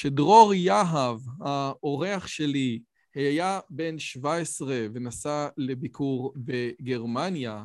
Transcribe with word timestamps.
שדרור 0.00 0.54
יהב, 0.54 1.20
האורח 1.40 2.26
שלי, 2.26 2.80
היה 3.14 3.60
בן 3.70 3.98
17 3.98 4.86
ונסע 4.92 5.48
לביקור 5.56 6.34
בגרמניה, 6.36 7.64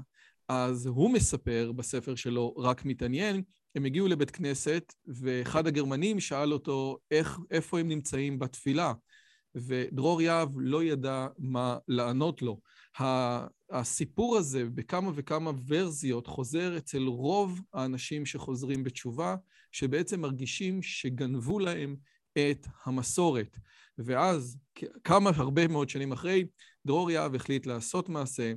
אז 0.49 0.85
הוא 0.85 1.13
מספר 1.13 1.71
בספר 1.75 2.15
שלו, 2.15 2.53
רק 2.57 2.85
מתעניין, 2.85 3.41
הם 3.75 3.85
הגיעו 3.85 4.07
לבית 4.07 4.31
כנסת, 4.31 4.93
ואחד 5.07 5.67
הגרמנים 5.67 6.19
שאל 6.19 6.53
אותו 6.53 6.97
איך, 7.11 7.39
איפה 7.51 7.79
הם 7.79 7.87
נמצאים 7.87 8.39
בתפילה, 8.39 8.93
ודרור 9.55 10.21
יהב 10.21 10.49
לא 10.55 10.83
ידע 10.83 11.27
מה 11.39 11.77
לענות 11.87 12.41
לו. 12.41 12.59
הסיפור 13.71 14.37
הזה 14.37 14.65
בכמה 14.65 15.11
וכמה 15.15 15.51
ורזיות 15.67 16.27
חוזר 16.27 16.77
אצל 16.77 17.03
רוב 17.03 17.61
האנשים 17.73 18.25
שחוזרים 18.25 18.83
בתשובה, 18.83 19.35
שבעצם 19.71 20.21
מרגישים 20.21 20.81
שגנבו 20.81 21.59
להם 21.59 21.95
את 22.37 22.67
המסורת. 22.85 23.57
ואז, 23.97 24.57
כמה 25.03 25.31
הרבה 25.35 25.67
מאוד 25.67 25.89
שנים 25.89 26.11
אחרי, 26.11 26.45
דרור 26.85 27.11
יהב 27.11 27.35
החליט 27.35 27.65
לעשות 27.65 28.09
מעשה 28.09 28.53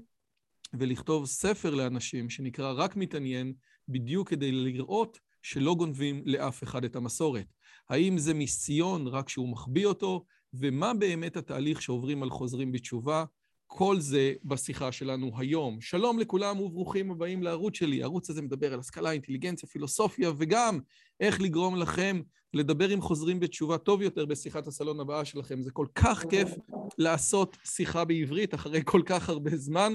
ולכתוב 0.74 1.26
ספר 1.26 1.74
לאנשים 1.74 2.30
שנקרא 2.30 2.72
רק 2.72 2.96
מתעניין, 2.96 3.54
בדיוק 3.88 4.28
כדי 4.28 4.52
לראות 4.52 5.18
שלא 5.42 5.74
גונבים 5.74 6.22
לאף 6.26 6.62
אחד 6.62 6.84
את 6.84 6.96
המסורת. 6.96 7.46
האם 7.88 8.18
זה 8.18 8.34
מיסיון 8.34 9.06
רק 9.06 9.28
שהוא 9.28 9.48
מחביא 9.48 9.86
אותו, 9.86 10.24
ומה 10.54 10.94
באמת 10.94 11.36
התהליך 11.36 11.82
שעוברים 11.82 12.22
על 12.22 12.30
חוזרים 12.30 12.72
בתשובה? 12.72 13.24
כל 13.66 14.00
זה 14.00 14.32
בשיחה 14.44 14.92
שלנו 14.92 15.30
היום. 15.36 15.80
שלום 15.80 16.18
לכולם 16.18 16.60
וברוכים 16.60 17.10
הבאים 17.10 17.42
לערוץ 17.42 17.76
שלי. 17.76 18.02
הערוץ 18.02 18.30
הזה 18.30 18.42
מדבר 18.42 18.72
על 18.72 18.80
השכלה, 18.80 19.10
אינטליגנציה, 19.10 19.68
פילוסופיה, 19.68 20.30
וגם 20.38 20.80
איך 21.20 21.40
לגרום 21.40 21.76
לכם 21.76 22.20
לדבר 22.54 22.88
עם 22.88 23.00
חוזרים 23.00 23.40
בתשובה 23.40 23.78
טוב 23.78 24.02
יותר 24.02 24.26
בשיחת 24.26 24.66
הסלון 24.66 25.00
הבאה 25.00 25.24
שלכם. 25.24 25.62
זה 25.62 25.70
כל 25.70 25.86
כך 25.94 26.24
כיף 26.30 26.50
לעשות 26.98 27.56
שיחה 27.64 28.04
בעברית 28.04 28.54
אחרי 28.54 28.80
כל 28.84 29.02
כך 29.06 29.28
הרבה 29.28 29.56
זמן, 29.56 29.92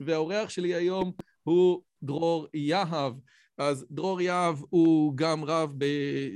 והאורח 0.00 0.48
שלי 0.48 0.74
היום 0.74 1.12
הוא 1.42 1.82
דרור 2.02 2.46
יהב. 2.54 3.12
אז 3.58 3.86
דרור 3.90 4.20
יהב 4.20 4.56
הוא 4.70 5.16
גם 5.16 5.44
רב 5.44 5.70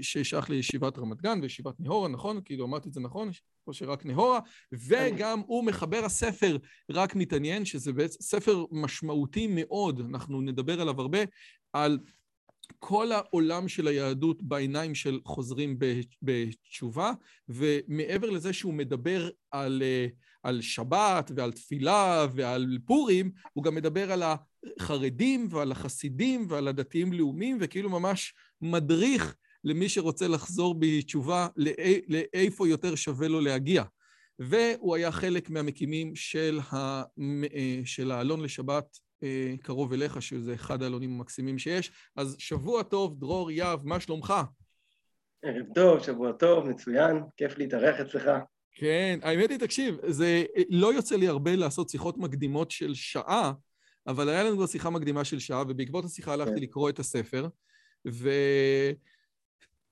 ששייך 0.03 0.51
לישיבת 0.51 0.99
רמת 0.99 1.23
גן 1.23 1.39
וישיבת 1.43 1.81
נהורה, 1.81 2.09
נכון? 2.09 2.41
כאילו 2.45 2.65
אמרתי 2.65 2.89
את 2.89 2.95
זה 2.95 3.01
נכון? 3.01 3.31
או 3.67 3.75
שרק 3.75 4.07
נהורה, 4.07 4.41
וגם 4.73 5.41
הוא 5.47 5.65
מחבר 5.65 6.05
הספר 6.05 6.57
רק 6.91 7.17
מתעניין, 7.17 7.65
שזה 7.65 7.93
בעצם 7.93 8.23
ספר 8.23 8.65
משמעותי 8.71 9.47
מאוד, 9.51 10.01
אנחנו 10.11 10.41
נדבר 10.41 10.81
עליו 10.81 11.01
הרבה, 11.01 11.19
על 11.73 11.99
כל 12.79 13.13
העולם 13.13 13.69
של 13.69 13.87
היהדות 13.87 14.43
בעיניים 14.43 14.95
של 14.95 15.21
חוזרים 15.25 15.79
בתשובה, 16.23 17.13
ומעבר 17.49 18.31
לזה 18.31 18.53
שהוא 18.53 18.75
מדבר 18.75 19.31
על, 19.51 19.83
על 20.43 20.61
שבת 20.61 21.31
ועל 21.37 21.53
תפילה 21.53 22.27
ועל 22.35 22.79
פורים, 22.87 23.31
הוא 23.53 23.65
גם 23.65 23.75
מדבר 23.75 24.13
על 24.13 24.23
החרדים 24.23 25.49
ועל 25.51 25.73
החסידים 25.73 26.47
ועל 26.49 26.69
הדתיים-לאומיים, 26.69 27.59
וכאילו 27.61 27.91
ממש 27.91 28.35
מדריך 28.61 29.37
למי 29.65 29.89
שרוצה 29.89 30.29
לחזור 30.29 30.75
בתשובה 30.79 31.49
לאיפה 32.09 32.69
יותר 32.69 32.95
שווה 32.95 33.29
לו 33.29 33.41
להגיע. 33.41 33.83
והוא 34.39 34.97
היה 34.97 35.13
חלק 35.13 35.51
מהמקימים 35.51 36.15
של, 36.15 36.61
ה... 36.73 37.03
של 37.85 38.11
העלון 38.11 38.41
לשבת 38.41 38.99
אה, 39.23 39.55
קרוב 39.63 39.93
אליך, 39.93 40.23
שזה 40.23 40.55
אחד 40.55 40.83
העלונים 40.83 41.13
המקסימים 41.15 41.59
שיש. 41.59 41.93
אז 42.17 42.37
שבוע 42.39 42.83
טוב, 42.83 43.21
דרור 43.21 43.51
יהב, 43.51 43.87
מה 43.87 44.01
שלומך? 44.01 44.35
ערב 45.43 45.67
טוב, 45.75 46.03
שבוע 46.03 46.33
טוב, 46.33 46.69
מצוין, 46.69 47.23
כיף 47.37 47.59
להתארח 47.59 48.01
אצלך. 48.01 48.31
כן, 48.75 49.19
האמת 49.23 49.51
היא, 49.51 49.59
תקשיב, 49.59 49.97
זה 50.07 50.45
לא 50.71 50.95
יוצא 50.95 51.17
לי 51.17 51.29
הרבה 51.29 51.57
לעשות 51.57 51.89
שיחות 51.89 52.19
מקדימות 52.19 52.71
של 52.71 52.95
שעה, 52.95 53.53
אבל 54.07 54.29
היה 54.29 54.45
לנו 54.45 54.57
כבר 54.57 54.67
שיחה 54.67 54.91
מקדימה 54.91 55.25
של 55.25 55.39
שעה, 55.39 55.63
ובעקבות 55.69 56.05
השיחה 56.05 56.33
הלכתי 56.33 56.55
כן. 56.55 56.63
לקרוא 56.63 56.91
את 56.91 56.99
הספר, 56.99 57.49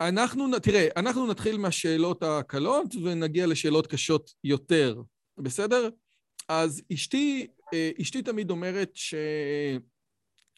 ואנחנו, 0.00 0.58
תראה, 0.58 0.88
אנחנו 0.96 1.26
נתחיל 1.26 1.56
מהשאלות 1.56 2.22
הקלות 2.22 2.94
ונגיע 3.04 3.46
לשאלות 3.46 3.86
קשות 3.86 4.30
יותר, 4.44 5.02
בסדר? 5.38 5.88
אז 6.48 6.82
אשתי 6.92 7.46
אה, 7.74 7.90
אשתי 8.00 8.22
תמיד 8.22 8.50
אומרת 8.50 8.90
ש... 8.94 9.14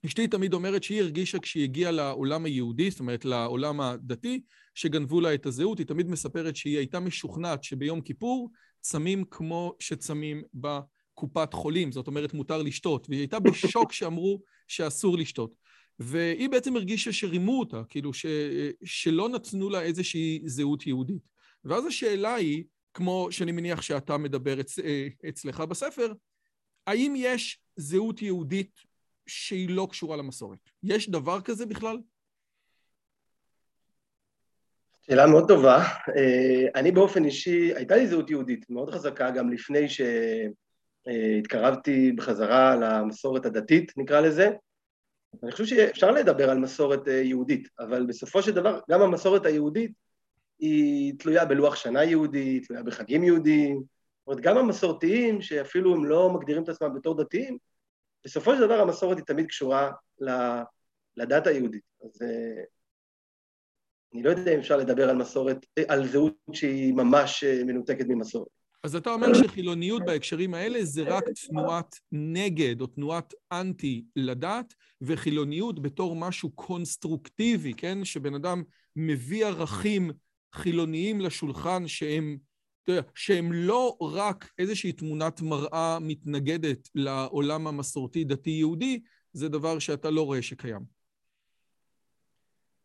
אשתי 0.06 0.26
תמיד 0.26 0.54
אומרת 0.54 0.82
שהיא 0.82 1.00
הרגישה 1.00 1.38
כשהיא 1.38 1.64
הגיעה 1.64 1.90
לעולם 1.90 2.44
היהודי, 2.44 2.90
זאת 2.90 3.00
אומרת 3.00 3.24
לעולם 3.24 3.80
הדתי, 3.80 4.42
שגנבו 4.74 5.20
לה 5.20 5.34
את 5.34 5.46
הזהות, 5.46 5.78
היא 5.78 5.86
תמיד 5.86 6.08
מספרת 6.08 6.56
שהיא 6.56 6.78
הייתה 6.78 7.00
משוכנעת 7.00 7.64
שביום 7.64 8.00
כיפור 8.00 8.50
צמים 8.80 9.24
כמו 9.24 9.74
שצמים 9.78 10.42
בקופת 10.54 11.52
חולים, 11.52 11.92
זאת 11.92 12.06
אומרת 12.06 12.34
מותר 12.34 12.62
לשתות, 12.62 13.06
והיא 13.08 13.20
הייתה 13.20 13.40
בשוק 13.40 13.92
שאמרו 13.92 14.42
שאסור 14.68 15.18
לשתות. 15.18 15.54
והיא 15.98 16.48
בעצם 16.48 16.76
הרגישה 16.76 17.12
שרימו 17.12 17.60
אותה, 17.60 17.82
כאילו 17.88 18.12
ש... 18.12 18.26
שלא 18.84 19.28
נתנו 19.28 19.70
לה 19.70 19.82
איזושהי 19.82 20.42
זהות 20.44 20.86
יהודית. 20.86 21.28
ואז 21.64 21.86
השאלה 21.86 22.34
היא, 22.34 22.64
כמו 22.94 23.28
שאני 23.30 23.52
מניח 23.52 23.82
שאתה 23.82 24.18
מדבר 24.18 24.60
אצ... 24.60 24.78
אה, 24.78 25.08
אצלך 25.28 25.60
בספר, 25.60 26.12
האם 26.86 27.14
יש 27.16 27.60
זהות 27.76 28.22
יהודית 28.22 28.80
שהיא 29.26 29.68
לא 29.70 29.88
קשורה 29.90 30.16
למסורת? 30.16 30.58
יש 30.82 31.10
דבר 31.10 31.40
כזה 31.40 31.66
בכלל? 31.66 31.98
שאלה 35.06 35.26
מאוד 35.26 35.48
טובה. 35.48 35.84
אה, 36.16 36.66
אני 36.74 36.92
באופן 36.92 37.24
אישי, 37.24 37.74
הייתה 37.74 37.96
לי 37.96 38.06
זהות 38.06 38.30
יהודית 38.30 38.70
מאוד 38.70 38.90
חזקה 38.90 39.30
גם 39.30 39.52
לפני 39.52 39.86
שהתקרבתי 41.08 42.12
בחזרה 42.12 42.76
למסורת 42.76 43.46
הדתית, 43.46 43.92
נקרא 43.96 44.20
לזה. 44.20 44.50
אני 45.42 45.52
חושב 45.52 45.64
שאפשר 45.64 46.10
לדבר 46.10 46.50
על 46.50 46.58
מסורת 46.58 47.08
אה, 47.08 47.12
יהודית, 47.12 47.68
אבל 47.78 48.06
בסופו 48.06 48.42
של 48.42 48.52
דבר 48.52 48.80
גם 48.90 49.02
המסורת 49.02 49.46
היהודית 49.46 49.92
היא 50.58 51.14
תלויה 51.18 51.44
בלוח 51.44 51.76
שנה 51.76 52.04
יהודי, 52.04 52.60
תלויה 52.60 52.82
בחגים 52.82 53.24
יהודיים, 53.24 53.76
זאת 53.76 54.26
אומרת, 54.26 54.40
גם 54.40 54.58
המסורתיים, 54.58 55.42
שאפילו 55.42 55.94
הם 55.94 56.04
לא 56.04 56.30
מגדירים 56.30 56.62
את 56.62 56.68
עצמם 56.68 56.94
בתור 56.94 57.22
דתיים, 57.22 57.58
בסופו 58.24 58.54
של 58.54 58.60
דבר 58.60 58.80
המסורת 58.80 59.16
היא 59.16 59.24
תמיד 59.24 59.46
קשורה 59.46 59.92
לדת 61.16 61.46
היהודית. 61.46 61.82
אז 62.04 62.22
אה, 62.22 62.62
אני 64.14 64.22
לא 64.22 64.30
יודע 64.30 64.54
אם 64.54 64.58
אפשר 64.58 64.76
לדבר 64.76 65.10
על 65.10 65.16
מסורת, 65.16 65.66
על 65.88 66.08
זהות 66.08 66.34
שהיא 66.52 66.94
ממש 66.94 67.44
אה, 67.44 67.64
מנותקת 67.64 68.06
ממסורת. 68.08 68.61
אז 68.82 68.96
אתה 68.96 69.10
אומר 69.10 69.34
שחילוניות 69.34 70.02
בהקשרים 70.04 70.54
האלה 70.54 70.84
זה 70.84 71.02
רק 71.02 71.24
תנועת 71.48 71.96
נגד 72.12 72.80
או 72.80 72.86
תנועת 72.86 73.34
אנטי 73.52 74.04
לדת, 74.16 74.74
וחילוניות 75.00 75.82
בתור 75.82 76.16
משהו 76.16 76.50
קונסטרוקטיבי, 76.50 77.74
כן? 77.74 78.04
שבן 78.04 78.34
אדם 78.34 78.62
מביא 78.96 79.46
ערכים 79.46 80.10
חילוניים 80.54 81.20
לשולחן 81.20 81.88
שהם 81.88 82.38
אתה 82.82 82.92
יודע, 82.92 83.02
שהם 83.14 83.52
לא 83.52 83.96
רק 84.00 84.50
איזושהי 84.58 84.92
תמונת 84.92 85.40
מראה 85.40 85.98
מתנגדת 86.00 86.88
לעולם 86.94 87.66
המסורתי 87.66 88.24
דתי-יהודי, 88.24 89.00
זה 89.32 89.48
דבר 89.48 89.78
שאתה 89.78 90.10
לא 90.10 90.22
רואה 90.22 90.42
שקיים. 90.42 91.01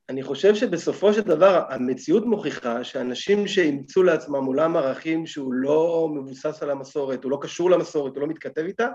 אני 0.09 0.23
חושב 0.23 0.55
שבסופו 0.55 1.13
של 1.13 1.21
דבר 1.21 1.63
המציאות 1.69 2.25
מוכיחה 2.25 2.83
שאנשים 2.83 3.47
שאימצו 3.47 4.03
לעצמם 4.03 4.45
עולם 4.45 4.77
ערכים 4.77 5.25
שהוא 5.25 5.53
לא 5.53 6.09
מבוסס 6.15 6.63
על 6.63 6.69
המסורת, 6.69 7.23
הוא 7.23 7.31
לא 7.31 7.39
קשור 7.41 7.71
למסורת, 7.71 8.15
הוא 8.15 8.21
לא 8.21 8.27
מתכתב 8.27 8.61
איתה, 8.61 8.87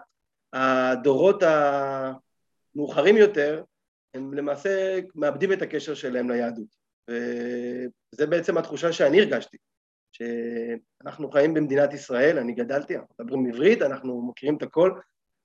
הדורות 0.53 1.43
המאוחרים 2.75 3.17
יותר, 3.17 3.63
הם 4.15 4.35
למעשה 4.35 4.99
מאבדים 5.15 5.53
את 5.53 5.63
הקשר 5.63 5.95
שלהם 5.95 6.31
ליהדות. 6.31 6.77
וזה 7.09 8.27
בעצם 8.27 8.59
התחושה 8.59 8.93
שאני 8.93 9.21
הרגשתי. 9.21 9.57
שאנחנו 10.13 11.31
חיים 11.31 11.55
במדינת 11.55 11.95
ישראל, 11.95 12.39
אני 12.39 12.53
גדלתי, 12.53 12.97
אנחנו 12.97 13.15
מדברים 13.21 13.47
עברית, 13.47 13.83
אנחנו 13.83 14.29
מכירים 14.29 14.57
את 14.57 14.63
הכל, 14.63 14.93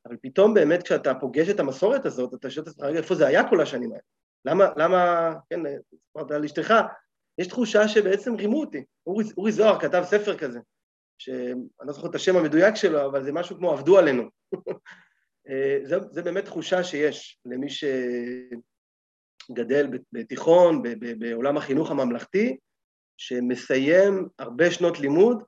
אבל 0.05 0.17
פתאום 0.21 0.53
באמת 0.53 0.83
כשאתה 0.83 1.15
פוגש 1.15 1.49
את 1.49 1.59
המסורת 1.59 2.05
הזאת, 2.05 2.33
אתה 2.33 2.49
שואל 2.49 2.63
את 2.63 2.67
עצמך, 2.67 2.85
איפה 2.95 3.15
זה 3.15 3.27
היה 3.27 3.49
כל 3.49 3.61
השנים 3.61 3.91
האלה? 3.91 4.01
למה, 4.47 4.65
למה, 4.77 5.33
כן, 5.49 5.59
סיפרת 5.89 6.31
על 6.31 6.45
אשתך, 6.45 6.73
יש 7.37 7.47
תחושה 7.47 7.87
שבעצם 7.87 8.35
רימו 8.35 8.59
אותי. 8.59 8.83
אורי, 9.07 9.25
אורי 9.37 9.51
זוהר 9.51 9.79
כתב 9.79 10.03
ספר 10.05 10.37
כזה, 10.37 10.59
שאני 11.17 11.61
לא 11.81 11.93
זוכר 11.93 12.09
את 12.09 12.15
השם 12.15 12.35
המדויק 12.35 12.75
שלו, 12.75 13.05
אבל 13.05 13.23
זה 13.23 13.31
משהו 13.31 13.57
כמו 13.57 13.71
עבדו 13.71 13.97
עלינו. 13.97 14.23
זה, 15.87 15.95
זה 16.11 16.21
באמת 16.21 16.45
תחושה 16.45 16.83
שיש 16.83 17.39
למי 17.45 17.67
שגדל 19.49 19.87
בתיכון, 20.11 20.83
בעולם 21.19 21.57
החינוך 21.57 21.91
הממלכתי, 21.91 22.57
שמסיים 23.17 24.27
הרבה 24.39 24.71
שנות 24.71 24.99
לימוד 24.99 25.43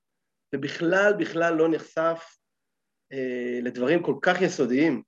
ובכלל 0.55 1.13
בכלל 1.19 1.53
לא 1.53 1.69
נחשף 1.69 2.37
אה, 3.13 3.59
לדברים 3.61 4.03
כל 4.03 4.15
כך 4.21 4.41
יסודיים, 4.41 5.03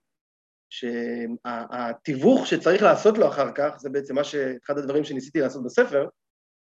שהתיווך 0.72 2.48
שצריך 2.48 2.84
לעשות 2.84 3.18
לו 3.18 3.28
אחר 3.28 3.52
כך, 3.56 3.76
זה 3.78 3.90
בעצם 3.90 4.16
מה 4.16 4.24
ש... 4.24 4.36
אחד 4.36 4.78
הדברים 4.78 5.04
שניסיתי 5.04 5.40
לעשות 5.40 5.64
בספר, 5.64 6.08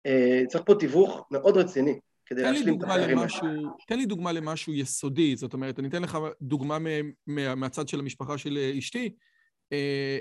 אה, 0.05 0.43
צריך 0.47 0.63
פה 0.65 0.75
תיווך 0.79 1.27
מאוד 1.31 1.57
רציני 1.57 1.99
כדי 2.25 2.41
להשלים 2.41 2.77
את 2.77 2.83
הפערים 2.83 3.17
האלה. 3.17 3.29
תן 3.87 3.97
לי 3.97 4.05
דוגמה 4.05 4.31
למשהו 4.31 4.73
יסודי, 4.73 5.35
זאת 5.35 5.53
אומרת, 5.53 5.79
אני 5.79 5.87
אתן 5.87 6.01
לך 6.01 6.17
דוגמה 6.41 6.77
מהצד 7.27 7.87
של 7.87 7.99
המשפחה 7.99 8.37
של 8.37 8.57
אשתי. 8.77 9.15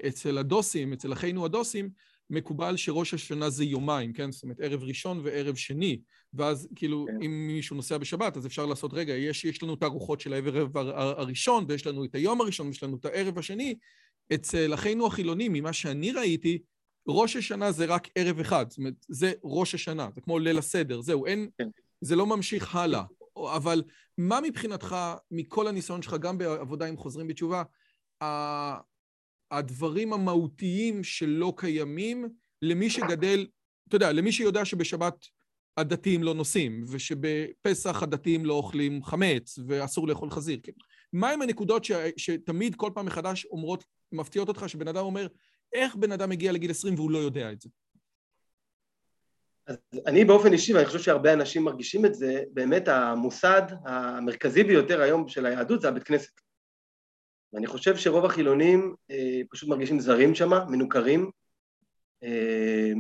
אצל 0.09 0.39
הדוסים, 0.39 0.93
אצל 0.93 1.13
אחינו 1.13 1.45
הדוסים, 1.45 1.91
מקובל 2.31 2.77
שראש 2.77 3.15
השנה 3.15 3.51
זה 3.51 3.65
יומיים, 3.65 4.13
כן? 4.13 4.33
זאת 4.33 4.43
אומרת, 4.43 4.61
ערב 4.61 4.83
ראשון 4.83 5.21
וערב 5.25 5.55
שני. 5.55 6.01
ואז 6.35 6.69
כאילו, 6.77 7.07
כן. 7.09 7.23
אם 7.23 7.47
מישהו 7.47 7.77
נוסע 7.77 7.99
בשבת, 7.99 8.37
אז 8.37 8.47
אפשר 8.47 8.67
לעשות, 8.67 8.95
רגע, 8.95 9.15
יש, 9.15 9.45
יש 9.45 9.63
לנו 9.63 9.75
את 9.75 9.83
הארוחות 9.83 10.21
של 10.21 10.33
הערב 10.33 10.77
הראשון, 10.95 11.65
ויש 11.69 11.87
לנו 11.87 12.05
את 12.05 12.15
היום 12.15 12.41
הראשון, 12.41 12.67
ויש 12.67 12.83
לנו 12.83 12.97
את 12.97 13.05
הערב 13.05 13.39
השני. 13.39 13.75
אצל 14.35 14.75
אחינו 14.75 15.07
החילונים, 15.07 15.53
ממה 15.53 15.73
שאני 15.73 16.13
ראיתי, 16.13 16.59
ראש 17.09 17.37
השנה 17.37 17.73
זה 17.73 17.85
רק 17.85 18.09
ערב 18.15 18.41
אחד. 18.41 18.67
זאת 18.69 18.79
אומרת, 18.79 18.95
זה 19.09 19.33
ראש 19.45 19.75
השנה, 19.75 20.09
זה 20.15 20.21
כמו 20.21 20.39
ליל 20.39 20.59
הסדר, 20.59 21.01
זהו, 21.01 21.27
אין... 21.27 21.49
כן. 21.59 21.69
זה 22.01 22.17
לא 22.17 22.27
ממשיך 22.27 22.77
הלאה. 22.77 23.03
אבל 23.37 23.83
מה 24.19 24.41
מבחינתך, 24.41 24.97
מכל 25.31 25.69
הניסיון 25.69 26.03
שלך, 26.03 26.15
גם 26.21 26.39
בעבודה 26.39 26.87
עם 26.87 26.97
חוזרים 26.97 27.27
בתשובה, 27.27 27.63
הדברים 29.51 30.13
המהותיים 30.13 31.05
שלא 31.05 31.53
קיימים 31.57 32.29
למי 32.63 32.91
שגדל, 32.91 33.47
אתה 33.89 33.97
יודע, 33.97 34.13
למי 34.13 34.33
שיודע 34.33 34.65
שבשבת 34.65 35.27
הדתיים 35.77 36.23
לא 36.23 36.35
נוסעים, 36.35 36.85
ושבפסח 36.89 38.03
הדתיים 38.03 38.45
לא 38.45 38.55
אוכלים 38.55 39.05
חמץ, 39.05 39.59
ואסור 39.67 40.09
לאכול 40.09 40.31
חזיר. 40.31 40.59
כן? 40.63 40.73
מהם 41.13 41.43
הנקודות 41.43 41.85
ש, 41.85 41.93
שתמיד, 42.17 42.75
כל 42.75 42.91
פעם 42.95 43.07
מחדש, 43.07 43.45
אומרות, 43.45 43.85
מפתיעות 44.13 44.49
אותך, 44.49 44.65
שבן 44.67 44.89
אדם 44.89 45.05
אומר, 45.05 45.27
איך 45.73 45.97
בן 45.97 46.13
אדם 46.13 46.31
מגיע 46.31 46.53
לגיל 46.53 46.71
20 46.71 46.95
והוא 46.95 47.11
לא 47.11 47.19
יודע 47.19 47.53
את 47.53 47.61
זה? 47.61 47.69
אז 49.67 49.77
אני 50.07 50.25
באופן 50.25 50.53
אישי, 50.53 50.75
ואני 50.75 50.87
חושב 50.87 50.99
שהרבה 50.99 51.33
אנשים 51.33 51.65
מרגישים 51.65 52.07
את 52.07 52.15
זה, 52.15 52.43
באמת 52.53 52.89
המוסד 52.89 53.63
המרכזי 53.85 54.65
ביותר 54.65 55.01
היום 55.01 55.29
של 55.29 55.47
היהדות 55.47 55.81
זה 55.81 55.89
הבית 55.89 56.03
כנסת. 56.03 56.41
ואני 57.53 57.67
חושב 57.67 57.97
שרוב 57.97 58.25
החילונים 58.25 58.95
אה, 59.11 59.41
פשוט 59.51 59.69
מרגישים 59.69 60.01
זרים 60.01 60.35
שם, 60.35 60.51
מנוכרים, 60.69 61.31
אה, 62.23 62.93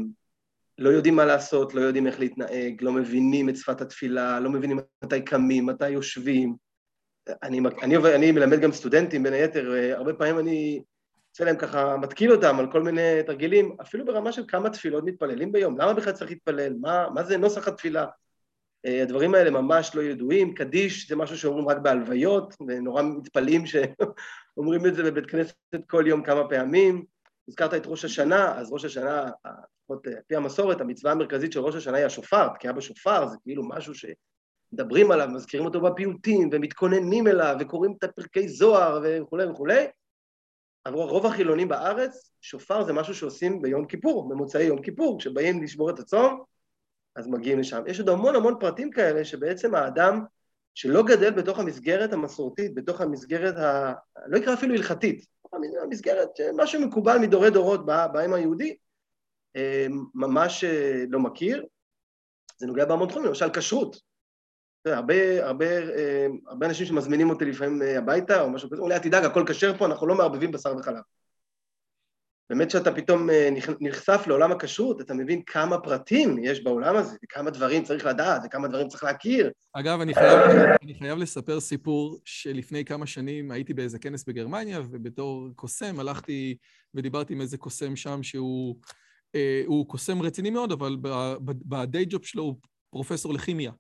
לא 0.79 0.89
יודעים 0.89 1.17
מה 1.17 1.25
לעשות, 1.25 1.75
לא 1.75 1.81
יודעים 1.81 2.07
איך 2.07 2.21
להתנהג, 2.21 2.83
לא 2.83 2.93
מבינים 2.93 3.49
את 3.49 3.57
שפת 3.57 3.81
התפילה, 3.81 4.41
לא 4.41 4.51
מבינים 4.51 4.79
מתי 5.05 5.23
קמים, 5.23 5.67
מתי 5.67 5.91
יושבים. 5.91 6.57
אני, 7.43 7.61
אני, 7.83 7.97
אני 7.97 8.33
מלמד 8.33 8.61
גם 8.61 8.73
סטודנטים, 8.73 9.23
בין 9.23 9.33
היתר, 9.33 9.75
אה, 9.75 9.97
הרבה 9.97 10.15
פעמים 10.15 10.39
אני 10.39 10.83
עושה 11.31 11.45
להם 11.45 11.57
ככה, 11.57 11.97
מתקיל 11.97 12.33
אותם 12.33 12.59
על 12.59 12.73
כל 12.73 12.83
מיני 12.83 13.23
תרגילים, 13.27 13.77
אפילו 13.83 14.05
ברמה 14.05 14.33
של 14.33 14.45
כמה 14.49 14.71
תפילות 14.71 15.05
מתפללים 15.05 15.53
ביום, 15.53 15.79
למה 15.81 15.95
בכלל 15.95 16.13
צריך 16.13 16.31
להתפלל, 16.31 16.75
מה, 16.81 17.07
מה 17.15 17.23
זה 17.23 17.37
נוסח 17.37 17.69
התפילה? 17.69 18.07
אה, 18.87 19.03
הדברים 19.03 19.35
האלה 19.35 19.51
ממש 19.51 19.95
לא 19.95 20.03
ידועים, 20.03 20.55
קדיש 20.55 21.09
זה 21.09 21.17
משהו 21.17 21.39
שאומרים 21.39 21.69
רק 21.69 21.79
בהלוויות, 21.79 22.55
ונורא 22.69 23.03
מתפלאים 23.03 23.65
שאומרים 23.67 24.87
את 24.87 24.95
זה 24.95 25.03
בבית 25.03 25.27
כנסת 25.27 25.55
כל 25.87 26.05
יום 26.07 26.23
כמה 26.23 26.49
פעמים. 26.49 27.05
הזכרת 27.49 27.75
את 27.75 27.87
ראש 27.87 28.05
השנה, 28.05 28.59
אז 28.59 28.73
ראש 28.73 28.85
השנה, 28.85 29.31
לפחות 29.83 30.07
על 30.07 30.13
פי 30.27 30.37
המסורת, 30.37 30.81
המצווה 30.81 31.13
המרכזית 31.13 31.53
של 31.53 31.61
ראש 31.61 31.75
השנה 31.75 31.97
היא 31.97 32.07
השופר, 32.07 32.49
תקיעה 32.49 32.73
בשופר, 32.73 33.29
זה 33.29 33.37
כאילו 33.43 33.69
משהו 33.69 33.93
שמדברים 33.95 35.11
עליו, 35.11 35.29
מזכירים 35.29 35.67
אותו 35.67 35.81
בפיוטים, 35.81 36.49
ומתכוננים 36.53 37.27
אליו, 37.27 37.57
וקוראים 37.61 37.95
את 37.99 38.05
הפרקי 38.05 38.49
זוהר 38.49 39.01
וכולי 39.05 39.47
וכולי. 39.47 39.87
עבור 40.85 41.11
רוב 41.11 41.27
החילונים 41.27 41.69
בארץ, 41.69 42.31
שופר 42.41 42.85
זה 42.85 42.93
משהו 42.93 43.15
שעושים 43.15 43.63
ביום 43.63 43.87
כיפור, 43.87 44.29
במוצאי 44.29 44.65
יום 44.65 44.83
כיפור, 44.83 45.19
כשבאים 45.19 45.63
לשבור 45.63 45.91
את 45.91 45.99
הצום, 45.99 46.43
אז 47.17 47.27
מגיעים 47.27 47.59
לשם. 47.59 47.83
יש 47.87 48.01
עוד 48.01 48.09
המון 48.09 48.37
המון 48.37 48.55
פרטים 48.61 48.91
כאלה 48.91 49.25
שבעצם 49.25 49.75
האדם 49.75 50.25
שלא 50.75 51.03
גדל 51.03 51.31
בתוך 51.31 51.59
המסגרת 51.59 52.13
המסורתית, 52.13 52.75
בתוך 52.75 53.01
המסגרת 53.01 53.57
ה... 53.57 53.93
לא 54.27 54.39
יקרא 54.39 54.55
אפילו 54.55 54.75
הלכתית, 54.75 55.27
המסגרת, 55.83 56.29
מה 56.57 56.67
שמקובל 56.67 57.19
מדורי 57.19 57.51
דורות 57.51 57.87
בעם 57.87 58.33
היהודי, 58.33 58.77
אה, 59.57 59.87
ממש 60.15 60.65
אה, 60.65 61.05
לא 61.09 61.21
מכיר. 61.21 61.65
זה 62.59 62.67
נוגע 62.67 62.85
בהמון 62.85 63.09
תחומים, 63.09 63.29
למשל 63.29 63.51
כשרות. 63.53 63.97
הרבה, 64.87 65.47
הרבה, 65.47 65.67
אה, 65.67 66.27
הרבה 66.47 66.67
אנשים 66.67 66.87
שמזמינים 66.87 67.31
אותי 67.31 67.45
לפעמים 67.45 67.83
הביתה 67.99 68.43
או 68.43 68.51
משהו 68.51 68.71
כזה, 68.71 68.81
אומרים 68.81 68.99
לי, 68.99 69.05
אל 69.05 69.09
תדאג, 69.09 69.25
הכל 69.25 69.45
כשר 69.49 69.79
פה, 69.79 69.87
אנחנו 69.87 70.07
לא 70.07 70.15
מערבבים 70.15 70.53
בשר 70.53 70.77
וחלב. 70.79 71.01
באמת 72.51 72.71
שאתה 72.71 72.93
פתאום 72.93 73.31
אה, 73.31 73.49
נחשף 73.81 74.25
לעולם 74.27 74.53
הכשרות, 74.53 75.01
אתה 75.01 75.15
מבין 75.15 75.43
כמה 75.47 75.79
פרטים 75.79 76.45
יש 76.45 76.65
בעולם 76.65 76.97
הזה, 76.97 77.17
וכמה 77.25 77.51
דברים 77.51 77.85
צריך 77.85 78.07
לדעת, 78.07 78.43
וכמה 78.45 78.69
דברים 78.69 78.89
צריך 78.89 79.05
להכיר. 79.05 79.51
אגב, 79.73 80.01
אני 80.01 80.15
חייב, 80.15 80.41
אני 80.83 80.95
חייב 80.95 81.19
לספר 81.19 81.61
סיפור 81.61 82.19
שלפני 82.25 82.85
כמה 82.85 83.07
שנים 83.07 83.51
הייתי 83.51 83.75
באיזה 83.75 83.99
כנס 83.99 84.25
בגרמניה, 84.25 84.81
ובתור 84.91 85.49
קוסם 85.57 86.01
הלכתי 86.01 86.57
ודיברתי 86.95 87.33
עם 87.33 87.41
איזה 87.41 87.57
קוסם 87.57 87.97
שם 87.97 88.23
שהוא 88.23 88.77
אה, 89.35 89.63
קוסם 89.87 90.23
רציני 90.23 90.51
מאוד, 90.51 90.73
אבל 90.73 90.97
בדיי 91.45 92.05
ג'וב 92.05 92.25
שלו 92.25 92.43
הוא 92.43 92.57
פרופסור 92.91 93.35
לכימיה. 93.35 93.73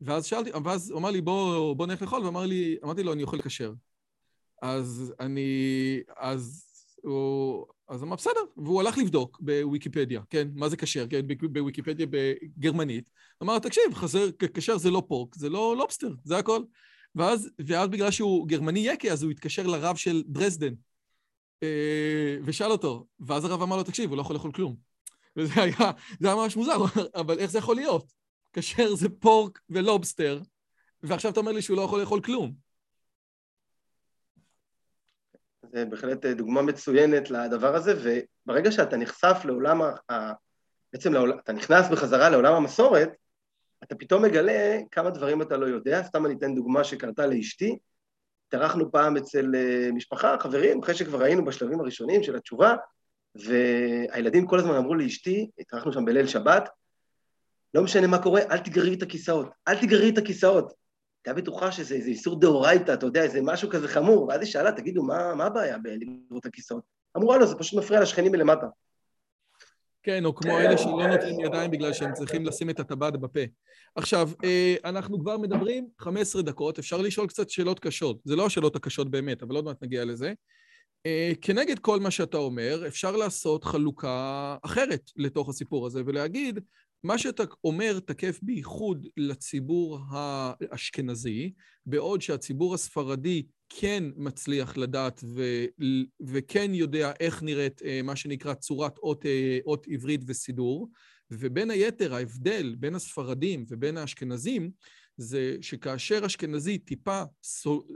ואז 0.00 0.26
שאלתי, 0.26 0.50
ואז 0.64 0.90
הוא 0.90 0.98
אמר 0.98 1.10
לי, 1.10 1.20
בוא, 1.20 1.74
בוא 1.76 1.86
נלך 1.86 2.02
לאכול, 2.02 2.24
ואמר 2.24 2.46
לי, 2.46 2.76
אמרתי 2.84 3.02
לו, 3.02 3.12
אני 3.12 3.22
אוכל 3.22 3.42
כשר. 3.42 3.72
אז 4.62 5.14
אני, 5.20 6.00
אז 6.16 6.73
הוא, 7.04 7.66
אז 7.88 8.02
אמר, 8.02 8.16
בסדר, 8.16 8.40
והוא 8.56 8.80
הלך 8.80 8.98
לבדוק 8.98 9.40
בוויקיפדיה, 9.40 10.20
כן, 10.30 10.48
מה 10.54 10.68
זה 10.68 10.76
כשר, 10.76 11.06
כן, 11.10 11.20
בוויקיפדיה 11.52 12.06
בגרמנית. 12.10 13.10
אמר, 13.42 13.58
תקשיב, 13.58 13.94
חזר, 13.94 14.28
כשר 14.54 14.78
זה 14.78 14.90
לא 14.90 15.02
פורק, 15.08 15.34
זה 15.34 15.48
לא 15.48 15.76
לובסטר, 15.76 16.10
זה 16.24 16.38
הכל. 16.38 16.62
ואז, 17.14 17.50
ואז 17.66 17.88
בגלל 17.88 18.10
שהוא 18.10 18.48
גרמני 18.48 18.80
יקי, 18.80 19.12
אז 19.12 19.22
הוא 19.22 19.30
התקשר 19.30 19.66
לרב 19.66 19.96
של 19.96 20.22
דרזדן, 20.26 20.74
אה, 21.62 22.36
ושאל 22.44 22.70
אותו, 22.70 23.06
ואז 23.20 23.44
הרב 23.44 23.62
אמר 23.62 23.76
לו, 23.76 23.82
תקשיב, 23.82 24.10
הוא 24.10 24.16
לא 24.16 24.22
יכול 24.22 24.36
לאכול 24.36 24.52
כלום. 24.52 24.76
וזה 25.36 25.62
היה, 25.62 25.90
זה 26.20 26.28
היה 26.28 26.36
ממש 26.36 26.56
מוזר, 26.56 26.76
אבל 27.20 27.38
איך 27.38 27.50
זה 27.50 27.58
יכול 27.58 27.76
להיות? 27.76 28.12
כשר 28.52 28.94
זה 28.94 29.08
פורק 29.08 29.60
ולובסטר, 29.70 30.40
ועכשיו 31.02 31.30
אתה 31.30 31.40
אומר 31.40 31.52
לי 31.52 31.62
שהוא 31.62 31.76
לא 31.76 31.82
יכול 31.82 32.00
לאכול 32.00 32.20
כלום. 32.20 32.64
זה 35.62 35.63
בהחלט 35.74 36.26
דוגמה 36.26 36.62
מצוינת 36.62 37.30
לדבר 37.30 37.74
הזה, 37.74 37.94
וברגע 38.46 38.72
שאתה 38.72 38.96
נחשף 38.96 39.42
לעולם, 39.44 39.82
ה... 39.82 40.32
בעצם 40.92 41.12
לעולם, 41.12 41.38
אתה 41.38 41.52
נכנס 41.52 41.88
בחזרה 41.88 42.30
לעולם 42.30 42.54
המסורת, 42.54 43.08
אתה 43.84 43.94
פתאום 43.94 44.22
מגלה 44.22 44.78
כמה 44.90 45.10
דברים 45.10 45.42
אתה 45.42 45.56
לא 45.56 45.66
יודע. 45.66 46.02
סתם 46.02 46.26
אני 46.26 46.34
אתן 46.34 46.54
דוגמה 46.54 46.84
שקרתה 46.84 47.26
לאשתי. 47.26 47.78
התארחנו 48.48 48.92
פעם 48.92 49.16
אצל 49.16 49.54
אה, 49.54 49.88
משפחה, 49.92 50.36
חברים, 50.40 50.82
אחרי 50.82 50.94
שכבר 50.94 51.22
היינו 51.22 51.44
בשלבים 51.44 51.80
הראשונים 51.80 52.22
של 52.22 52.36
התשובה, 52.36 52.74
והילדים 53.34 54.46
כל 54.46 54.58
הזמן 54.58 54.74
אמרו 54.74 54.94
לאשתי, 54.94 55.50
התארחנו 55.58 55.92
שם 55.92 56.04
בליל 56.04 56.26
שבת, 56.26 56.68
לא 57.74 57.82
משנה 57.82 58.06
מה 58.06 58.22
קורה, 58.22 58.40
אל 58.50 58.58
תגררי 58.58 58.94
את 58.94 59.02
הכיסאות, 59.02 59.48
אל 59.68 59.80
תגררי 59.80 60.10
את 60.10 60.18
הכיסאות. 60.18 60.72
הייתה 61.26 61.40
בטוחה 61.40 61.72
שזה 61.72 61.94
איזה 61.94 62.08
איסור 62.08 62.40
דאורייתא, 62.40 62.94
אתה 62.94 63.06
יודע, 63.06 63.22
איזה 63.22 63.40
משהו 63.42 63.70
כזה 63.70 63.88
חמור, 63.88 64.26
ואז 64.28 64.40
היא 64.40 64.50
שאלה, 64.50 64.72
תגידו, 64.72 65.02
מה, 65.02 65.34
מה 65.34 65.44
הבעיה 65.44 65.78
בלגרור 65.78 66.38
את 66.40 66.46
הכיסאות? 66.46 66.82
אמרו, 67.16 67.38
לא, 67.38 67.46
זה 67.46 67.54
פשוט 67.58 67.78
מפריע 67.78 68.00
לשכנים 68.00 68.32
מלמטה. 68.32 68.66
כן, 70.02 70.24
או 70.24 70.34
כמו 70.34 70.58
אלה 70.58 70.78
שלא 70.78 71.06
נותנים 71.06 71.40
ידיים 71.40 71.70
בגלל 71.70 71.92
שהם 71.92 72.12
צריכים 72.12 72.46
לשים 72.46 72.70
את 72.70 72.80
הטבעת 72.80 73.16
בפה. 73.16 73.40
עכשיו, 73.96 74.30
אה, 74.44 74.74
אנחנו 74.84 75.20
כבר 75.20 75.38
מדברים 75.38 75.88
15 75.98 76.42
דקות, 76.42 76.78
אפשר 76.78 76.96
לשאול 76.96 77.26
קצת 77.26 77.50
שאלות 77.50 77.80
קשות. 77.80 78.18
זה 78.24 78.36
לא 78.36 78.46
השאלות 78.46 78.76
הקשות 78.76 79.10
באמת, 79.10 79.42
אבל 79.42 79.54
עוד 79.54 79.64
מעט 79.64 79.82
נגיע 79.82 80.04
לזה. 80.04 80.32
אה, 81.06 81.32
כנגד 81.40 81.78
כל 81.78 82.00
מה 82.00 82.10
שאתה 82.10 82.36
אומר, 82.36 82.84
אפשר 82.86 83.16
לעשות 83.16 83.64
חלוקה 83.64 84.56
אחרת 84.62 85.10
לתוך 85.16 85.48
הסיפור 85.48 85.86
הזה 85.86 86.02
ולהגיד, 86.06 86.60
מה 87.04 87.18
שאתה 87.18 87.42
אומר 87.64 88.00
תקף 88.00 88.38
בייחוד 88.42 89.06
לציבור 89.16 90.00
האשכנזי, 90.08 91.52
בעוד 91.86 92.22
שהציבור 92.22 92.74
הספרדי 92.74 93.42
כן 93.68 94.04
מצליח 94.16 94.76
לדעת 94.76 95.20
ו- 95.24 95.64
וכן 96.26 96.74
יודע 96.74 97.12
איך 97.20 97.42
נראית 97.42 97.82
אה, 97.82 98.00
מה 98.04 98.16
שנקרא 98.16 98.54
צורת 98.54 98.98
אות, 98.98 99.26
אה, 99.26 99.58
אות 99.66 99.86
עברית 99.90 100.20
וסידור, 100.26 100.88
ובין 101.30 101.70
היתר 101.70 102.14
ההבדל 102.14 102.74
בין 102.78 102.94
הספרדים 102.94 103.64
ובין 103.68 103.96
האשכנזים 103.96 104.70
זה 105.16 105.56
שכאשר 105.60 106.26
אשכנזי 106.26 106.78
טיפה, 106.78 107.22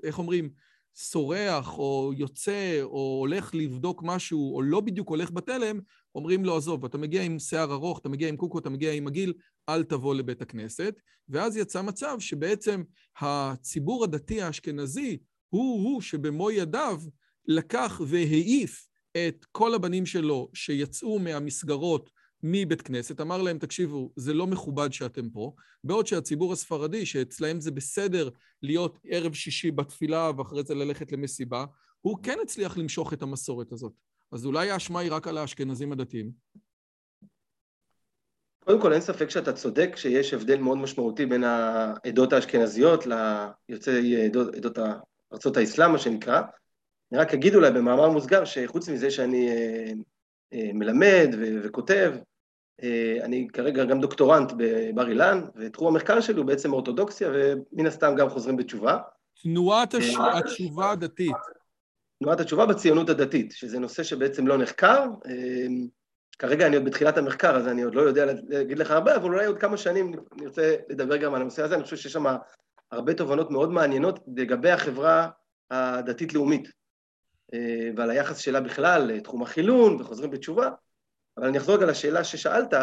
איך 0.05 0.19
אומרים, 0.19 0.51
סורח 1.01 1.79
או 1.79 2.13
יוצא 2.17 2.79
או 2.83 3.17
הולך 3.21 3.55
לבדוק 3.55 4.03
משהו 4.05 4.55
או 4.55 4.63
לא 4.63 4.81
בדיוק 4.81 5.09
הולך 5.09 5.31
בתלם, 5.31 5.81
אומרים 6.15 6.45
לו, 6.45 6.57
עזוב, 6.57 6.85
אתה 6.85 6.99
מגיע 6.99 7.23
עם 7.23 7.39
שיער 7.39 7.73
ארוך, 7.73 7.99
אתה 7.99 8.09
מגיע 8.09 8.29
עם 8.29 8.37
קוקו, 8.37 8.59
אתה 8.59 8.71
מגיע 8.71 8.93
עם 8.93 9.05
מגעיל, 9.05 9.33
אל 9.69 9.83
תבוא 9.85 10.15
לבית 10.15 10.43
הכנסת. 10.43 10.95
ואז 11.29 11.57
יצא 11.57 11.83
מצב 11.83 12.17
שבעצם 12.21 12.83
הציבור 13.21 14.05
הדתי 14.05 14.43
האשכנזי 14.43 15.19
הוא-הוא 15.49 16.01
שבמו 16.01 16.51
ידיו 16.51 17.01
לקח 17.47 18.01
והעיף 18.07 18.87
את 19.17 19.45
כל 19.53 19.75
הבנים 19.75 20.07
שלו 20.07 20.49
שיצאו 20.55 21.19
מהמסגרות 21.19 22.11
מבית 22.43 22.83
כנסת, 22.83 23.21
אמר 23.21 23.43
להם, 23.43 23.59
תקשיבו, 23.59 24.13
זה 24.17 24.35
לא 24.35 24.47
מכובד 24.47 24.93
שאתם 24.93 25.31
פה, 25.31 25.53
בעוד 25.85 26.07
שהציבור 26.07 26.53
הספרדי, 26.53 27.07
שאצלהם 27.07 27.61
זה 27.61 27.71
בסדר 27.71 28.29
להיות 28.63 28.99
ערב 29.05 29.35
שישי 29.35 29.71
בתפילה 29.71 30.31
ואחרי 30.37 30.63
זה 30.65 30.75
ללכת 30.75 31.13
למסיבה, 31.13 31.65
הוא 32.01 32.19
כן 32.23 32.39
הצליח 32.43 32.79
למשוך 32.79 33.13
את 33.13 33.23
המסורת 33.23 33.73
הזאת. 33.73 33.93
אז 34.33 34.47
אולי 34.47 34.71
האשמה 34.71 35.01
היא 35.01 35.13
רק 35.13 35.29
על 35.29 35.39
האשכנזים 35.39 35.93
הדתיים? 35.93 36.31
קודם 38.65 38.81
כל, 38.81 38.93
אין 38.93 39.01
ספק 39.01 39.31
שאתה 39.31 39.53
צודק 39.53 39.97
שיש 39.97 40.35
הבדל 40.35 40.59
מאוד 40.59 40.79
משמעותי 40.79 41.27
בין 41.27 41.45
העדות 41.45 42.33
האשכנזיות 42.33 43.05
ליוצאי 43.07 44.27
עדות, 44.27 44.55
עדות 44.55 44.79
ארצות 45.33 45.57
האסלאם, 45.57 45.93
מה 45.93 45.99
שנקרא. 45.99 46.43
אני 47.13 47.21
רק 47.21 47.35
אגיד 47.35 47.55
אולי 47.55 47.71
במאמר 47.71 48.11
מוסגר, 48.11 48.45
שחוץ 48.45 48.89
מזה 48.89 49.11
שאני 49.11 49.49
אה, 49.49 49.93
אה, 50.53 50.71
מלמד 50.75 51.35
וכותב, 51.65 52.15
אני 53.23 53.49
כרגע 53.53 53.85
גם 53.85 54.01
דוקטורנט 54.01 54.53
בבר 54.57 55.09
אילן, 55.09 55.45
ותחום 55.57 55.89
המחקר 55.89 56.21
שלי 56.21 56.37
הוא 56.37 56.47
בעצם 56.47 56.73
אורתודוקסיה, 56.73 57.31
ומן 57.33 57.87
הסתם 57.87 58.15
גם 58.17 58.29
חוזרים 58.29 58.57
בתשובה. 58.57 58.99
תנועת 59.43 59.95
הש... 59.95 60.17
התשובה 60.35 60.91
הדתית. 60.91 61.37
תנועת 62.23 62.41
התשובה 62.41 62.67
בציונות 62.67 63.11
הדתית, 63.11 63.53
שזה 63.53 63.79
נושא 63.79 64.03
שבעצם 64.03 64.47
לא 64.47 64.59
נחקר. 64.59 65.07
כרגע 66.39 66.67
אני 66.67 66.77
עוד 66.77 66.85
בתחילת 66.85 67.19
המחקר, 67.19 67.57
אז 67.57 67.69
אני 67.69 67.83
עוד 67.83 67.95
לא 67.95 68.01
יודע 68.01 68.25
להגיד 68.49 68.79
לך 68.79 68.91
הרבה, 68.91 69.17
אבל 69.17 69.25
אולי 69.25 69.47
עוד 69.47 69.59
כמה 69.59 69.77
שנים 69.77 70.15
נרצה 70.37 70.77
לדבר 70.89 71.17
גם 71.17 71.35
על 71.35 71.41
הנושא 71.41 71.63
הזה. 71.63 71.75
אני 71.75 71.83
חושב 71.83 71.97
שיש 71.97 72.13
שם 72.13 72.27
הרבה 72.91 73.15
תובנות 73.15 73.51
מאוד 73.51 73.73
מעניינות 73.73 74.21
לגבי 74.37 74.71
החברה 74.71 75.29
הדתית-לאומית, 75.71 76.69
אה, 77.55 77.91
ועל 77.97 78.11
היחס 78.11 78.39
שלה 78.39 78.61
בכלל 78.61 79.03
לתחום 79.03 79.43
החילון 79.43 80.01
וחוזרים 80.01 80.31
בתשובה. 80.31 80.71
אבל 81.39 81.47
אני 81.47 81.59
אחזור 81.59 81.77
רגע 81.77 81.87
לשאלה 81.87 82.25
ששאלת, 82.25 82.75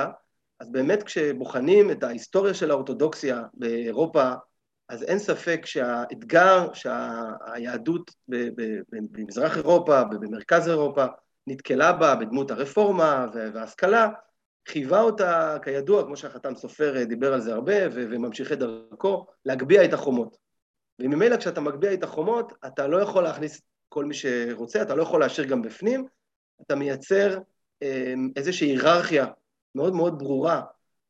אז 0.59 0.71
באמת 0.71 1.03
כשבוחנים 1.03 1.91
את 1.91 2.03
ההיסטוריה 2.03 2.53
של 2.53 2.71
האורתודוקסיה 2.71 3.43
באירופה, 3.53 4.31
אז 4.89 5.03
אין 5.03 5.19
ספק 5.19 5.65
שהאתגר 5.65 6.73
שהיהדות 6.73 8.11
במזרח 8.89 9.57
אירופה 9.57 10.01
ובמרכז 10.11 10.67
אירופה 10.67 11.05
נתקלה 11.47 11.93
בה 11.93 12.15
בדמות 12.15 12.51
הרפורמה 12.51 13.27
וההשכלה, 13.33 14.09
חייבה 14.67 15.01
אותה, 15.01 15.57
כידוע, 15.63 16.03
כמו 16.03 16.17
שהחתם 16.17 16.55
סופר 16.55 17.03
דיבר 17.03 17.33
על 17.33 17.41
זה 17.41 17.53
הרבה, 17.53 17.73
וממשיכי 17.91 18.55
דרכו, 18.55 19.25
להגביה 19.45 19.85
את 19.85 19.93
החומות. 19.93 20.37
וממילא 20.99 21.37
כשאתה 21.37 21.61
מגביה 21.61 21.93
את 21.93 22.03
החומות, 22.03 22.53
אתה 22.67 22.87
לא 22.87 23.01
יכול 23.01 23.23
להכניס 23.23 23.61
כל 23.89 24.05
מי 24.05 24.13
שרוצה, 24.13 24.81
אתה 24.81 24.95
לא 24.95 25.03
יכול 25.03 25.19
להשאיר 25.19 25.47
גם 25.47 25.61
בפנים, 25.61 26.07
אתה 26.61 26.75
מייצר 26.75 27.39
איזושהי 28.35 28.67
היררכיה 28.67 29.25
מאוד 29.75 29.93
מאוד 29.93 30.19
ברורה 30.19 30.61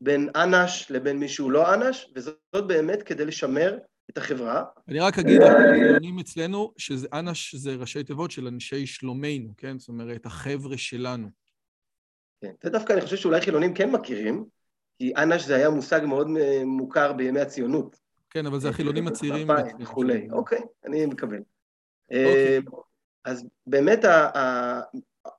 בין 0.02 0.30
אנש 0.36 0.92
לבין 0.92 1.18
מי 1.18 1.28
שהוא 1.28 1.52
לא 1.52 1.74
אנש, 1.74 2.12
וזאת 2.16 2.38
באמת 2.68 3.04
כדי 3.04 3.26
לשמר 3.26 3.78
את 4.10 4.18
החברה. 4.18 4.64
אני 4.88 5.00
רק 5.00 5.20
אגיד, 5.20 5.42
החילונים 5.42 6.20
אצלנו, 6.20 6.74
שאנש 6.78 7.56
זה 7.56 7.76
ראשי 7.76 8.04
תיבות 8.04 8.32
של 8.32 8.48
אנשי 8.48 8.86
שלומנו, 8.86 9.50
כן? 9.58 9.80
זאת 9.80 9.90
אומרת, 9.90 10.26
החבר'ה 10.26 10.78
שלנו. 10.78 11.28
כן, 12.42 12.52
זה 12.64 12.70
דווקא 12.70 12.94
אני 12.94 13.02
חושב 13.02 13.16
שאולי 13.16 13.42
חילונים 13.42 13.74
כן 13.74 13.92
מכירים, 13.92 14.46
כי 14.98 15.14
אנש 15.18 15.44
זה 15.44 15.56
היה 15.56 15.70
מושג 15.70 16.02
מאוד 16.08 16.28
מוכר 16.66 17.14
בימי 17.14 17.40
הציונות. 17.40 18.00
כן, 18.30 18.46
אבל 18.46 18.60
זה 18.60 18.70
החילונים 18.70 19.08
הצעירים. 19.08 19.48
וכולי, 19.80 20.28
אוקיי, 20.32 20.60
אני 20.86 21.06
מקבל. 21.06 21.40
אוקיי. 22.12 22.58
אה, 22.58 22.60
אז 23.26 23.46
באמת 23.68 24.06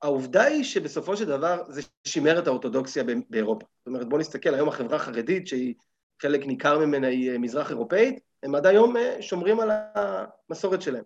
העובדה 0.01 0.43
היא 0.43 0.63
שבסופו 0.63 1.17
של 1.17 1.25
דבר 1.25 1.63
זה 1.67 1.81
שימר 2.07 2.39
את 2.39 2.47
האורתודוקסיה 2.47 3.03
באירופה. 3.29 3.65
זאת 3.79 3.87
אומרת, 3.87 4.09
בואו 4.09 4.21
נסתכל, 4.21 4.53
היום 4.53 4.69
החברה 4.69 4.95
החרדית, 4.95 5.47
שהיא 5.47 5.75
חלק 6.21 6.45
ניכר 6.45 6.79
ממנה 6.79 7.07
היא 7.07 7.31
אה, 7.31 7.37
מזרח 7.37 7.69
אירופאית, 7.69 8.19
הם 8.43 8.55
עד 8.55 8.65
היום 8.65 8.97
אה, 8.97 9.21
שומרים 9.21 9.59
על 9.59 9.69
המסורת 9.71 10.81
שלהם. 10.81 11.03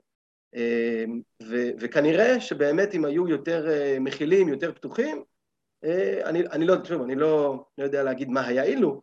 ו- 1.43 1.71
וכנראה 1.79 2.41
שבאמת 2.41 2.93
אם 2.93 3.05
היו 3.05 3.27
יותר 3.27 3.67
מכילים, 3.99 4.49
יותר 4.49 4.71
פתוחים, 4.71 5.23
אני, 6.23 6.47
אני 6.47 6.65
לא, 6.65 6.75
שוב, 6.83 7.01
אני 7.01 7.15
לא, 7.15 7.63
לא 7.77 7.83
יודע 7.83 8.03
להגיד 8.03 8.29
מה 8.29 8.47
היה 8.47 8.63
אילו, 8.63 9.01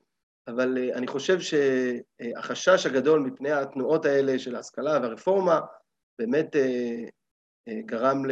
אבל 0.49 0.79
אני 0.95 1.07
חושב 1.07 1.39
שהחשש 1.41 2.87
הגדול 2.87 3.21
מפני 3.21 3.53
התנועות 3.53 4.05
האלה 4.05 4.39
של 4.39 4.57
ההשכלה 4.57 4.99
והרפורמה, 5.03 5.61
באמת 6.19 6.57
אה, 6.57 7.05
אה, 7.69 7.81
גרם 7.85 8.23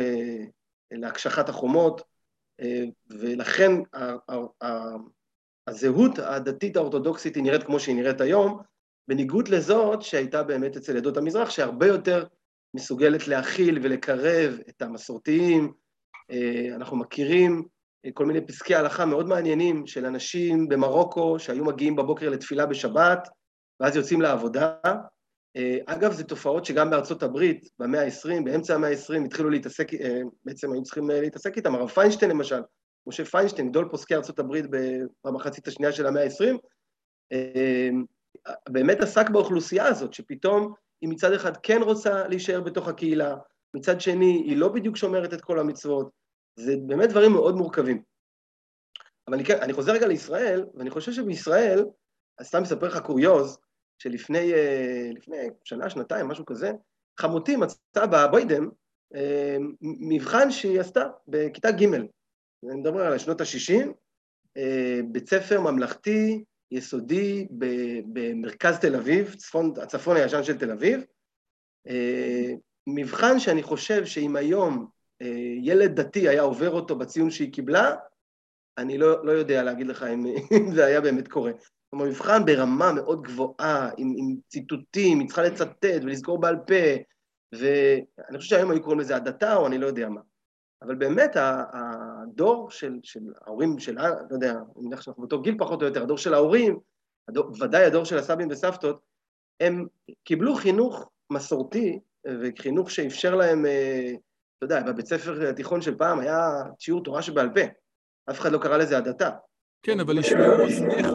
להקשחת 0.90 1.48
החומות, 1.48 2.02
אה, 2.60 2.84
ולכן 3.10 3.72
הזהות 5.66 6.18
הדתית 6.18 6.76
האורתודוקסית 6.76 7.34
היא 7.34 7.42
נראית 7.42 7.62
כמו 7.62 7.80
שהיא 7.80 7.96
נראית 7.96 8.20
היום, 8.20 8.58
בניגוד 9.08 9.48
לזאת 9.48 10.02
שהייתה 10.02 10.42
באמת 10.42 10.76
אצל 10.76 10.96
עדות 10.96 11.16
המזרח, 11.16 11.50
שהרבה 11.50 11.86
יותר 11.86 12.24
מסוגלת 12.74 13.28
להכיל 13.28 13.78
ולקרב 13.82 14.58
את 14.68 14.82
המסורתיים. 14.82 15.72
אנחנו 16.74 16.96
מכירים 16.96 17.68
כל 18.14 18.26
מיני 18.26 18.46
פסקי 18.46 18.74
הלכה 18.74 19.04
מאוד 19.04 19.28
מעניינים 19.28 19.86
של 19.86 20.06
אנשים 20.06 20.68
במרוקו 20.68 21.38
שהיו 21.38 21.64
מגיעים 21.64 21.96
בבוקר 21.96 22.28
לתפילה 22.28 22.66
בשבת, 22.66 23.28
ואז 23.80 23.96
יוצאים 23.96 24.20
לעבודה, 24.20 24.74
אה, 24.84 24.94
אגב, 25.86 26.12
זה 26.12 26.24
תופעות 26.24 26.64
שגם 26.64 26.90
בארצות 26.90 27.22
הברית, 27.22 27.68
במאה 27.78 28.04
ה-20, 28.04 28.44
באמצע 28.44 28.74
המאה 28.74 28.90
ה-20, 28.90 29.24
התחילו 29.26 29.50
להתעסק, 29.50 29.94
אה, 29.94 30.20
בעצם 30.44 30.72
היו 30.72 30.82
צריכים 30.82 31.10
אה, 31.10 31.20
להתעסק 31.20 31.56
איתם. 31.56 31.74
הרב 31.74 31.88
פיינשטיין 31.88 32.30
למשל, 32.30 32.60
משה 33.06 33.24
פיינשטיין, 33.24 33.68
גדול 33.68 33.88
פוסקי 33.90 34.14
ארצות 34.14 34.38
הברית 34.38 34.64
במחצית 35.24 35.68
השנייה 35.68 35.92
של 35.92 36.06
המאה 36.06 36.24
ה-20, 36.24 36.56
באמת 38.68 39.00
עסק 39.00 39.30
באוכלוסייה 39.30 39.86
הזאת, 39.86 40.14
שפתאום 40.14 40.74
היא 41.00 41.10
מצד 41.10 41.32
אחד 41.32 41.56
כן 41.56 41.82
רוצה 41.82 42.28
להישאר 42.28 42.60
בתוך 42.60 42.88
הקהילה, 42.88 43.36
מצד 43.74 44.00
שני 44.00 44.42
היא 44.46 44.56
לא 44.56 44.68
בדיוק 44.68 44.96
שומרת 44.96 45.34
את 45.34 45.40
כל 45.40 45.58
המצוות, 45.58 46.10
זה 46.58 46.74
באמת 46.86 47.10
דברים 47.10 47.32
מאוד 47.32 47.54
מורכבים. 47.54 48.02
אבל 49.28 49.34
אני, 49.34 49.44
כן, 49.44 49.58
אני 49.62 49.72
חוזר 49.72 49.92
רגע 49.92 50.06
לישראל, 50.06 50.66
ואני 50.74 50.90
חושב 50.90 51.12
שבישראל, 51.12 51.84
אז 52.38 52.46
סתם 52.46 52.62
אספר 52.62 52.86
לך 52.86 52.98
קוריוז, 52.98 53.58
שלפני 53.98 54.54
אה, 54.54 55.10
שנה, 55.64 55.90
שנתיים, 55.90 56.28
משהו 56.28 56.46
כזה, 56.46 56.72
חמותי 57.20 57.56
מצאה 57.56 58.06
בבוידם 58.06 58.68
אה, 59.14 59.56
מבחן 59.80 60.50
שהיא 60.50 60.80
עשתה 60.80 61.04
בכיתה 61.28 61.70
ג', 61.70 61.84
אני 61.84 62.80
מדבר 62.80 63.00
על 63.00 63.18
שנות 63.18 63.40
ה-60, 63.40 63.86
אה, 64.56 65.00
בית 65.12 65.28
ספר 65.28 65.60
ממלכתי, 65.60 66.44
יסודי, 66.70 67.46
במרכז 68.12 68.78
תל 68.78 68.96
אביב, 68.96 69.34
צפון, 69.34 69.72
הצפון 69.82 70.16
הישן 70.16 70.42
של 70.42 70.58
תל 70.58 70.70
אביב. 70.70 71.04
מבחן 72.86 73.38
שאני 73.38 73.62
חושב 73.62 74.06
שאם 74.06 74.36
היום 74.36 74.86
ילד 75.62 76.00
דתי 76.00 76.28
היה 76.28 76.42
עובר 76.42 76.70
אותו 76.70 76.98
בציון 76.98 77.30
שהיא 77.30 77.52
קיבלה, 77.52 77.94
אני 78.78 78.98
לא, 78.98 79.26
לא 79.26 79.32
יודע 79.32 79.62
להגיד 79.62 79.86
לך 79.86 80.02
אם, 80.02 80.26
אם 80.56 80.74
זה 80.74 80.84
היה 80.84 81.00
באמת 81.00 81.28
קורה. 81.28 81.52
כלומר, 81.96 82.10
מבחן 82.10 82.44
ברמה 82.44 82.92
מאוד 82.92 83.22
גבוהה, 83.22 83.90
עם, 83.96 84.14
עם 84.16 84.36
ציטוטים, 84.48 85.20
היא 85.20 85.26
צריכה 85.26 85.42
לצטט 85.42 86.02
ולזכור 86.02 86.40
בעל 86.40 86.56
פה, 86.66 87.02
ואני 87.52 88.38
חושב 88.38 88.50
שהיום 88.50 88.70
היו 88.70 88.82
קוראים 88.82 89.00
לזה 89.00 89.16
הדתה 89.16 89.56
או 89.56 89.66
אני 89.66 89.78
לא 89.78 89.86
יודע 89.86 90.08
מה. 90.08 90.20
אבל 90.82 90.94
באמת 90.94 91.36
הדור 91.72 92.70
של, 92.70 92.98
של 93.02 93.20
ההורים 93.46 93.78
של, 93.78 93.94
לא 94.30 94.34
יודע, 94.34 94.50
אני 94.50 94.86
מניח 94.86 95.02
שאנחנו 95.02 95.22
באותו 95.22 95.40
גיל 95.40 95.54
פחות 95.58 95.82
או 95.82 95.86
יותר, 95.86 96.02
הדור 96.02 96.18
של 96.18 96.34
ההורים, 96.34 96.78
הדור, 97.28 97.52
ודאי 97.60 97.84
הדור 97.84 98.04
של 98.04 98.18
הסבים 98.18 98.48
וסבתות, 98.50 99.00
הם 99.60 99.86
קיבלו 100.24 100.54
חינוך 100.54 101.10
מסורתי 101.30 101.98
וחינוך 102.26 102.90
שאפשר 102.90 103.34
להם, 103.34 103.66
אה, 103.66 104.12
אתה 104.58 104.64
יודע, 104.64 104.82
בבית 104.82 105.06
ספר 105.06 105.48
התיכון 105.48 105.80
של 105.80 105.94
פעם 105.94 106.20
היה 106.20 106.62
שיעור 106.78 107.04
תורה 107.04 107.22
שבעל 107.22 107.50
פה, 107.54 107.60
אף 108.30 108.40
אחד 108.40 108.52
לא 108.52 108.58
קרא 108.58 108.76
לזה 108.76 108.98
הדתה. 108.98 109.30
כן, 109.82 110.00
אבל 110.00 110.18
ישמעו 110.18 110.62
אוזניך 110.62 111.06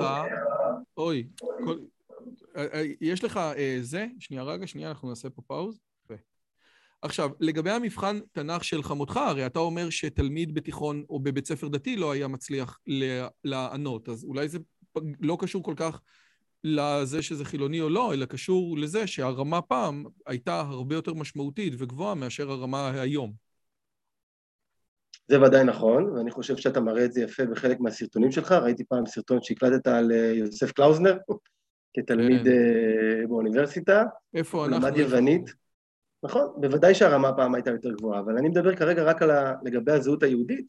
אוי, 0.98 1.28
כל... 1.40 1.78
אה, 2.56 2.66
אה, 2.74 2.84
יש 3.02 3.24
לך 3.24 3.38
אה, 3.38 3.78
זה? 3.82 4.08
שנייה 4.20 4.44
רגע, 4.44 4.68
שנייה, 4.68 4.90
אנחנו 4.90 5.10
נעשה 5.10 5.30
פה 5.30 5.42
פאוז. 5.42 5.80
עכשיו, 7.04 7.30
לגבי 7.40 7.72
המבחן 7.72 8.20
תנ"ך 8.32 8.64
של 8.64 8.84
חמותך, 8.84 9.18
הרי 9.18 9.46
אתה 9.46 9.60
אומר 9.60 9.90
שתלמיד 9.90 10.54
בתיכון 10.54 11.04
או 11.10 11.20
בבית 11.20 11.48
ספר 11.48 11.68
דתי 11.68 11.96
לא 11.96 12.12
היה 12.12 12.28
מצליח 12.28 12.80
לענות, 13.44 14.10
אז 14.10 14.24
אולי 14.24 14.50
זה 14.50 14.60
לא 15.20 15.38
קשור 15.40 15.64
כל 15.64 15.74
כך 15.78 16.02
לזה 16.64 17.22
שזה 17.22 17.46
חילוני 17.46 17.82
או 17.82 17.90
לא, 17.90 18.14
אלא 18.14 18.26
קשור 18.26 18.78
לזה 18.78 19.08
שהרמה 19.08 19.62
פעם 19.62 20.06
הייתה 20.26 20.60
הרבה 20.60 20.96
יותר 20.96 21.14
משמעותית 21.14 21.74
וגבוהה 21.78 22.16
מאשר 22.16 22.52
הרמה 22.52 22.90
היום. 22.90 23.51
זה 25.32 25.42
ודאי 25.42 25.64
נכון, 25.64 26.10
ואני 26.10 26.32
חושב 26.32 26.58
שאתה 26.58 26.80
מראה 26.80 27.06
את 27.06 27.14
זה 27.14 27.22
יפה 27.22 27.46
בחלק 27.46 27.80
מהסרטונים 27.80 28.32
שלך. 28.32 28.52
ראיתי 28.52 28.84
פעם 28.86 29.06
סרטון 29.06 29.42
שהקלטת 29.42 29.88
על 29.88 30.12
אה, 30.12 30.18
יוסף 30.18 30.72
קלאוזנר, 30.72 31.18
כתלמיד 31.98 32.44
כן. 32.44 32.50
אה, 32.52 33.28
באוניברסיטה. 33.28 34.04
איפה 34.34 34.66
אנחנו? 34.66 34.88
למד 34.88 34.98
יוונית. 34.98 35.54
נכון, 36.24 36.54
בוודאי 36.58 36.96
שהרמה 36.96 37.34
פעם 37.34 37.56
הייתה 37.56 37.72
יותר 37.72 37.92
גבוהה, 37.92 38.20
אבל 38.20 38.38
אני 38.38 38.50
מדבר 38.50 38.76
כרגע 38.76 39.04
רק 39.04 39.22
ה... 39.22 39.54
לגבי 39.64 39.92
הזהות 39.92 40.24
היהודית, 40.24 40.66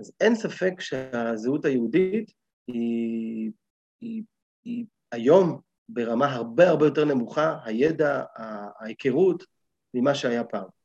אז 0.00 0.12
אין 0.20 0.34
ספק 0.34 0.80
שהזהות 0.80 1.64
היהודית 1.64 2.32
היא, 2.68 3.50
היא, 4.00 4.22
היא 4.64 4.84
היום 5.12 5.60
ברמה 5.88 6.34
הרבה 6.34 6.68
הרבה 6.68 6.86
יותר 6.86 7.04
נמוכה, 7.04 7.58
הידע, 7.64 8.22
ההיכרות, 8.80 9.44
ממה 9.94 10.14
שהיה 10.14 10.44
פעם. 10.44 10.77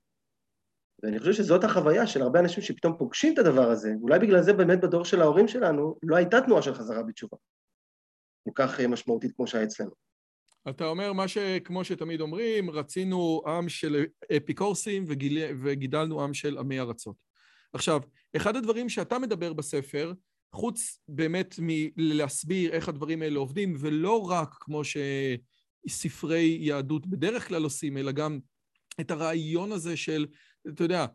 ואני 1.03 1.19
חושב 1.19 1.33
שזאת 1.33 1.63
החוויה 1.63 2.07
של 2.07 2.21
הרבה 2.21 2.39
אנשים 2.39 2.63
שפתאום 2.63 2.97
פוגשים 2.97 3.33
את 3.33 3.39
הדבר 3.39 3.69
הזה, 3.69 3.93
אולי 4.01 4.19
בגלל 4.19 4.41
זה 4.41 4.53
באמת 4.53 4.81
בדור 4.81 5.05
של 5.05 5.21
ההורים 5.21 5.47
שלנו 5.47 5.95
לא 6.03 6.15
הייתה 6.15 6.41
תנועה 6.41 6.61
של 6.61 6.73
חזרה 6.73 7.03
בתשובה. 7.03 7.37
כל 8.43 8.51
כך 8.55 8.79
משמעותית 8.79 9.31
כמו 9.35 9.47
שהיה 9.47 9.63
אצלנו. 9.63 9.91
אתה 10.69 10.85
אומר 10.85 11.13
מה 11.13 11.27
שכמו 11.27 11.83
שתמיד 11.83 12.21
אומרים, 12.21 12.69
רצינו 12.69 13.41
עם 13.47 13.69
של 13.69 14.05
אפיקורסים 14.37 15.05
וגיל... 15.07 15.37
וגידלנו 15.63 16.23
עם 16.23 16.33
של 16.33 16.57
עמי 16.57 16.79
ארצות. 16.79 17.15
עכשיו, 17.73 18.01
אחד 18.35 18.55
הדברים 18.55 18.89
שאתה 18.89 19.19
מדבר 19.19 19.53
בספר, 19.53 20.13
חוץ 20.53 20.99
באמת 21.07 21.55
מלהסביר 21.57 22.71
איך 22.71 22.89
הדברים 22.89 23.21
האלה 23.21 23.39
עובדים, 23.39 23.75
ולא 23.79 24.21
רק 24.21 24.49
כמו 24.59 24.81
שספרי 25.87 26.57
יהדות 26.61 27.07
בדרך 27.07 27.47
כלל 27.47 27.63
עושים, 27.63 27.97
אלא 27.97 28.11
גם 28.11 28.39
את 29.01 29.11
הרעיון 29.11 29.71
הזה 29.71 29.97
של, 29.97 30.25
אתה 30.69 30.83
יודע, 30.83 31.05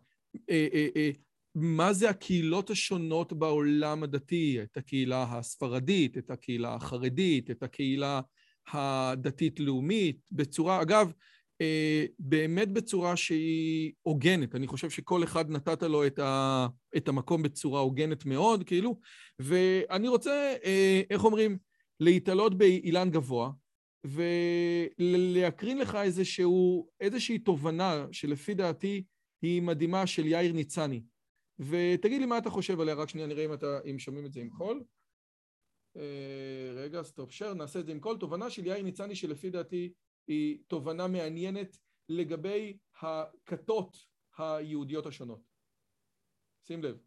אה, 0.50 0.68
אה, 0.74 0.88
אה, 0.96 1.10
מה 1.54 1.92
זה 1.92 2.10
הקהילות 2.10 2.70
השונות 2.70 3.32
בעולם 3.32 4.02
הדתי, 4.02 4.62
את 4.62 4.76
הקהילה 4.76 5.22
הספרדית, 5.22 6.18
את 6.18 6.30
הקהילה 6.30 6.74
החרדית, 6.74 7.50
את 7.50 7.62
הקהילה 7.62 8.20
הדתית-לאומית, 8.72 10.20
בצורה, 10.32 10.82
אגב, 10.82 11.12
באמת 12.18 12.72
בצורה 12.72 13.16
שהיא 13.16 13.92
הוגנת. 14.02 14.54
אני 14.54 14.66
חושב 14.66 14.90
שכל 14.90 15.24
אחד 15.24 15.50
נתת 15.50 15.82
לו 15.82 16.06
את, 16.06 16.18
ה, 16.18 16.66
את 16.96 17.08
המקום 17.08 17.42
בצורה 17.42 17.80
הוגנת 17.80 18.26
מאוד, 18.26 18.64
כאילו, 18.64 19.00
ואני 19.38 20.08
רוצה, 20.08 20.54
איך 21.10 21.24
אומרים, 21.24 21.58
להיתלות 22.00 22.58
באילן 22.58 23.10
גבוה, 23.10 23.50
ולהקרין 24.04 25.78
לך 25.78 25.94
איזשהו, 25.94 26.88
איזושהי 27.00 27.38
תובנה 27.38 28.06
שלפי 28.12 28.54
דעתי 28.54 29.02
היא 29.42 29.62
מדהימה 29.62 30.06
של 30.06 30.26
יאיר 30.26 30.52
ניצני. 30.52 31.02
ותגיד 31.58 32.20
לי 32.20 32.26
מה 32.26 32.38
אתה 32.38 32.50
חושב 32.50 32.80
עליה, 32.80 32.94
רק 32.94 33.08
שנייה 33.08 33.26
נראה 33.26 33.44
אם, 33.44 33.52
אתה, 33.52 33.78
אם 33.90 33.98
שומעים 33.98 34.26
את 34.26 34.32
זה 34.32 34.40
עם 34.40 34.50
קול. 34.50 34.84
אה, 35.96 36.72
רגע, 36.74 37.02
stop 37.02 37.30
share, 37.30 37.54
נעשה 37.54 37.80
את 37.80 37.86
זה 37.86 37.92
עם 37.92 38.00
קול. 38.00 38.16
תובנה 38.18 38.50
של 38.50 38.66
יאיר 38.66 38.82
ניצני 38.82 39.14
שלפי 39.14 39.50
דעתי 39.50 39.92
היא 40.26 40.58
תובנה 40.66 41.06
מעניינת 41.06 41.78
לגבי 42.08 42.76
הכתות 43.00 43.96
היהודיות 44.38 45.06
השונות. 45.06 45.40
שים 46.66 46.82
לב. 46.82 46.98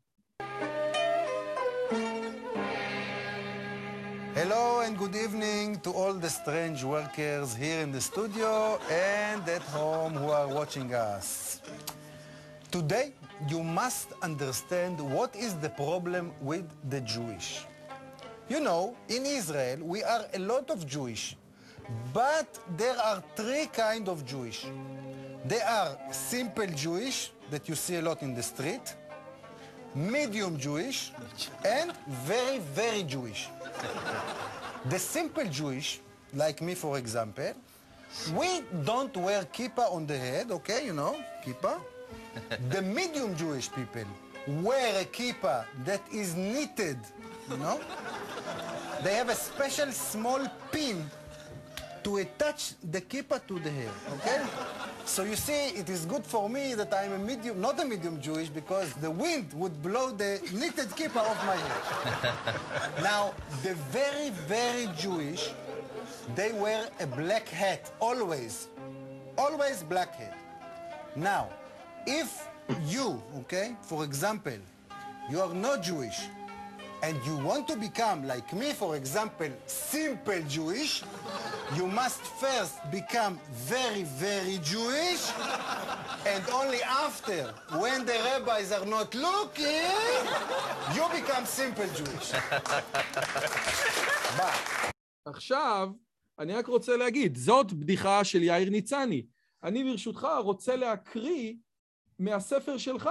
Hello 4.34 4.80
and 4.80 4.98
good 4.98 5.16
evening 5.26 5.68
to 5.86 5.92
all 5.92 6.14
the 6.14 6.30
strange 6.30 6.86
workers 6.86 7.54
here 7.54 7.82
in 7.82 7.92
the 7.92 8.00
studio 8.00 8.80
and 8.90 9.44
at 9.58 9.62
home 9.62 10.14
who 10.14 10.30
are 10.40 10.48
watching 10.48 10.94
us. 10.94 11.60
Today, 12.72 13.12
you 13.50 13.64
must 13.64 14.14
understand 14.22 14.98
what 14.98 15.36
is 15.36 15.56
the 15.56 15.70
problem 15.72 16.32
with 16.40 16.64
the 16.90 17.02
Jewish. 17.02 17.66
You 18.48 18.62
know, 18.62 18.96
in 19.10 19.26
Israel, 19.26 19.80
we 19.82 20.04
are 20.04 20.26
a 20.34 20.40
lot 20.40 20.70
of 20.70 20.88
Jewish, 20.88 21.36
but 22.14 22.48
there 22.78 22.98
are 22.98 23.22
three 23.36 23.66
kind 23.66 24.08
of 24.08 24.26
Jewish. 24.26 24.66
There 25.44 25.68
are 25.68 25.98
simple 26.12 26.68
Jewish 26.68 27.32
that 27.50 27.68
you 27.68 27.76
see 27.76 27.98
a 27.98 28.02
lot 28.02 28.22
in 28.22 28.34
the 28.34 28.44
street, 28.44 28.96
medium 29.94 30.58
Jewish, 30.58 31.12
and 31.66 31.92
very, 32.26 32.60
very 32.60 33.04
Jewish. 33.04 33.50
the 34.86 34.98
simple 34.98 35.46
Jewish, 35.46 36.00
like 36.34 36.62
me 36.62 36.74
for 36.74 36.98
example, 36.98 37.54
we 38.34 38.62
don't 38.86 39.16
wear 39.18 39.44
kippah 39.44 39.92
on 39.92 40.08
the 40.08 40.18
head, 40.18 40.52
okay, 40.52 40.86
you 40.86 40.94
know, 40.94 41.18
kippah. 41.46 41.82
The 42.70 42.82
medium 42.82 43.36
Jewish 43.36 43.72
people 43.72 44.06
wear 44.48 45.02
a 45.02 45.06
kippah 45.06 45.66
that 45.86 46.02
is 46.12 46.36
knitted, 46.36 46.98
you 47.50 47.58
know. 47.58 47.80
They 49.04 49.16
have 49.16 49.30
a 49.30 49.36
special 49.36 49.92
small 49.92 50.48
pin 50.72 51.10
to 52.04 52.18
attach 52.18 52.74
the 52.92 53.02
kippah 53.02 53.46
to 53.48 53.60
the 53.60 53.70
hair, 53.70 53.92
okay? 54.16 54.42
So 55.06 55.24
you 55.24 55.36
see, 55.36 55.70
it 55.70 55.90
is 55.90 56.06
good 56.06 56.26
for 56.26 56.50
me 56.50 56.74
that 56.76 56.94
I'm 56.94 57.14
a 57.14 57.18
medium, 57.18 57.62
not 57.62 57.80
a 57.80 57.86
medium 57.86 58.20
Jewish, 58.22 58.50
because 58.50 58.94
the 58.96 59.12
wind 59.12 59.54
would 59.54 59.82
blow 59.84 60.12
the 60.12 60.40
knitted 60.54 60.90
kippah 60.90 61.18
off 61.18 61.46
my 61.46 61.56
head. 61.56 63.04
now, 63.04 63.34
the 63.64 63.76
very, 63.92 64.30
very 64.48 64.90
Jewish, 64.98 65.52
they 66.36 66.52
wear 66.54 66.88
a 67.00 67.08
black 67.08 67.48
hat, 67.48 67.92
always. 68.00 68.68
Always 69.38 69.84
black 69.84 70.16
hat. 70.16 70.38
Now, 71.16 71.50
if 72.06 72.48
you, 72.88 73.22
okay, 73.42 73.76
for 73.82 74.04
example, 74.04 74.60
you 75.30 75.40
are 75.40 75.54
not 75.54 75.84
Jewish, 75.84 76.20
and 77.04 77.18
you 77.26 77.36
want 77.38 77.68
to 77.68 77.76
become, 77.76 78.28
like 78.28 78.54
me, 78.54 78.74
for 78.74 78.96
example, 78.96 79.50
simple 79.66 80.40
Jewish, 80.48 81.04
you 81.76 81.88
must 81.88 82.22
first 82.44 82.76
become 82.92 83.40
very, 83.52 84.04
very 84.04 84.60
Jewish, 84.72 85.24
and 86.28 86.44
only 86.54 86.82
after, 86.84 87.54
when 87.80 88.06
the 88.06 88.18
rabbis 88.30 88.72
are 88.72 88.86
not 88.86 89.16
looking, 89.16 89.90
you 90.96 91.04
become 91.20 91.46
simple 91.46 91.88
Jewish. 91.96 92.34
עכשיו, 95.26 95.90
אני 96.40 96.54
רק 96.54 96.68
רוצה 96.68 96.98
להגיד, 96.98 97.38
זאת 97.38 97.74
בדיחה 97.74 98.24
של 98.24 98.44
יאיר 98.44 98.70
ניצני. 98.70 99.26
אני 99.64 99.84
ברשותך 99.84 100.28
רוצה 100.44 100.76
להקריא 100.76 101.54
מהספר 102.20 102.78
שלך, 102.78 103.10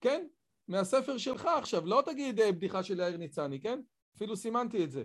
כן? 0.00 0.26
מהספר 0.68 1.18
שלך 1.18 1.48
עכשיו, 1.58 1.86
לא 1.86 2.02
תגיד 2.06 2.40
אה, 2.40 2.52
בדיחה 2.52 2.82
של 2.82 3.00
יאיר 3.00 3.16
ניצני, 3.16 3.60
כן? 3.60 3.80
אפילו 4.16 4.36
סימנתי 4.36 4.84
את 4.84 4.90
זה. 4.90 5.02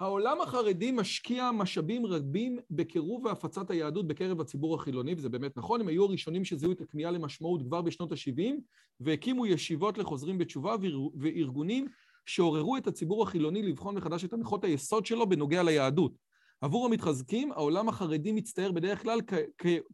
העולם 0.00 0.40
החרדי 0.40 0.90
משקיע 0.90 1.50
משאבים 1.50 2.06
רבים 2.06 2.58
בקירוב 2.70 3.24
והפצת 3.24 3.70
היהדות 3.70 4.06
בקרב 4.06 4.40
הציבור 4.40 4.74
החילוני, 4.74 5.14
וזה 5.14 5.28
באמת 5.28 5.56
נכון, 5.56 5.80
הם 5.80 5.88
היו 5.88 6.04
הראשונים 6.04 6.44
שזיהו 6.44 6.72
את 6.72 6.80
הכניעה 6.80 7.10
למשמעות 7.10 7.62
כבר 7.62 7.82
בשנות 7.82 8.12
ה-70, 8.12 8.54
והקימו 9.00 9.46
ישיבות 9.46 9.98
לחוזרים 9.98 10.38
בתשובה 10.38 10.76
וארגונים 11.18 11.86
שעוררו 12.26 12.76
את 12.76 12.86
הציבור 12.86 13.22
החילוני 13.22 13.62
לבחון 13.62 13.94
מחדש 13.94 14.24
את 14.24 14.32
הנחות 14.32 14.64
היסוד 14.64 15.06
שלו 15.06 15.28
בנוגע 15.28 15.62
ליהדות. 15.62 16.12
עבור 16.60 16.86
המתחזקים, 16.86 17.52
העולם 17.52 17.88
החרדי 17.88 18.32
מצטייר 18.32 18.72
בדרך 18.72 19.02
כלל 19.02 19.20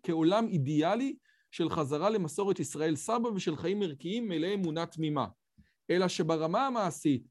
כעולם 0.02 0.48
אידיאלי 0.48 1.16
של 1.56 1.70
חזרה 1.70 2.10
למסורת 2.10 2.60
ישראל 2.60 2.96
סבא 2.96 3.28
ושל 3.28 3.56
חיים 3.56 3.82
ערכיים 3.82 4.28
מלאי 4.28 4.54
אמונה 4.54 4.86
תמימה. 4.86 5.26
אלא 5.90 6.08
שברמה 6.08 6.66
המעשית, 6.66 7.26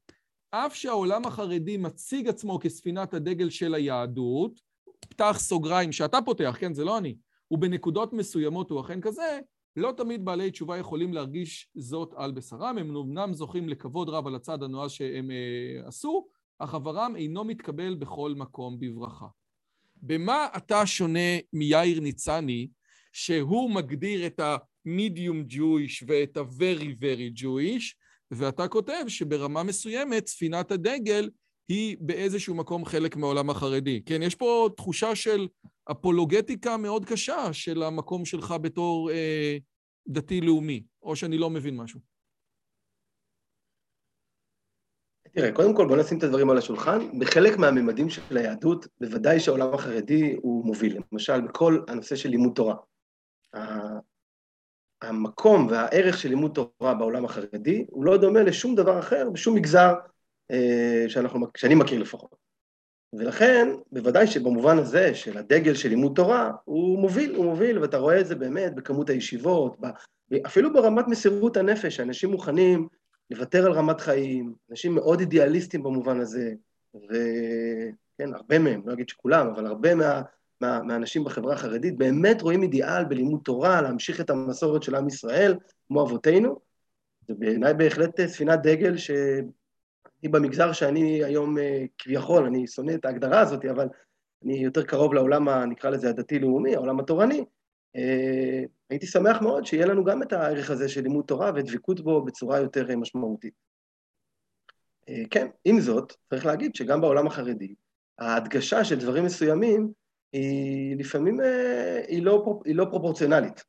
אף 0.50 0.74
שהעולם 0.74 1.26
החרדי 1.26 1.76
מציג 1.76 2.28
עצמו 2.28 2.58
כספינת 2.62 3.14
הדגל 3.14 3.50
של 3.50 3.74
היהדות, 3.74 4.60
פתח 5.00 5.36
סוגריים 5.38 5.92
שאתה 5.92 6.18
פותח, 6.24 6.56
כן, 6.60 6.74
זה 6.74 6.84
לא 6.84 6.98
אני, 6.98 7.16
ובנקודות 7.50 8.12
מסוימות 8.12 8.70
הוא 8.70 8.80
אכן 8.80 9.00
כזה, 9.00 9.40
לא 9.76 9.92
תמיד 9.96 10.24
בעלי 10.24 10.50
תשובה 10.50 10.76
יכולים 10.76 11.12
להרגיש 11.12 11.70
זאת 11.74 12.14
על 12.16 12.32
בשרם, 12.32 12.78
הם 12.78 12.96
אמנם 12.96 13.32
זוכים 13.32 13.68
לכבוד 13.68 14.08
רב 14.08 14.26
על 14.26 14.34
הצד 14.34 14.62
הנועז 14.62 14.90
שהם 14.90 15.30
אה, 15.30 15.88
עשו, 15.88 16.26
אך 16.58 16.74
עברם 16.74 17.16
אינו 17.16 17.44
מתקבל 17.44 17.94
בכל 17.94 18.34
מקום 18.36 18.78
בברכה. 18.78 19.26
במה 20.02 20.46
אתה 20.56 20.86
שונה 20.86 21.28
מיאיר 21.52 22.00
ניצני, 22.00 22.68
שהוא 23.18 23.70
מגדיר 23.70 24.26
את 24.26 24.40
ה-medium 24.40 25.52
Jewish 25.52 26.04
ואת 26.06 26.36
ה-very 26.36 27.02
very 27.02 27.42
Jewish, 27.42 27.94
ואתה 28.30 28.68
כותב 28.68 29.04
שברמה 29.08 29.62
מסוימת 29.62 30.26
ספינת 30.26 30.70
הדגל 30.70 31.30
היא 31.68 31.96
באיזשהו 32.00 32.54
מקום 32.54 32.84
חלק 32.84 33.16
מהעולם 33.16 33.50
החרדי. 33.50 34.02
כן, 34.06 34.22
יש 34.22 34.34
פה 34.34 34.68
תחושה 34.76 35.14
של 35.14 35.48
אפולוגטיקה 35.90 36.76
מאוד 36.76 37.04
קשה 37.04 37.52
של 37.52 37.82
המקום 37.82 38.24
שלך 38.24 38.54
בתור 38.60 39.10
אה, 39.10 39.56
דתי-לאומי, 40.08 40.82
או 41.02 41.16
שאני 41.16 41.38
לא 41.38 41.50
מבין 41.50 41.76
משהו. 41.76 42.00
תראה, 45.32 45.52
קודם 45.52 45.76
כל 45.76 45.88
בוא 45.88 45.96
נשים 45.96 46.18
את 46.18 46.22
הדברים 46.22 46.50
על 46.50 46.58
השולחן. 46.58 47.18
בחלק 47.18 47.58
מהממדים 47.58 48.10
של 48.10 48.36
היהדות, 48.36 48.86
בוודאי 49.00 49.40
שהעולם 49.40 49.74
החרדי 49.74 50.36
הוא 50.42 50.66
מוביל. 50.66 50.98
למשל, 51.12 51.40
בכל 51.40 51.80
הנושא 51.88 52.16
של 52.16 52.28
לימוד 52.28 52.52
תורה. 52.54 52.76
המקום 55.02 55.66
והערך 55.70 56.18
של 56.18 56.28
לימוד 56.28 56.52
תורה 56.54 56.94
בעולם 56.94 57.24
החרדי 57.24 57.86
הוא 57.88 58.04
לא 58.04 58.16
דומה 58.16 58.42
לשום 58.42 58.74
דבר 58.74 58.98
אחר 58.98 59.30
בשום 59.30 59.54
מגזר 59.54 59.94
אה, 60.50 61.04
שאנחנו, 61.08 61.46
שאני 61.56 61.74
מכיר 61.74 62.00
לפחות. 62.00 62.46
ולכן, 63.12 63.68
בוודאי 63.92 64.26
שבמובן 64.26 64.78
הזה 64.78 65.14
של 65.14 65.38
הדגל 65.38 65.74
של 65.74 65.88
לימוד 65.88 66.12
תורה, 66.14 66.52
הוא 66.64 66.98
מוביל, 66.98 67.34
הוא 67.34 67.44
מוביל, 67.44 67.78
ואתה 67.78 67.96
רואה 67.96 68.20
את 68.20 68.26
זה 68.26 68.34
באמת 68.34 68.74
בכמות 68.74 69.10
הישיבות, 69.10 69.76
אפילו 70.46 70.72
ברמת 70.72 71.08
מסירות 71.08 71.56
הנפש, 71.56 71.96
שאנשים 71.96 72.30
מוכנים 72.30 72.88
לוותר 73.30 73.66
על 73.66 73.72
רמת 73.72 74.00
חיים, 74.00 74.54
אנשים 74.70 74.94
מאוד 74.94 75.20
אידיאליסטים 75.20 75.82
במובן 75.82 76.20
הזה, 76.20 76.52
וכן, 76.94 78.34
הרבה 78.34 78.58
מהם, 78.58 78.82
לא 78.84 78.92
אגיד 78.92 79.08
שכולם, 79.08 79.46
אבל 79.46 79.66
הרבה 79.66 79.94
מה, 79.94 80.22
מה, 80.60 80.82
מהאנשים 80.82 81.24
בחברה 81.24 81.54
החרדית 81.54 81.96
באמת 81.96 82.42
רואים 82.42 82.62
אידיאל 82.62 83.04
בלימוד 83.04 83.40
תורה, 83.44 83.82
להמשיך 83.82 84.20
את 84.20 84.30
המסורת 84.30 84.82
של 84.82 84.94
עם 84.94 85.06
ישראל, 85.08 85.54
כמו 85.88 86.02
אבותינו. 86.02 86.60
זה 87.28 87.34
בעיניי 87.38 87.74
בהחלט 87.74 88.20
ספינת 88.26 88.62
דגל 88.62 88.96
שאני 88.96 90.28
במגזר 90.30 90.72
שאני 90.72 91.24
היום 91.24 91.56
כביכול, 91.98 92.44
אני 92.44 92.66
שונא 92.66 92.92
את 92.94 93.04
ההגדרה 93.04 93.40
הזאת, 93.40 93.64
אבל 93.64 93.88
אני 94.44 94.58
יותר 94.58 94.82
קרוב 94.82 95.14
לעולם, 95.14 95.48
נקרא 95.48 95.90
לזה 95.90 96.08
הדתי-לאומי, 96.08 96.74
העולם 96.76 97.00
התורני, 97.00 97.44
אה, 97.96 98.62
הייתי 98.90 99.06
שמח 99.06 99.42
מאוד 99.42 99.66
שיהיה 99.66 99.86
לנו 99.86 100.04
גם 100.04 100.22
את 100.22 100.32
הערך 100.32 100.70
הזה 100.70 100.88
של 100.88 101.02
לימוד 101.02 101.24
תורה 101.24 101.50
ודבקות 101.54 102.00
בו 102.00 102.24
בצורה 102.24 102.58
יותר 102.58 102.90
אה, 102.90 102.96
משמעותית. 102.96 103.54
אה, 105.08 105.22
כן, 105.30 105.46
עם 105.64 105.80
זאת, 105.80 106.12
צריך 106.30 106.46
להגיד 106.46 106.74
שגם 106.74 107.00
בעולם 107.00 107.26
החרדי, 107.26 107.74
ההדגשה 108.18 108.84
של 108.84 108.98
דברים 108.98 109.24
מסוימים 109.24 109.92
היא 110.36 110.96
לפעמים, 110.96 111.40
היא 112.08 112.22
לא, 112.22 112.60
היא 112.64 112.76
לא 112.76 112.84
פרופורציונלית. 112.90 113.64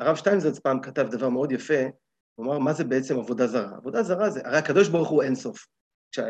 הרב 0.00 0.16
שטיינזרץ 0.16 0.58
פעם 0.58 0.80
כתב 0.80 1.08
דבר 1.10 1.28
מאוד 1.28 1.52
יפה, 1.52 1.82
הוא 2.34 2.46
אמר, 2.46 2.58
מה 2.58 2.72
זה 2.72 2.84
בעצם 2.84 3.18
עבודה 3.18 3.46
זרה? 3.46 3.76
עבודה 3.76 4.02
זרה 4.02 4.30
זה, 4.30 4.40
הרי 4.44 4.56
הקדוש 4.56 4.88
ברוך 4.88 5.08
הוא 5.08 5.22
אינסוף, 5.22 5.66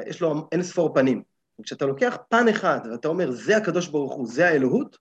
יש 0.06 0.20
לו 0.20 0.48
אין 0.52 0.62
ספור 0.62 0.94
פנים. 0.94 1.22
וכשאתה 1.60 1.86
לוקח 1.86 2.16
פן 2.28 2.48
אחד 2.48 2.80
ואתה 2.90 3.08
אומר, 3.08 3.30
זה 3.30 3.56
הקדוש 3.56 3.88
ברוך 3.88 4.12
הוא, 4.14 4.26
זה 4.26 4.48
האלוהות, 4.48 4.96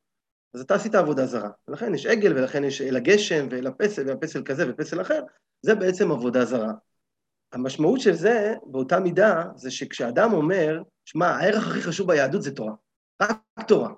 אז 0.54 0.62
אתה 0.62 0.76
עשית 0.76 0.96
עבודה 0.96 1.26
זרה. 1.26 1.50
ולכן 1.68 1.96
יש 1.96 2.06
עגל, 2.06 2.38
ולכן 2.38 2.64
יש 2.64 2.82
אל 2.82 2.96
הגשם, 2.96 3.48
ואל 3.52 3.68
הפסל, 3.68 4.08
והפסל 4.08 4.44
כזה 4.44 4.66
ופסל 4.70 5.02
אחר, 5.02 5.24
זה 5.62 5.76
בעצם 5.76 6.12
עבודה 6.12 6.46
זרה. 6.46 6.74
המשמעות 7.54 8.00
של 8.00 8.14
זה, 8.14 8.54
באותה 8.66 9.00
מידה, 9.00 9.44
זה 9.56 9.72
שכשאדם 9.72 10.34
אומר, 10.34 10.84
שמע, 11.06 11.28
הערך 11.28 11.68
הכי 11.68 11.82
חשוב 11.82 12.08
ביהדות 12.08 12.42
זה 12.42 12.56
תורה. 12.56 12.74
רק 13.22 13.40
תורה. 13.68 13.90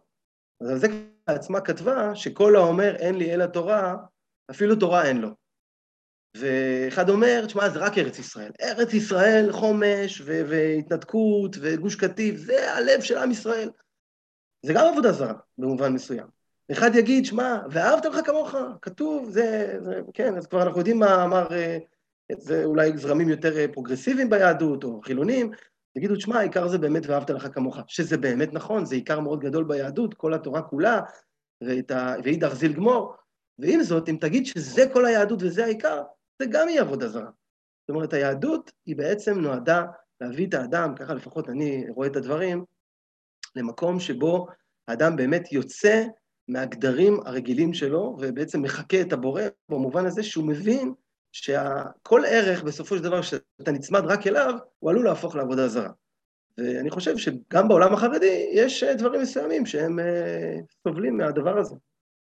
אז 0.61 0.69
על 0.69 0.77
זה 0.79 0.87
עצמה 1.25 1.61
כתבה, 1.61 2.15
שכל 2.15 2.55
האומר 2.55 2.95
אין 2.95 3.15
לי 3.15 3.33
אלא 3.33 3.45
תורה, 3.45 3.95
אפילו 4.51 4.75
תורה 4.75 5.05
אין 5.05 5.21
לו. 5.21 5.29
ואחד 6.37 7.09
אומר, 7.09 7.45
תשמע, 7.45 7.69
זה 7.69 7.79
רק 7.79 7.97
ארץ 7.97 8.19
ישראל. 8.19 8.51
ארץ 8.61 8.93
ישראל, 8.93 9.51
חומש, 9.51 10.21
והתנתקות, 10.25 11.55
וגוש 11.61 11.95
קטיף, 11.95 12.35
זה 12.37 12.73
הלב 12.73 13.01
של 13.01 13.17
עם 13.17 13.31
ישראל. 13.31 13.69
זה 14.65 14.73
גם 14.73 14.85
עבודה 14.91 15.11
זרה, 15.11 15.33
במובן 15.57 15.93
מסוים. 15.93 16.27
אחד 16.71 16.95
יגיד, 16.95 17.25
שמע, 17.25 17.59
ואהבת 17.71 18.05
לך 18.05 18.25
כמוך, 18.25 18.55
כתוב, 18.81 19.29
זה, 19.29 19.77
זה, 19.79 20.01
כן, 20.13 20.37
אז 20.37 20.47
כבר 20.47 20.63
אנחנו 20.63 20.79
יודעים 20.79 20.99
מה 20.99 21.23
אמר, 21.23 21.47
אה, 21.51 21.77
זה 22.37 22.63
אולי 22.63 22.97
זרמים 22.97 23.29
יותר 23.29 23.57
אה, 23.57 23.65
פרוגרסיביים 23.73 24.29
ביהדות, 24.29 24.83
או 24.83 25.01
חילונים, 25.01 25.51
יגידו, 25.95 26.19
שמע, 26.19 26.39
העיקר 26.39 26.67
זה 26.67 26.77
באמת 26.77 27.05
ואהבת 27.05 27.29
לך 27.29 27.47
כמוך, 27.53 27.77
שזה 27.87 28.17
באמת 28.17 28.53
נכון, 28.53 28.85
זה 28.85 28.95
עיקר 28.95 29.19
מאוד 29.19 29.39
גדול 29.39 29.63
ביהדות, 29.63 30.13
כל 30.13 30.33
התורה 30.33 30.61
כולה, 30.61 31.01
ואידך 32.23 32.53
זיל 32.53 32.73
גמור, 32.73 33.15
ועם 33.59 33.83
זאת, 33.83 34.09
אם 34.09 34.17
תגיד 34.21 34.45
שזה 34.45 34.85
כל 34.93 35.05
היהדות 35.05 35.43
וזה 35.43 35.65
העיקר, 35.65 36.01
זה 36.39 36.45
גם 36.51 36.69
יהיה 36.69 36.81
עבודה 36.81 37.07
זרה. 37.07 37.29
זאת 37.81 37.89
אומרת, 37.89 38.13
היהדות 38.13 38.71
היא 38.85 38.95
בעצם 38.95 39.39
נועדה 39.39 39.85
להביא 40.21 40.47
את 40.47 40.53
האדם, 40.53 40.95
ככה 40.95 41.13
לפחות 41.13 41.49
אני 41.49 41.85
רואה 41.89 42.07
את 42.07 42.15
הדברים, 42.15 42.65
למקום 43.55 43.99
שבו 43.99 44.47
האדם 44.87 45.15
באמת 45.15 45.51
יוצא 45.51 46.03
מהגדרים 46.47 47.19
הרגילים 47.25 47.73
שלו, 47.73 48.17
ובעצם 48.19 48.61
מחקה 48.61 49.01
את 49.01 49.13
הבורא 49.13 49.41
במובן 49.69 50.05
הזה 50.05 50.23
שהוא 50.23 50.47
מבין 50.47 50.93
שכל 51.33 52.21
ערך, 52.27 52.63
בסופו 52.63 52.97
של 52.97 53.03
דבר, 53.03 53.21
שאתה 53.21 53.71
נצמד 53.71 54.01
רק 54.05 54.27
אליו, 54.27 54.53
הוא 54.79 54.91
עלול 54.91 55.05
להפוך 55.05 55.35
לעבודה 55.35 55.67
זרה. 55.67 55.89
ואני 56.57 56.89
חושב 56.89 57.17
שגם 57.17 57.67
בעולם 57.67 57.93
החרדי 57.93 58.49
יש 58.53 58.83
דברים 58.83 59.21
מסוימים 59.21 59.65
שהם 59.65 59.99
אה, 59.99 60.55
סובלים 60.87 61.17
מהדבר 61.17 61.57
הזה. 61.57 61.75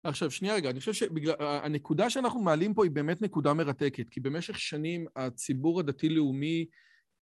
עכשיו, 0.03 0.31
שנייה 0.31 0.55
רגע, 0.55 0.69
אני 0.69 0.79
חושב 0.79 0.93
שהנקודה 0.93 2.09
שאנחנו 2.09 2.41
מעלים 2.41 2.73
פה 2.73 2.83
היא 2.83 2.91
באמת 2.91 3.21
נקודה 3.21 3.53
מרתקת, 3.53 4.09
כי 4.09 4.19
במשך 4.19 4.59
שנים 4.59 5.05
הציבור 5.15 5.79
הדתי-לאומי 5.79 6.65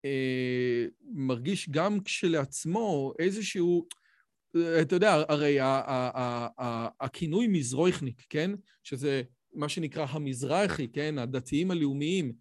אה, 0.04 0.86
מרגיש 1.14 1.70
גם 1.70 2.00
כשלעצמו 2.04 3.12
איזשהו... 3.18 3.86
אתה 4.82 4.96
יודע, 4.96 5.22
הרי 5.28 5.58
הכינוי 7.00 7.46
מזרויכניק, 7.46 8.22
כן? 8.28 8.50
שזה 8.82 9.22
מה 9.54 9.68
שנקרא 9.68 10.06
המזרחי, 10.10 10.88
כן? 10.88 11.18
הדתיים 11.18 11.70
הלאומיים 11.70 12.32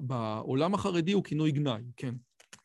בעולם 0.00 0.74
החרדי 0.74 1.12
הוא 1.12 1.24
כינוי 1.24 1.50
גנאי, 1.50 1.82
כן? 1.96 2.14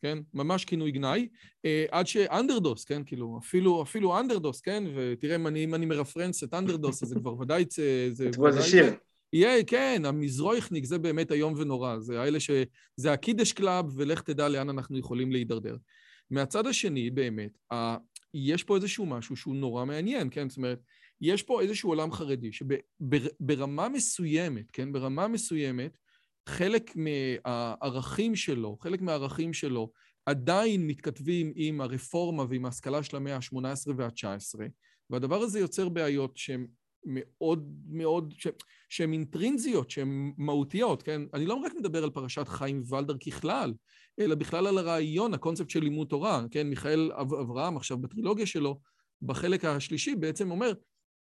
כן? 0.02 0.18
ממש 0.34 0.64
כינוי 0.64 0.90
גנאי, 0.90 1.28
אה, 1.64 1.84
עד 1.90 2.06
שאנדרדוס, 2.06 2.84
כן? 2.84 3.02
כאילו, 3.06 3.38
אפילו, 3.42 3.82
אפילו 3.82 4.20
אנדרדוס, 4.20 4.60
כן? 4.60 4.84
ותראה, 4.94 5.36
אם 5.36 5.46
אני, 5.46 5.64
אם 5.64 5.74
אני 5.74 5.86
מרפרנס 5.86 6.44
את 6.44 6.54
אנדרדוס, 6.54 7.02
אז 7.02 7.08
זה 7.08 7.14
כבר 7.14 7.40
ודאי... 7.40 7.64
זה 8.12 8.30
ודאי... 8.40 8.62
שיר. 8.62 8.94
יהיה, 9.32 9.64
כן, 9.64 10.02
המזרויכניק 10.04 10.84
זה 10.84 10.98
באמת 10.98 11.32
איום 11.32 11.54
ונורא. 11.56 11.98
זה 11.98 12.20
האלה 12.20 12.40
ש... 12.40 12.50
זה 12.96 13.12
הקידוש 13.12 13.52
club, 13.52 13.86
ולך 13.94 14.20
תדע 14.20 14.48
לאן 14.48 14.68
אנחנו 14.68 14.98
יכולים 14.98 15.32
להידרדר. 15.32 15.76
מהצד 16.30 16.66
השני, 16.66 17.10
באמת, 17.10 17.58
ה... 17.72 17.96
יש 18.34 18.64
פה 18.64 18.76
איזשהו 18.76 19.06
משהו 19.06 19.36
שהוא 19.36 19.54
נורא 19.54 19.84
מעניין, 19.84 20.28
כן? 20.30 20.48
זאת 20.48 20.56
אומרת, 20.56 20.78
יש 21.20 21.42
פה 21.42 21.62
איזשהו 21.62 21.90
עולם 21.90 22.12
חרדי 22.12 22.50
שברמה 22.52 23.88
מסוימת, 23.88 24.70
כן? 24.70 24.92
ברמה 24.92 25.28
מסוימת, 25.28 25.98
חלק 26.48 26.92
מהערכים 26.96 28.36
שלו, 28.36 28.76
חלק 28.80 29.00
מהערכים 29.00 29.52
שלו 29.52 29.90
עדיין 30.26 30.86
מתכתבים 30.86 31.52
עם 31.56 31.80
הרפורמה 31.80 32.44
ועם 32.48 32.64
ההשכלה 32.64 33.02
של 33.02 33.16
המאה 33.16 33.36
ה-18 33.36 33.90
וה-19, 33.96 34.60
והדבר 35.10 35.42
הזה 35.42 35.60
יוצר 35.60 35.88
בעיות 35.88 36.36
שהן 36.36 36.66
מאוד 37.06 37.72
מאוד, 37.88 38.34
שהן 38.88 39.12
אינטרינזיות, 39.12 39.90
שהן 39.90 40.32
מהותיות, 40.38 41.02
כן? 41.02 41.22
אני 41.34 41.46
לא 41.46 41.54
רק 41.54 41.72
מדבר 41.78 42.04
על 42.04 42.10
פרשת 42.10 42.48
חיים 42.48 42.82
ולדר 42.88 43.16
ככלל, 43.26 43.74
אלא 44.18 44.34
בכלל 44.34 44.66
על 44.66 44.78
הרעיון, 44.78 45.34
הקונספט 45.34 45.70
של 45.70 45.80
לימוד 45.80 46.08
תורה, 46.08 46.44
כן? 46.50 46.66
מיכאל 46.66 47.12
אברהם 47.20 47.76
עכשיו 47.76 47.98
בטרילוגיה 47.98 48.46
שלו, 48.46 48.80
בחלק 49.22 49.64
השלישי 49.64 50.14
בעצם 50.14 50.50
אומר, 50.50 50.72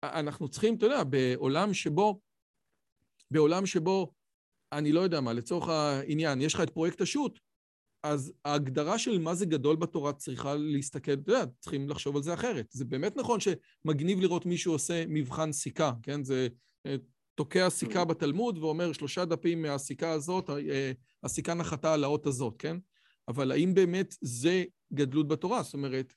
אנחנו 0.02 0.48
צריכים, 0.48 0.74
אתה 0.74 0.86
יודע, 0.86 1.04
בעולם 1.04 1.74
שבו, 1.74 2.20
בעולם 3.30 3.66
שבו 3.66 4.12
אני 4.72 4.92
לא 4.92 5.00
יודע 5.00 5.20
מה, 5.20 5.32
לצורך 5.32 5.68
העניין, 5.68 6.40
יש 6.40 6.54
לך 6.54 6.60
את 6.60 6.70
פרויקט 6.70 7.00
השו"ת, 7.00 7.32
אז 8.02 8.32
ההגדרה 8.44 8.98
של 8.98 9.18
מה 9.18 9.34
זה 9.34 9.46
גדול 9.46 9.76
בתורה 9.76 10.12
צריכה 10.12 10.54
להסתכל, 10.54 11.12
אתה 11.12 11.32
יודע, 11.32 11.44
צריכים 11.60 11.88
לחשוב 11.88 12.16
על 12.16 12.22
זה 12.22 12.34
אחרת. 12.34 12.66
זה 12.70 12.84
באמת 12.84 13.16
נכון 13.16 13.38
שמגניב 13.40 14.20
לראות 14.20 14.46
מישהו 14.46 14.72
עושה 14.72 15.04
מבחן 15.08 15.52
סיכה, 15.52 15.92
כן? 16.02 16.24
זה 16.24 16.48
אה, 16.86 16.96
תוקע 17.34 17.70
סיכה 17.70 18.04
בתלמוד 18.04 18.58
ואומר 18.58 18.92
שלושה 18.92 19.24
דפים 19.24 19.62
מהסיכה 19.62 20.10
הזאת, 20.10 20.50
אה, 20.50 20.92
הסיכה 21.22 21.54
נחתה 21.54 21.94
על 21.94 22.04
האות 22.04 22.26
הזאת, 22.26 22.54
כן? 22.58 22.76
אבל 23.28 23.52
האם 23.52 23.74
באמת 23.74 24.14
זה 24.20 24.64
גדלות 24.92 25.28
בתורה? 25.28 25.62
זאת 25.62 25.74
אומרת, 25.74 26.14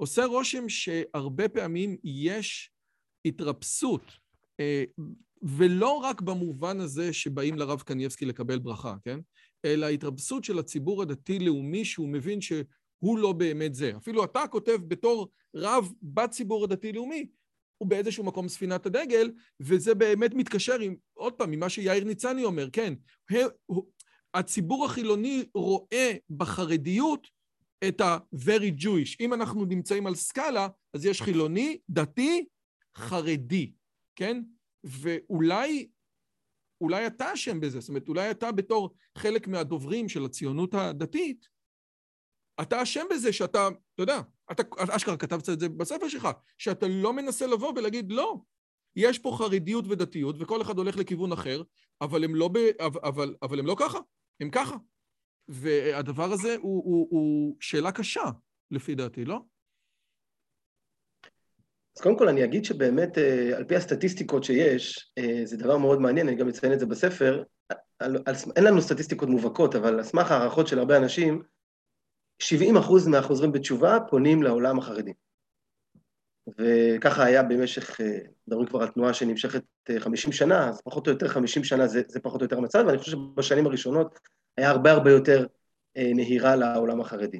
עושה 0.00 0.24
רושם 0.24 0.68
שהרבה 0.68 1.48
פעמים 1.48 1.96
יש 2.04 2.70
התרפסות 3.24 4.02
אה, 4.60 4.84
ולא 5.42 5.92
רק 5.92 6.20
במובן 6.20 6.80
הזה 6.80 7.12
שבאים 7.12 7.58
לרב 7.58 7.80
קנייבסקי 7.80 8.26
לקבל 8.26 8.58
ברכה, 8.58 8.94
כן? 9.04 9.20
אלא 9.64 9.86
התרבסות 9.86 10.44
של 10.44 10.58
הציבור 10.58 11.02
הדתי-לאומי 11.02 11.84
שהוא 11.84 12.08
מבין 12.08 12.40
שהוא 12.40 13.18
לא 13.18 13.32
באמת 13.32 13.74
זה. 13.74 13.92
אפילו 13.96 14.24
אתה 14.24 14.44
כותב 14.50 14.76
בתור 14.88 15.28
רב 15.54 15.92
בציבור 16.02 16.64
הדתי-לאומי, 16.64 17.26
הוא 17.78 17.88
באיזשהו 17.88 18.24
מקום 18.24 18.48
ספינת 18.48 18.86
הדגל, 18.86 19.30
וזה 19.60 19.94
באמת 19.94 20.34
מתקשר 20.34 20.80
עם, 20.80 20.96
עוד 21.14 21.32
פעם, 21.32 21.50
ממה 21.50 21.68
שיאיר 21.68 22.04
ניצני 22.04 22.44
אומר, 22.44 22.70
כן, 22.70 22.94
הציבור 24.34 24.84
החילוני 24.84 25.44
רואה 25.54 26.12
בחרדיות 26.30 27.28
את 27.88 28.00
ה-very 28.00 28.82
Jewish. 28.82 29.16
אם 29.20 29.34
אנחנו 29.34 29.64
נמצאים 29.64 30.06
על 30.06 30.14
סקאלה, 30.14 30.68
אז 30.94 31.04
יש 31.04 31.22
חילוני, 31.22 31.78
דתי, 31.90 32.44
חרדי, 32.96 33.72
כן? 34.16 34.42
ואולי 34.84 35.88
אולי 36.80 37.06
אתה 37.06 37.34
אשם 37.34 37.60
בזה, 37.60 37.80
זאת 37.80 37.88
אומרת, 37.88 38.08
אולי 38.08 38.30
אתה 38.30 38.52
בתור 38.52 38.94
חלק 39.18 39.48
מהדוברים 39.48 40.08
של 40.08 40.24
הציונות 40.24 40.74
הדתית, 40.74 41.48
אתה 42.62 42.82
אשם 42.82 43.06
בזה 43.10 43.32
שאתה, 43.32 43.68
אתה 43.94 44.02
יודע, 44.02 44.20
אתה 44.52 44.62
אשכרה 44.78 45.16
כתבת 45.16 45.48
את 45.48 45.60
זה 45.60 45.68
בספר 45.68 46.08
שלך, 46.08 46.28
שאתה 46.58 46.86
לא 46.88 47.12
מנסה 47.12 47.46
לבוא 47.46 47.72
ולהגיד, 47.76 48.12
לא, 48.12 48.40
יש 48.96 49.18
פה 49.18 49.36
חרדיות 49.38 49.84
ודתיות, 49.88 50.36
וכל 50.38 50.62
אחד 50.62 50.78
הולך 50.78 50.96
לכיוון 50.96 51.32
אחר, 51.32 51.62
אבל 52.00 52.24
הם 52.24 52.34
לא, 52.34 52.48
ב, 52.48 52.58
אבל, 52.80 53.34
אבל 53.42 53.58
הם 53.58 53.66
לא 53.66 53.76
ככה, 53.78 53.98
הם 54.40 54.50
ככה. 54.50 54.76
והדבר 55.48 56.32
הזה 56.32 56.56
הוא, 56.60 56.82
הוא, 56.84 57.08
הוא 57.10 57.56
שאלה 57.60 57.92
קשה, 57.92 58.24
לפי 58.70 58.94
דעתי, 58.94 59.24
לא? 59.24 59.40
אז 61.96 62.02
קודם 62.02 62.18
כל 62.18 62.28
אני 62.28 62.44
אגיד 62.44 62.64
שבאמת, 62.64 63.18
אה, 63.18 63.56
על 63.56 63.64
פי 63.64 63.76
הסטטיסטיקות 63.76 64.44
שיש, 64.44 65.12
אה, 65.18 65.40
זה 65.44 65.56
דבר 65.56 65.76
מאוד 65.76 66.00
מעניין, 66.00 66.28
אני 66.28 66.36
גם 66.36 66.48
אציין 66.48 66.72
את 66.72 66.80
זה 66.80 66.86
בספר, 66.86 67.42
על, 67.98 68.16
על, 68.26 68.34
אין 68.56 68.64
לנו 68.64 68.82
סטטיסטיקות 68.82 69.28
מובהקות, 69.28 69.74
אבל 69.74 69.94
על 69.94 70.02
סמך 70.02 70.30
הערכות 70.30 70.66
של 70.66 70.78
הרבה 70.78 70.96
אנשים, 70.96 71.42
70 72.38 72.76
אחוז 72.76 73.08
מהחוזרים 73.08 73.52
בתשובה 73.52 73.98
פונים 74.10 74.42
לעולם 74.42 74.78
החרדי. 74.78 75.12
וככה 76.58 77.24
היה 77.24 77.42
במשך, 77.42 78.00
אה, 78.00 78.18
מדברים 78.48 78.66
כבר 78.66 78.82
על 78.82 78.88
תנועה 78.88 79.14
שנמשכת 79.14 79.62
50 79.98 80.32
שנה, 80.32 80.68
אז 80.68 80.80
פחות 80.84 81.06
או 81.06 81.12
יותר 81.12 81.28
50 81.28 81.64
שנה 81.64 81.86
זה, 81.86 82.02
זה 82.08 82.20
פחות 82.20 82.40
או 82.40 82.44
יותר 82.44 82.58
המצב, 82.58 82.84
ואני 82.86 82.98
חושב 82.98 83.12
שבשנים 83.12 83.66
הראשונות 83.66 84.18
היה 84.58 84.70
הרבה 84.70 84.92
הרבה 84.92 85.10
יותר 85.10 85.46
נהירה 85.96 86.56
לעולם 86.56 87.00
החרדי. 87.00 87.38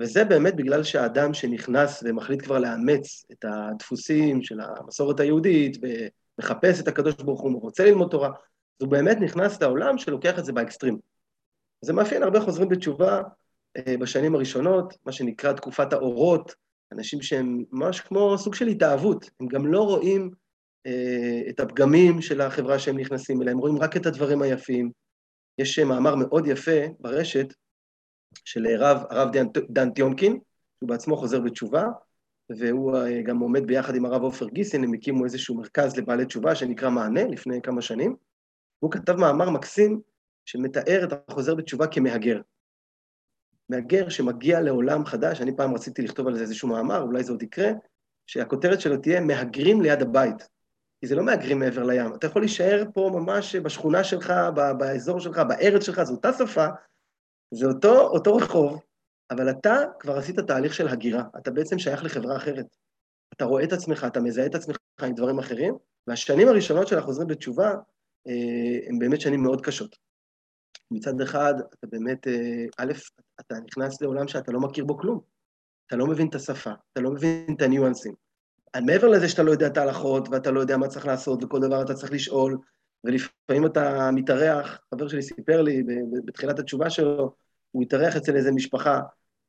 וזה 0.00 0.24
באמת 0.24 0.56
בגלל 0.56 0.82
שהאדם 0.82 1.34
שנכנס 1.34 2.02
ומחליט 2.04 2.42
כבר 2.42 2.58
לאמץ 2.58 3.24
את 3.32 3.44
הדפוסים 3.44 4.42
של 4.42 4.60
המסורת 4.60 5.20
היהודית 5.20 5.76
ומחפש 5.82 6.80
את 6.80 6.88
הקדוש 6.88 7.14
ברוך 7.14 7.40
הוא, 7.40 7.60
רוצה 7.60 7.84
ללמוד 7.84 8.10
תורה, 8.10 8.28
אז 8.28 8.82
הוא 8.82 8.88
באמת 8.88 9.16
נכנס 9.20 9.62
לעולם 9.62 9.98
שלוקח 9.98 10.38
את 10.38 10.44
זה 10.44 10.52
באקסטרים. 10.52 10.98
זה 11.84 11.92
מאפיין 11.92 12.22
הרבה 12.22 12.40
חוזרים 12.40 12.68
בתשובה 12.68 13.22
אה, 13.76 13.96
בשנים 13.96 14.34
הראשונות, 14.34 14.94
מה 15.06 15.12
שנקרא 15.12 15.52
תקופת 15.52 15.92
האורות, 15.92 16.54
אנשים 16.92 17.22
שהם 17.22 17.64
ממש 17.72 18.00
כמו 18.00 18.38
סוג 18.38 18.54
של 18.54 18.66
התאהבות, 18.66 19.30
הם 19.40 19.48
גם 19.48 19.66
לא 19.66 19.82
רואים 19.82 20.30
אה, 20.86 21.40
את 21.48 21.60
הפגמים 21.60 22.22
של 22.22 22.40
החברה 22.40 22.78
שהם 22.78 22.98
נכנסים 22.98 23.42
אליה, 23.42 23.52
הם 23.52 23.58
רואים 23.58 23.78
רק 23.78 23.96
את 23.96 24.06
הדברים 24.06 24.42
היפים. 24.42 24.90
יש 25.60 25.78
מאמר 25.78 26.14
מאוד 26.14 26.46
יפה 26.46 26.80
ברשת, 27.00 27.54
של 28.44 28.66
הרב, 28.66 29.02
הרב 29.10 29.32
דן, 29.32 29.46
דן 29.70 29.90
טיונקין, 29.90 30.38
שהוא 30.78 30.88
בעצמו 30.88 31.16
חוזר 31.16 31.40
בתשובה, 31.40 31.84
והוא 32.58 32.96
אה, 32.96 33.22
גם 33.22 33.38
עומד 33.38 33.66
ביחד 33.66 33.94
עם 33.94 34.04
הרב 34.04 34.22
עופר 34.22 34.48
גיסין, 34.48 34.84
הם 34.84 34.94
הקימו 34.94 35.24
איזשהו 35.24 35.54
מרכז 35.54 35.96
לבעלי 35.96 36.26
תשובה 36.26 36.54
שנקרא 36.54 36.90
מענה 36.90 37.24
לפני 37.24 37.62
כמה 37.62 37.82
שנים. 37.82 38.16
הוא 38.78 38.90
כתב 38.90 39.16
מאמר 39.16 39.50
מקסים 39.50 40.00
שמתאר 40.44 41.04
את 41.04 41.12
החוזר 41.28 41.54
בתשובה 41.54 41.86
כמהגר. 41.86 42.40
מהגר 43.68 44.08
שמגיע 44.08 44.60
לעולם 44.60 45.04
חדש, 45.04 45.40
אני 45.40 45.56
פעם 45.56 45.74
רציתי 45.74 46.02
לכתוב 46.02 46.26
על 46.26 46.34
זה 46.34 46.42
איזשהו 46.42 46.68
מאמר, 46.68 47.02
אולי 47.02 47.24
זה 47.24 47.32
עוד 47.32 47.42
יקרה, 47.42 47.70
שהכותרת 48.26 48.80
שלו 48.80 48.96
תהיה 48.96 49.20
מהגרים 49.20 49.80
ליד 49.80 50.02
הבית. 50.02 50.48
כי 51.00 51.06
זה 51.06 51.14
לא 51.14 51.22
מהגרים 51.22 51.58
מעבר 51.58 51.82
לים. 51.82 52.14
אתה 52.14 52.26
יכול 52.26 52.42
להישאר 52.42 52.84
פה 52.94 53.10
ממש 53.14 53.56
בשכונה 53.56 54.04
שלך, 54.04 54.32
באזור 54.78 55.20
שלך, 55.20 55.38
בארץ 55.38 55.82
שלך, 55.82 56.02
זו 56.02 56.14
אותה 56.14 56.32
שפה, 56.32 56.66
זה 57.54 57.66
אותו, 57.66 58.00
אותו 58.00 58.36
רחוב, 58.36 58.82
אבל 59.30 59.50
אתה 59.50 59.76
כבר 59.98 60.18
עשית 60.18 60.40
תהליך 60.40 60.74
של 60.74 60.88
הגירה, 60.88 61.22
אתה 61.38 61.50
בעצם 61.50 61.78
שייך 61.78 62.04
לחברה 62.04 62.36
אחרת. 62.36 62.66
אתה 63.34 63.44
רואה 63.44 63.64
את 63.64 63.72
עצמך, 63.72 64.06
אתה 64.08 64.20
מזהה 64.20 64.46
את 64.46 64.54
עצמך 64.54 64.76
עם 65.02 65.14
דברים 65.14 65.38
אחרים, 65.38 65.74
והשנים 66.06 66.48
הראשונות 66.48 66.88
של 66.88 66.98
החוזרים 66.98 67.28
בתשובה 67.28 67.74
אה, 68.28 68.88
הן 68.88 68.98
באמת 68.98 69.20
שנים 69.20 69.42
מאוד 69.42 69.60
קשות. 69.60 69.96
מצד 70.90 71.20
אחד, 71.20 71.54
אתה 71.74 71.86
באמת, 71.86 72.26
אה, 72.26 72.64
א', 72.78 72.92
אתה 73.40 73.54
נכנס 73.66 74.02
לעולם 74.02 74.28
שאתה 74.28 74.52
לא 74.52 74.60
מכיר 74.60 74.84
בו 74.84 74.98
כלום. 74.98 75.20
אתה 75.86 75.96
לא 75.96 76.06
מבין 76.06 76.28
את 76.28 76.34
השפה, 76.34 76.70
אתה 76.92 77.00
לא 77.00 77.10
מבין 77.10 77.54
את 77.56 77.62
הניואנסים. 77.62 78.14
מעבר 78.76 79.08
לזה 79.08 79.28
שאתה 79.28 79.42
לא 79.42 79.50
יודע 79.50 79.66
את 79.66 79.76
ההלכות, 79.76 80.28
ואתה 80.28 80.50
לא 80.50 80.60
יודע 80.60 80.76
מה 80.76 80.88
צריך 80.88 81.06
לעשות, 81.06 81.44
וכל 81.44 81.60
דבר 81.60 81.82
אתה 81.82 81.94
צריך 81.94 82.12
לשאול, 82.12 82.58
ולפעמים 83.04 83.66
אתה 83.66 84.10
מתארח, 84.10 84.80
חבר 84.94 85.08
שלי 85.08 85.22
סיפר 85.22 85.62
לי 85.62 85.82
בתחילת 86.24 86.58
התשובה 86.58 86.90
שלו, 86.90 87.34
הוא 87.70 87.82
התארח 87.82 88.16
אצל 88.16 88.36
איזה 88.36 88.52
משפחה, 88.52 89.00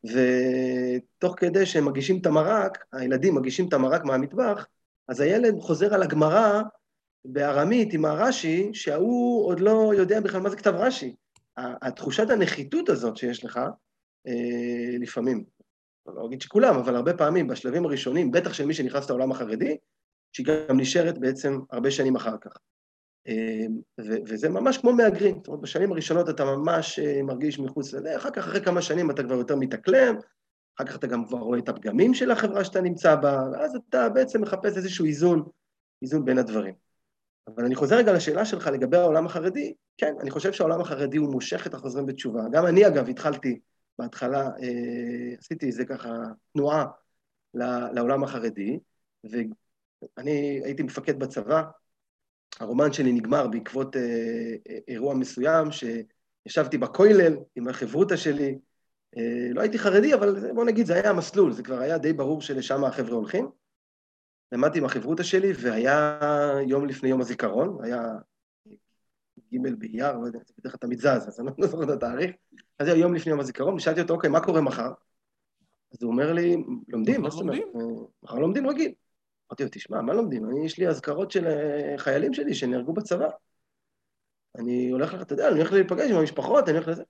ותוך 0.04 1.36
כדי 1.38 1.66
שהם 1.66 1.86
מגישים 1.86 2.18
את 2.22 2.26
המרק, 2.26 2.86
הילדים 2.94 3.36
מגישים 3.36 3.68
את 3.68 3.74
המרק 3.74 4.04
מהמטבח, 4.04 4.68
אז 5.08 5.20
הילד 5.20 5.60
חוזר 5.60 5.94
על 5.94 6.04
הגמרא 6.04 6.62
בארמית 7.26 7.94
עם 7.94 8.06
הרש"י, 8.06 8.70
שההוא 8.74 9.46
עוד 9.46 9.60
לא 9.60 9.94
יודע 9.98 10.20
בכלל 10.20 10.42
מה 10.42 10.50
זה 10.50 10.58
כתב 10.58 10.74
רש"י. 10.76 11.16
התחושת 11.58 12.30
הנחיתות 12.30 12.90
הזאת 12.90 13.18
שיש 13.18 13.46
לך, 13.46 13.60
אה, 14.28 14.98
לפעמים, 15.00 15.44
לא 16.08 16.26
אגיד 16.26 16.42
שכולם, 16.42 16.76
אבל 16.76 16.96
הרבה 16.96 17.14
פעמים, 17.14 17.48
בשלבים 17.48 17.86
הראשונים, 17.86 18.32
בטח 18.32 18.54
של 18.54 18.66
מי 18.66 18.74
שנכנס 18.74 19.10
לעולם 19.10 19.32
החרדי, 19.32 19.78
שהיא 20.34 20.46
גם 20.70 20.80
נשארת 20.80 21.18
בעצם 21.18 21.60
הרבה 21.72 21.92
שנים 21.92 22.16
אחר 22.16 22.38
כך. 22.42 22.58
אמ, 23.28 23.80
וזה 24.28 24.50
ממש 24.50 24.78
כמו 24.78 24.94
מהגרים, 24.94 25.36
זאת 25.36 25.48
אומרת, 25.48 25.62
בשנים 25.62 25.92
הראשונות 25.92 26.30
אתה 26.30 26.46
ממש 26.46 27.00
אה, 27.00 27.24
מרגיש 27.24 27.60
מחוץ 27.60 27.94
לזה, 27.94 28.18
אחר 28.18 28.30
כך, 28.30 28.38
אחרי 28.38 28.62
כמה 28.62 28.82
שנים 28.82 29.12
אתה 29.12 29.24
כבר 29.24 29.36
יותר 29.36 29.56
מתאקלם, 29.56 30.16
אחר 30.78 30.86
כך 30.86 30.96
אתה 30.96 31.08
גם 31.08 31.26
כבר 31.26 31.38
רואה 31.38 31.60
את 31.60 31.70
הפגמים 31.70 32.14
של 32.14 32.32
החברה 32.32 32.64
שאתה 32.64 32.82
נמצא 32.82 33.16
בה, 33.16 33.44
ואז 33.54 33.76
אתה 33.76 34.10
בעצם 34.10 34.42
מחפש 34.42 34.78
איזשהו 34.78 35.06
איזון, 35.06 35.44
איזון 36.02 36.26
בין 36.26 36.38
הדברים. 36.38 36.74
אבל 37.48 37.66
אני 37.66 37.76
חוזר 37.76 37.96
רגע 37.96 38.14
לשאלה 38.14 38.46
שלך 38.46 38.68
לגבי 38.68 38.98
העולם 38.98 39.26
החרדי, 39.26 39.74
כן, 39.98 40.14
אני 40.22 40.32
חושב 40.32 40.54
שהעולם 40.54 40.82
החרדי 40.82 41.18
הוא 41.18 41.32
מושך 41.32 41.68
את 41.68 41.74
החוזרים 41.74 42.06
בתשובה. 42.06 42.42
גם 42.52 42.66
אני, 42.66 42.88
אגב, 42.88 43.10
התחלתי 43.10 43.60
בהתחלה, 44.02 44.50
אה, 44.64 45.36
עשיתי 45.40 45.66
איזה 45.66 45.86
ככה 45.86 46.10
תנועה 46.54 46.86
לעולם 47.94 48.24
החרדי, 48.24 48.80
ואני 49.24 50.62
הייתי 50.64 50.84
מפקד 50.84 51.20
בצבא, 51.20 51.64
הרומן 52.60 52.94
שלי 52.94 53.14
נגמר 53.14 53.48
בעקבות 53.48 53.96
אה, 53.96 54.02
אה, 54.70 54.78
אירוע 54.88 55.16
מסוים, 55.16 55.68
שישבתי 55.72 56.78
בכולל 56.78 57.38
עם 57.56 57.68
החברותא 57.68 58.16
שלי. 58.16 58.58
אה, 59.18 59.48
לא 59.54 59.62
הייתי 59.62 59.80
חרדי, 59.80 60.14
אבל 60.14 60.52
בוא 60.54 60.66
נגיד, 60.66 60.86
זה 60.86 60.94
היה 60.94 61.10
המסלול, 61.10 61.52
זה 61.52 61.64
כבר 61.64 61.80
היה 61.80 61.98
די 61.98 62.14
ברור 62.14 62.42
שלשם 62.42 62.84
החבר'ה 62.84 63.16
הולכים. 63.16 63.50
למדתי 64.52 64.80
עם 64.80 64.86
החברותא 64.86 65.24
שלי, 65.24 65.52
והיה 65.62 66.20
יום 66.68 66.86
לפני 66.86 67.10
יום 67.10 67.22
הזיכרון, 67.22 67.78
היה 67.84 68.02
ג' 69.54 69.80
באייר, 69.80 70.18
לא 70.18 70.26
יודע, 70.26 70.40
זה 70.46 70.54
בדרך 70.58 70.72
כלל 70.72 70.80
תמיד 70.80 71.00
זז, 71.00 71.28
אז 71.28 71.40
אני 71.40 71.50
לא 71.58 71.68
זוכר 71.68 71.84
את 71.84 71.90
התאריך. 71.90 72.32
אז 72.80 72.88
היה 72.88 72.98
יום 72.98 73.14
לפני 73.14 73.32
יום 73.32 73.40
הזיכרון, 73.40 73.74
ושאלתי 73.74 74.02
אותו, 74.02 74.14
אוקיי, 74.14 74.30
מה 74.30 74.40
קורה 74.40 74.62
מחר? 74.62 74.92
אז 75.94 76.04
הוא 76.04 76.12
אומר 76.12 76.34
לי, 76.34 76.58
לומדים, 76.88 77.22
מה 77.22 77.30
זאת 77.30 77.42
אומרת? 77.42 77.60
מחר 78.24 78.40
לומדים 78.40 78.70
רגיל. 78.70 78.94
אמרתי 79.52 79.64
לו, 79.64 79.70
תשמע, 79.72 80.02
מה 80.02 80.14
לומדים? 80.14 80.50
אני, 80.50 80.66
יש 80.66 80.80
לי 80.80 80.88
אזכרות 80.88 81.32
של 81.32 81.48
אה, 81.48 81.94
חיילים 81.98 82.34
שלי 82.34 82.54
שנהרגו 82.54 82.94
בצבא. 82.94 83.28
אני 84.58 84.90
הולך, 84.90 85.22
אתה 85.22 85.34
יודע, 85.34 85.48
אני 85.48 85.58
הולך 85.60 85.72
להיפגש 85.72 86.12
עם 86.12 86.18
המשפחות, 86.18 86.70
אני 86.70 86.78
הולך 86.78 86.88
לזה. 86.88 87.04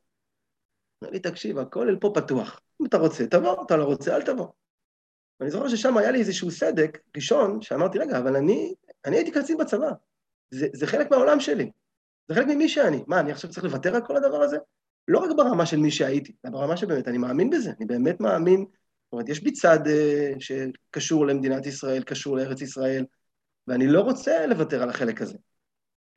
אמר 1.04 1.12
לי, 1.12 1.20
תקשיב, 1.20 1.58
הכולל 1.58 2.00
פה 2.00 2.12
פתוח. 2.16 2.62
אם 2.82 2.86
אתה 2.86 2.98
רוצה, 2.98 3.28
תבוא, 3.28 3.66
אתה 3.66 3.78
לא 3.78 3.84
רוצה, 3.84 4.16
אל 4.16 4.22
תבוא. 4.22 4.48
ואני 5.40 5.52
זוכר 5.52 5.68
ששם 5.68 5.98
היה 5.98 6.12
לי 6.12 6.20
איזשהו 6.20 6.52
סדק 6.52 7.00
ראשון, 7.16 7.62
שאמרתי, 7.62 8.00
רגע, 8.00 8.20
אבל 8.20 8.36
אני, 8.36 8.74
אני 9.06 9.16
הייתי 9.16 9.32
קצין 9.32 9.58
בצבא. 9.58 9.92
זה, 10.52 10.68
זה 10.74 10.88
חלק 10.88 11.12
מהעולם 11.12 11.40
שלי. 11.40 11.72
זה 12.32 12.36
חלק 12.36 12.48
ממי 12.48 12.70
שאני. 12.70 13.04
מה, 13.08 13.20
אני 13.20 13.32
עכשיו 13.32 13.50
צריך 13.50 13.64
לוותר 13.64 13.96
על 13.96 14.06
כל 14.06 14.18
הדבר 14.18 14.42
הזה? 14.42 14.58
לא 15.08 15.20
רק 15.20 15.30
ברמה 15.38 15.66
של 15.66 15.78
מי 15.78 15.92
שהייתי, 15.92 16.36
אלא 16.46 16.54
ברמה 16.54 16.78
שבאמת 16.78 17.08
אני 17.08 17.18
מאמין 17.18 17.50
בזה. 17.50 17.72
אני 17.78 17.86
באמת 17.86 18.20
מאמין 18.20 18.66
זאת 19.12 19.14
אומרת, 19.14 19.30
יש 19.30 19.44
בי 19.44 19.52
צד 19.52 19.80
uh, 19.88 20.40
שקשור 20.40 21.28
למדינת 21.28 21.66
ישראל, 21.66 22.04
קשור 22.04 22.38
לארץ 22.38 22.62
ישראל, 22.62 23.06
ואני 23.68 23.88
לא 23.88 24.02
רוצה 24.02 24.46
לוותר 24.46 24.84
על 24.84 24.90
החלק 24.90 25.22
הזה. 25.22 25.38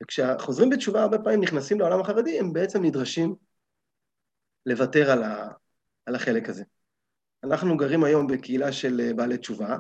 וכשחוזרים 0.03 0.71
בתשובה 0.71 1.03
הרבה 1.03 1.19
פעמים 1.19 1.41
נכנסים 1.41 1.81
לעולם 1.81 2.01
החרדי, 2.01 2.39
הם 2.39 2.53
בעצם 2.53 2.85
נדרשים 2.85 3.35
לוותר 4.67 5.11
על, 5.11 5.23
ה, 5.23 5.49
על 6.07 6.15
החלק 6.15 6.49
הזה. 6.49 6.65
אנחנו 7.45 7.77
גרים 7.77 8.05
היום 8.05 8.27
בקהילה 8.27 8.73
של 8.73 9.01
אה, 9.01 9.15
בעלי 9.15 9.39
תשובה, 9.39 9.77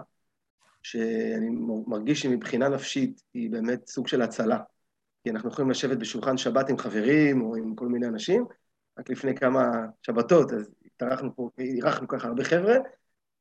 שאני 0.82 1.48
מרגיש 1.86 2.22
שמבחינה 2.22 2.68
נפשית 2.68 3.22
היא 3.34 3.50
באמת 3.50 3.86
סוג 3.88 4.08
של 4.08 4.22
הצלה. 4.22 4.58
כי 5.24 5.30
אנחנו 5.30 5.48
יכולים 5.48 5.70
לשבת 5.70 5.96
בשולחן 5.96 6.36
שבת 6.36 6.70
עם 6.70 6.78
חברים 6.78 7.42
או 7.42 7.56
עם 7.56 7.74
כל 7.74 7.86
מיני 7.86 8.06
אנשים. 8.06 8.44
רק 8.98 9.10
לפני 9.10 9.34
כמה 9.34 9.86
שבתות, 10.02 10.52
אז 10.52 10.70
התארחנו 10.86 11.36
פה, 11.36 11.50
אירחנו 11.58 12.08
ככה 12.08 12.28
הרבה 12.28 12.44
חבר'ה, 12.44 12.74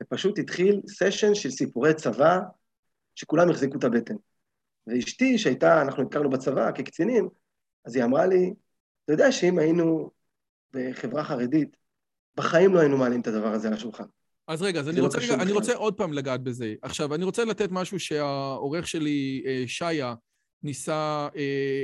ופשוט 0.04 0.39
התחיל 0.39 0.82
סשן 0.88 1.36
של 1.36 1.52
סיפורי 1.52 1.93
צבא, 1.93 2.39
שכולם 3.15 3.50
החזיקו 3.50 3.78
את 3.78 3.84
הבטן. 3.84 4.15
ואשתי, 4.88 5.38
שהייתה, 5.38 5.82
אנחנו 5.82 6.04
הכרנו 6.04 6.30
בצבא 6.30 6.72
כקצינים, 6.72 7.30
אז 7.86 7.96
היא 7.96 8.04
אמרה 8.04 8.26
לי, 8.26 8.54
אתה 9.06 9.13
יודע 9.13 9.32
שאם 9.32 9.60
היינו 9.60 10.12
בחברה 10.74 11.24
חרדית, 11.24 11.78
בחיים 12.36 12.74
לא 12.74 12.80
היינו 12.80 12.98
מעלים 12.98 13.22
את 13.22 13.28
הדבר 13.28 13.54
הזה 13.54 13.67
על 13.67 13.74
השולחן. 13.74 14.06
אז 14.48 14.62
רגע, 14.62 14.80
אז 14.80 14.89
אני 14.89 14.98
לא 14.98 15.04
רוצה, 15.04 15.17
רגע, 15.17 15.34
אני 15.34 15.52
רוצה 15.52 15.76
עוד 15.76 15.93
פעם 15.93 16.13
לגעת 16.13 16.43
בזה. 16.43 16.74
עכשיו, 16.82 17.15
אני 17.15 17.24
רוצה 17.24 17.46
לתת 17.46 17.69
משהו 17.72 18.00
שהעורך 18.00 18.88
שלי, 18.88 19.43
אה, 19.46 19.63
שיה, 19.67 20.13
ניסה, 20.63 21.28
אה, 21.36 21.84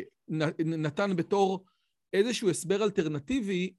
נתן 0.59 1.15
בתור 1.15 1.65
איזשהו 2.13 2.49
הסבר 2.49 2.83
אלטרנטיבי 2.83 3.73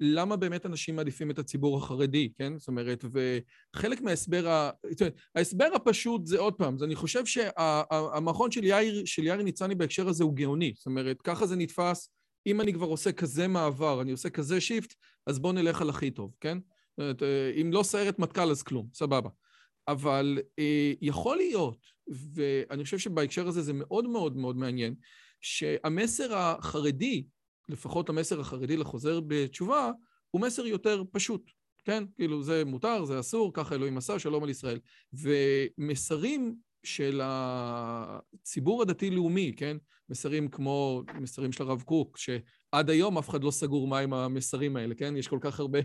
ללמה 0.00 0.36
באמת 0.36 0.66
אנשים 0.66 0.96
מעדיפים 0.96 1.30
את 1.30 1.38
הציבור 1.38 1.76
החרדי, 1.76 2.32
כן? 2.38 2.58
זאת 2.58 2.68
אומרת, 2.68 3.04
וחלק 3.12 4.00
מההסבר, 4.00 4.48
ה... 4.48 4.70
זאת 4.90 5.00
אומרת, 5.00 5.14
ההסבר 5.34 5.68
הפשוט 5.74 6.26
זה 6.26 6.38
עוד 6.38 6.54
פעם, 6.54 6.76
אני 6.82 6.94
חושב 6.94 7.26
שהמכון 7.26 8.50
של 8.50 8.64
יאיר, 8.64 9.04
של 9.04 9.24
יאיר 9.24 9.42
ניצני 9.42 9.74
בהקשר 9.74 10.08
הזה 10.08 10.24
הוא 10.24 10.34
גאוני, 10.34 10.72
זאת 10.76 10.86
אומרת, 10.86 11.22
ככה 11.22 11.46
זה 11.46 11.56
נתפס, 11.56 12.10
אם 12.46 12.60
אני 12.60 12.72
כבר 12.72 12.86
עושה 12.86 13.12
כזה 13.12 13.48
מעבר, 13.48 14.02
אני 14.02 14.12
עושה 14.12 14.30
כזה 14.30 14.60
שיפט, 14.60 14.94
אז 15.26 15.38
בוא 15.38 15.52
נלך 15.52 15.80
על 15.80 15.90
הכי 15.90 16.10
טוב, 16.10 16.34
כן? 16.40 16.58
זאת 16.90 16.98
אומרת, 16.98 17.22
אם 17.60 17.70
לא 17.72 17.82
סיירת 17.82 18.18
מטכ"ל 18.18 18.50
אז 18.50 18.62
כלום, 18.62 18.88
סבבה. 18.94 19.30
אבל 19.88 20.38
אה, 20.58 20.92
יכול 21.00 21.36
להיות, 21.36 21.78
ואני 22.08 22.84
חושב 22.84 22.98
שבהקשר 22.98 23.48
הזה 23.48 23.62
זה 23.62 23.72
מאוד 23.72 24.08
מאוד 24.08 24.36
מאוד 24.36 24.56
מעניין, 24.56 24.94
שהמסר 25.40 26.36
החרדי, 26.36 27.24
לפחות 27.68 28.08
המסר 28.08 28.40
החרדי 28.40 28.76
לחוזר 28.76 29.20
בתשובה, 29.26 29.90
הוא 30.30 30.42
מסר 30.42 30.66
יותר 30.66 31.02
פשוט, 31.12 31.50
כן? 31.84 32.04
כאילו 32.16 32.42
זה 32.42 32.64
מותר, 32.64 33.04
זה 33.04 33.20
אסור, 33.20 33.54
ככה 33.54 33.74
אלוהים 33.74 33.98
עשה, 33.98 34.18
שלום 34.18 34.42
על 34.42 34.50
ישראל. 34.50 34.80
ומסרים 35.12 36.56
של 36.84 37.20
הציבור 37.24 38.82
הדתי-לאומי, 38.82 39.52
כן? 39.56 39.76
מסרים 40.08 40.48
כמו 40.48 41.02
מסרים 41.20 41.52
של 41.52 41.62
הרב 41.62 41.82
קוק, 41.82 42.18
שעד 42.18 42.90
היום 42.90 43.18
אף 43.18 43.28
אחד 43.28 43.44
לא 43.44 43.50
סגור 43.50 43.88
מה 43.88 43.98
עם 43.98 44.12
המסרים 44.12 44.76
האלה, 44.76 44.94
כן? 44.94 45.16
יש 45.16 45.28
כל 45.28 45.38
כך 45.40 45.60
הרבה 45.60 45.78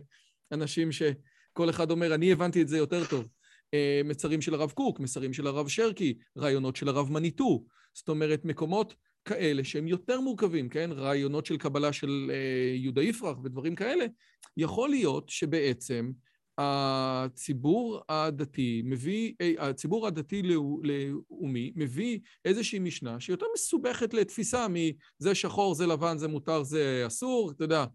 אנשים 0.51 0.91
שכל 0.91 1.69
אחד 1.69 1.91
אומר, 1.91 2.15
אני 2.15 2.31
הבנתי 2.31 2.61
את 2.61 2.67
זה 2.67 2.77
יותר 2.77 3.05
טוב. 3.05 3.27
אה, 3.73 4.01
מסרים 4.05 4.41
של 4.41 4.53
הרב 4.53 4.71
קוק, 4.71 4.99
מסרים 4.99 5.33
של 5.33 5.47
הרב 5.47 5.67
שרקי, 5.67 6.13
רעיונות 6.37 6.75
של 6.75 6.89
הרב 6.89 7.11
מניטו. 7.11 7.63
זאת 7.93 8.09
אומרת, 8.09 8.45
מקומות 8.45 8.95
כאלה 9.25 9.63
שהם 9.63 9.87
יותר 9.87 10.19
מורכבים, 10.21 10.69
כן? 10.69 10.89
רעיונות 10.91 11.45
של 11.45 11.57
קבלה 11.57 11.93
של 11.93 12.31
אה, 12.33 12.75
יהודה 12.75 13.01
יפרח 13.01 13.37
ודברים 13.43 13.75
כאלה. 13.75 14.05
יכול 14.57 14.89
להיות 14.89 15.29
שבעצם 15.29 16.11
הציבור 16.57 18.01
הדתי 18.09 18.81
מביא, 18.85 19.33
אה, 19.41 19.69
הציבור 19.69 20.07
הדתי-לאומי 20.07 21.71
מביא 21.75 22.19
איזושהי 22.45 22.79
משנה 22.79 23.19
שהיא 23.19 23.33
יותר 23.33 23.45
מסובכת 23.55 24.13
לתפיסה 24.13 24.67
מזה 24.69 25.35
שחור, 25.35 25.75
זה 25.75 25.87
לבן, 25.87 26.17
זה 26.17 26.27
מותר, 26.27 26.63
זה 26.63 27.03
אסור, 27.07 27.51
אתה 27.51 27.63
יודע. 27.63 27.85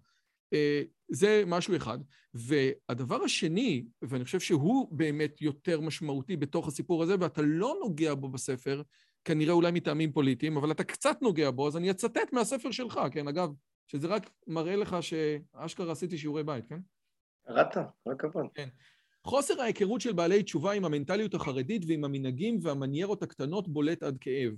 אה, 0.52 0.82
זה 1.08 1.42
משהו 1.46 1.76
אחד. 1.76 1.98
והדבר 2.34 3.22
השני, 3.22 3.86
ואני 4.02 4.24
חושב 4.24 4.40
שהוא 4.40 4.88
באמת 4.90 5.42
יותר 5.42 5.80
משמעותי 5.80 6.36
בתוך 6.36 6.68
הסיפור 6.68 7.02
הזה, 7.02 7.14
ואתה 7.20 7.42
לא 7.42 7.76
נוגע 7.80 8.14
בו 8.14 8.28
בספר, 8.28 8.82
כנראה 9.24 9.52
אולי 9.52 9.70
מטעמים 9.70 10.12
פוליטיים, 10.12 10.56
אבל 10.56 10.70
אתה 10.70 10.84
קצת 10.84 11.16
נוגע 11.22 11.50
בו, 11.50 11.68
אז 11.68 11.76
אני 11.76 11.90
אצטט 11.90 12.32
מהספר 12.32 12.70
שלך, 12.70 13.00
כן? 13.12 13.28
אגב, 13.28 13.50
שזה 13.86 14.08
רק 14.08 14.30
מראה 14.46 14.76
לך 14.76 14.96
שאשכרה 15.00 15.92
עשיתי 15.92 16.18
שיעורי 16.18 16.44
בית, 16.44 16.64
כן? 16.68 16.78
ירדת, 17.48 17.76
רק 18.06 18.20
כבוד. 18.20 18.46
כן. 18.54 18.68
חוסר 19.24 19.60
ההיכרות 19.60 20.00
של 20.00 20.12
בעלי 20.12 20.42
תשובה 20.42 20.72
עם 20.72 20.84
המנטליות 20.84 21.34
החרדית 21.34 21.82
ועם 21.88 22.04
המנהגים 22.04 22.58
והמניירות 22.62 23.22
הקטנות 23.22 23.68
בולט 23.68 24.02
עד 24.02 24.18
כאב. 24.20 24.52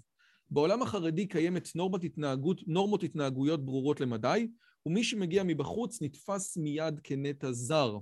בעולם 0.51 0.83
החרדי 0.83 1.27
קיימת 1.27 1.69
נורמות, 1.75 2.05
התנהגות, 2.05 2.61
נורמות 2.67 3.03
התנהגויות 3.03 3.65
ברורות 3.65 4.01
למדי, 4.01 4.49
ומי 4.89 5.05
שמגיע 5.05 5.43
מבחוץ 5.43 6.03
נתפס 6.03 6.57
מיד 6.57 7.01
כנטע 7.05 7.53
זר. 7.53 7.99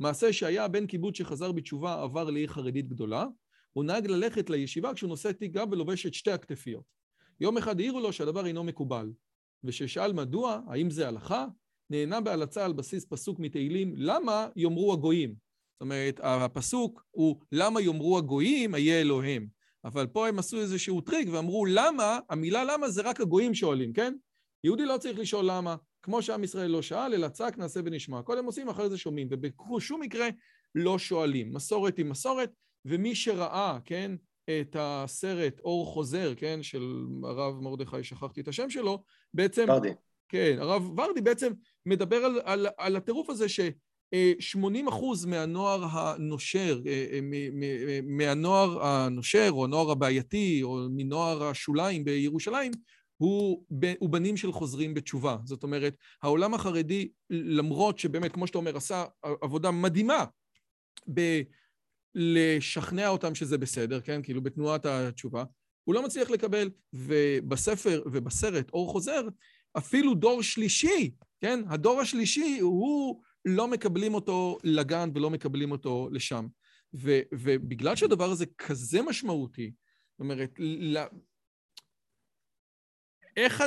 מעשה 0.00 0.32
שהיה 0.32 0.68
בן 0.68 0.86
קיבוץ 0.86 1.18
שחזר 1.18 1.52
בתשובה 1.52 2.02
עבר 2.02 2.30
לעיר 2.30 2.48
חרדית 2.48 2.88
גדולה, 2.88 3.26
הוא 3.72 3.84
נהג 3.84 4.06
ללכת 4.06 4.50
לישיבה 4.50 4.94
כשהוא 4.94 5.08
נושא 5.08 5.32
תיק 5.32 5.52
גב 5.52 5.68
ולובש 5.72 6.06
את 6.06 6.14
שתי 6.14 6.30
הכתפיות. 6.30 6.84
יום 7.40 7.58
אחד 7.58 7.80
העירו 7.80 8.00
לו 8.00 8.12
שהדבר 8.12 8.46
אינו 8.46 8.64
מקובל, 8.64 9.12
וכששאל 9.64 10.12
מדוע, 10.12 10.60
האם 10.68 10.90
זה 10.90 11.08
הלכה, 11.08 11.46
נענה 11.90 12.20
בהלצה 12.20 12.64
על 12.64 12.72
בסיס 12.72 13.04
פסוק 13.04 13.38
מתהילים, 13.38 13.94
למה 13.96 14.48
יאמרו 14.56 14.92
הגויים? 14.92 15.30
זאת 15.30 15.80
אומרת, 15.80 16.20
הפסוק 16.22 17.04
הוא 17.10 17.40
למה 17.52 17.80
יאמרו 17.80 18.18
הגויים, 18.18 18.74
איה 18.74 19.00
אלוהים. 19.00 19.48
אבל 19.84 20.06
פה 20.06 20.28
הם 20.28 20.38
עשו 20.38 20.60
איזשהו 20.60 21.00
טריק 21.00 21.28
ואמרו 21.32 21.66
למה, 21.66 22.18
המילה 22.28 22.64
למה 22.64 22.90
זה 22.90 23.02
רק 23.02 23.20
הגויים 23.20 23.54
שואלים, 23.54 23.92
כן? 23.92 24.14
יהודי 24.64 24.84
לא 24.84 24.98
צריך 24.98 25.18
לשאול 25.18 25.44
למה, 25.48 25.76
כמו 26.02 26.22
שעם 26.22 26.44
ישראל 26.44 26.70
לא 26.70 26.82
שאל, 26.82 27.14
אלא 27.14 27.28
צעק 27.28 27.58
נעשה 27.58 27.80
ונשמע. 27.84 28.22
קודם 28.22 28.44
עושים, 28.44 28.68
אחרי 28.68 28.90
זה 28.90 28.98
שומעים, 28.98 29.28
ובשום 29.30 30.00
מקרה 30.00 30.28
לא 30.74 30.98
שואלים. 30.98 31.54
מסורת 31.54 31.96
היא 31.96 32.06
מסורת, 32.06 32.50
ומי 32.84 33.14
שראה, 33.14 33.78
כן, 33.84 34.12
את 34.50 34.76
הסרט 34.78 35.60
אור 35.60 35.86
חוזר, 35.86 36.32
כן, 36.36 36.62
של 36.62 37.04
הרב 37.24 37.60
מרדכי, 37.60 38.04
שכחתי 38.04 38.40
את 38.40 38.48
השם 38.48 38.70
שלו, 38.70 39.02
בעצם... 39.34 39.66
ורדי. 39.68 39.92
כן, 40.28 40.56
הרב 40.60 40.98
ורדי 40.98 41.20
בעצם 41.20 41.52
מדבר 41.86 42.16
על, 42.16 42.40
על, 42.44 42.66
על 42.78 42.96
הטירוף 42.96 43.30
הזה 43.30 43.48
ש... 43.48 43.60
80 44.40 44.88
אחוז 44.88 45.24
מהנוער 45.24 45.84
הנושר, 45.90 46.80
אה, 46.86 46.92
אה, 46.92 48.00
מהנוער 48.02 48.86
הנושר, 48.86 49.48
או 49.50 49.64
הנוער 49.64 49.90
הבעייתי, 49.90 50.60
או 50.62 50.86
מנוער 50.90 51.44
השוליים 51.44 52.04
בירושלים, 52.04 52.72
הוא, 53.22 53.64
הוא 53.98 54.10
בנים 54.10 54.36
של 54.36 54.52
חוזרים 54.52 54.94
בתשובה. 54.94 55.36
זאת 55.44 55.62
אומרת, 55.62 55.96
העולם 56.22 56.54
החרדי, 56.54 57.08
למרות 57.30 57.98
שבאמת, 57.98 58.32
כמו 58.32 58.46
שאתה 58.46 58.58
אומר, 58.58 58.76
עשה 58.76 59.04
עבודה 59.22 59.70
מדהימה 59.70 60.24
בלשכנע 62.14 63.08
אותם 63.08 63.34
שזה 63.34 63.58
בסדר, 63.58 64.00
כן? 64.00 64.22
כאילו 64.22 64.42
בתנועת 64.42 64.86
התשובה, 64.86 65.44
הוא 65.84 65.94
לא 65.94 66.02
מצליח 66.02 66.30
לקבל, 66.30 66.70
ובספר 66.92 68.02
ובסרט 68.06 68.70
אור 68.72 68.92
חוזר, 68.92 69.28
אפילו 69.78 70.14
דור 70.14 70.42
שלישי, 70.42 71.10
כן? 71.40 71.60
הדור 71.68 72.00
השלישי 72.00 72.58
הוא 72.60 73.22
לא 73.44 73.68
מקבלים 73.68 74.14
אותו 74.14 74.58
לגן 74.64 75.10
ולא 75.14 75.30
מקבלים 75.30 75.72
אותו 75.72 76.08
לשם. 76.12 76.46
ו, 76.94 77.20
ובגלל 77.32 77.96
שהדבר 77.96 78.30
הזה 78.30 78.46
כזה 78.58 79.02
משמעותי, 79.02 79.72
זאת 80.12 80.20
אומרת, 80.20 80.60
איך, 83.36 83.62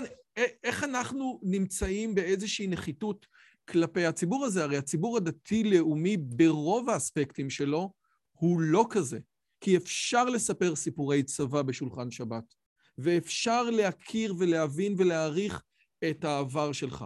איך 0.64 0.84
אנחנו 0.84 1.40
נמצאים 1.44 2.16
באיזושהי 2.16 2.68
נחיתות 2.68 3.28
כלפי 3.70 4.06
הציבור 4.06 4.46
הזה? 4.46 4.64
הרי 4.64 4.78
הציבור 4.78 5.18
הדתי-לאומי 5.18 6.18
ברוב 6.18 6.90
האספקטים 6.90 7.50
שלו 7.50 7.94
הוא 8.32 8.62
לא 8.62 8.86
כזה. 8.90 9.20
כי 9.62 9.78
אפשר 9.78 10.26
לספר 10.26 10.76
סיפורי 10.76 11.24
צבא 11.24 11.62
בשולחן 11.62 12.12
שבת, 12.12 12.54
ואפשר 12.98 13.64
להכיר 13.64 14.34
ולהבין 14.40 14.96
ולהעריך 14.98 15.64
את 16.10 16.24
העבר 16.24 16.72
שלך. 16.72 17.06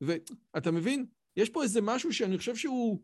ואתה 0.00 0.70
מבין? 0.70 1.06
יש 1.36 1.50
פה 1.50 1.62
איזה 1.62 1.80
משהו 1.82 2.12
שאני 2.12 2.38
חושב 2.38 2.56
שהוא 2.56 3.02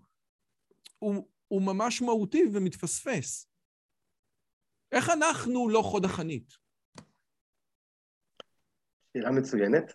הוא, 0.98 1.28
הוא 1.48 1.62
ממש 1.62 2.02
מהותי 2.02 2.42
ומתפספס. 2.52 3.48
איך 4.92 5.10
אנחנו 5.10 5.68
לא 5.68 5.82
חוד 5.82 6.04
החנית? 6.04 6.65
שאלה 9.16 9.31
מצוינת, 9.31 9.92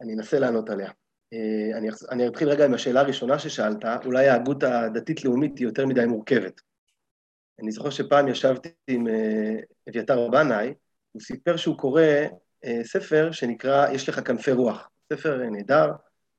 אני 0.00 0.14
אנסה 0.14 0.38
לענות 0.38 0.70
עליה. 0.70 0.90
אה, 1.32 1.78
אני, 1.78 1.88
אני 2.10 2.28
אתחיל 2.28 2.48
רגע 2.48 2.64
עם 2.64 2.74
השאלה 2.74 3.00
הראשונה 3.00 3.38
ששאלת, 3.38 3.84
אולי 4.04 4.28
ההגות 4.28 4.62
הדתית-לאומית 4.62 5.58
היא 5.58 5.66
יותר 5.66 5.86
מדי 5.86 6.06
מורכבת. 6.06 6.60
אני 7.62 7.70
זוכר 7.70 7.90
שפעם 7.90 8.28
ישבתי 8.28 8.68
עם 8.88 9.08
אה, 9.08 9.54
אביתר 9.90 10.28
בנאי, 10.28 10.74
הוא 11.12 11.22
סיפר 11.22 11.56
שהוא 11.56 11.78
קורא 11.78 12.02
אה, 12.64 12.80
ספר 12.84 13.32
שנקרא 13.32 13.88
"יש 13.92 14.08
לך 14.08 14.20
כנפי 14.26 14.52
רוח", 14.52 14.90
ספר 15.12 15.38
נהדר 15.50 15.90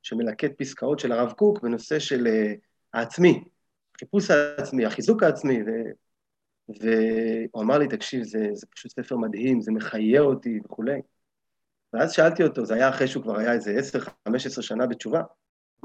שמלקט 0.04 0.52
פסקאות 0.58 1.00
של 1.00 1.12
הרב 1.12 1.32
קוק 1.32 1.62
בנושא 1.62 2.00
של 2.00 2.28
העצמי, 2.94 3.44
חיפוש 4.00 4.32
העצמי, 4.32 4.86
החיזוק 4.86 5.24
העצמי, 5.24 5.60
ו... 5.64 5.70
והוא 6.70 7.64
אמר 7.64 7.78
לי, 7.78 7.88
תקשיב, 7.88 8.24
זה, 8.24 8.48
זה 8.54 8.68
פשוט 8.68 8.92
ספר 8.92 9.18
מדהים, 9.18 9.62
זה 9.62 9.72
מחיה 9.72 10.22
אותי 10.22 10.60
וכולי. 10.66 11.02
ואז 11.94 12.12
שאלתי 12.12 12.44
אותו, 12.44 12.66
זה 12.66 12.74
היה 12.74 12.90
אחרי 12.90 13.08
שהוא 13.08 13.24
כבר 13.24 13.38
היה 13.38 13.54
איזה 13.54 13.76
10-15 14.28 14.62
שנה 14.62 14.88
בתשובה, 14.88 15.22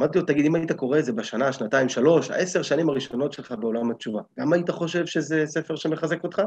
אמרתי 0.00 0.18
לו, 0.18 0.24
תגיד, 0.24 0.46
אם 0.46 0.54
היית 0.54 0.72
קורא 0.72 0.98
את 0.98 1.04
זה 1.04 1.12
בשנה, 1.12 1.52
שנתיים, 1.52 1.88
שלוש, 1.88 2.30
העשר 2.30 2.62
שנים 2.62 2.88
הראשונות 2.88 3.32
שלך 3.32 3.52
בעולם 3.52 3.90
התשובה, 3.90 4.22
גם 4.38 4.52
היית 4.52 4.70
חושב 4.70 5.06
שזה 5.06 5.42
ספר 5.46 5.76
שמחזק 5.76 6.24
אותך? 6.24 6.42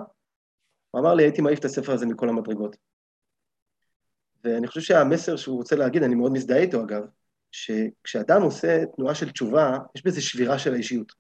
הוא 0.92 1.02
אמר 1.02 1.14
לי, 1.14 1.24
הייתי 1.24 1.42
מעיף 1.42 1.60
את 1.60 1.66
הספר 1.66 1.94
הזה 1.94 2.06
מכל 2.06 2.30
המדרגות. 2.30 2.76
ואני 4.44 4.68
חושב 4.68 4.82
שהמסר 4.82 5.36
שהוא 5.36 5.58
רוצה 5.58 5.76
להגיד, 5.76 6.04
אני 6.04 6.16
מאוד 6.16 6.32
מזדהה 6.32 6.58
איתו 6.58 6.84
אגב, 6.84 7.06
שכשאדם 7.52 8.42
עושה 8.42 8.86
תנועה 8.96 9.16
של 9.16 9.32
תשובה, 9.32 9.78
יש 9.96 10.06
בזה 10.06 10.22
שבירה 10.22 10.60
של 10.60 10.74
האישיות. 10.74 11.12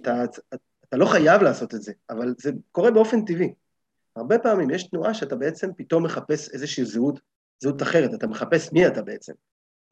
אתה, 0.00 0.24
אתה 0.88 0.96
לא 0.96 1.06
חייב 1.06 1.42
לעשות 1.42 1.74
את 1.74 1.82
זה, 1.82 1.92
אבל 2.10 2.34
זה 2.38 2.52
קורה 2.72 2.90
באופן 2.90 3.24
טבעי. 3.24 3.54
הרבה 4.18 4.38
פעמים 4.38 4.70
יש 4.70 4.88
תנועה 4.88 5.14
שאתה 5.14 5.36
בעצם 5.36 5.70
פתאום 5.76 6.04
מחפש 6.04 6.54
איזושהי 6.54 6.84
זהות, 6.84 7.20
זהות 7.62 7.82
אחרת, 7.82 8.14
אתה 8.14 8.26
מחפש 8.26 8.72
מי 8.72 8.86
אתה 8.86 9.02
בעצם. 9.02 9.32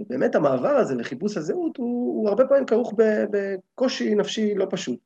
ובאמת 0.01 0.35
המעבר 0.35 0.69
הזה 0.69 0.95
לחיפוש 0.95 1.37
הזהות 1.37 1.77
הוא, 1.77 2.21
הוא 2.21 2.29
הרבה 2.29 2.47
פעמים 2.47 2.67
כרוך 2.67 2.95
בקושי 3.31 4.15
נפשי 4.15 4.55
לא 4.55 4.67
פשוט, 4.71 4.99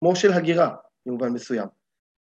כמו 0.00 0.16
של 0.16 0.32
הגירה 0.32 0.76
במובן 1.06 1.28
מסוים. 1.28 1.68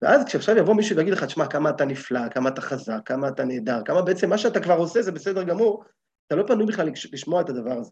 ואז 0.02 0.26
כשעכשיו 0.26 0.58
יבוא 0.58 0.76
מישהו 0.76 0.98
ויגיד 0.98 1.14
לך, 1.14 1.24
תשמע, 1.24 1.48
כמה 1.48 1.70
אתה 1.70 1.86
נפלא, 1.86 2.30
כמה 2.30 2.50
אתה 2.50 2.62
חזק, 2.62 3.00
כמה 3.06 3.28
אתה 3.28 3.46
נהדר, 3.46 3.82
כמה 3.86 4.02
בעצם 4.02 4.30
מה 4.30 4.38
שאתה 4.38 4.60
כבר 4.60 4.74
עושה 4.74 5.02
זה 5.02 5.12
בסדר 5.12 5.44
גמור, 5.44 5.84
אתה 6.28 6.36
לא 6.36 6.44
פנוי 6.48 6.66
בכלל 6.66 6.90
לשמוע 7.14 7.42
את 7.42 7.50
הדבר 7.50 7.78
הזה. 7.78 7.92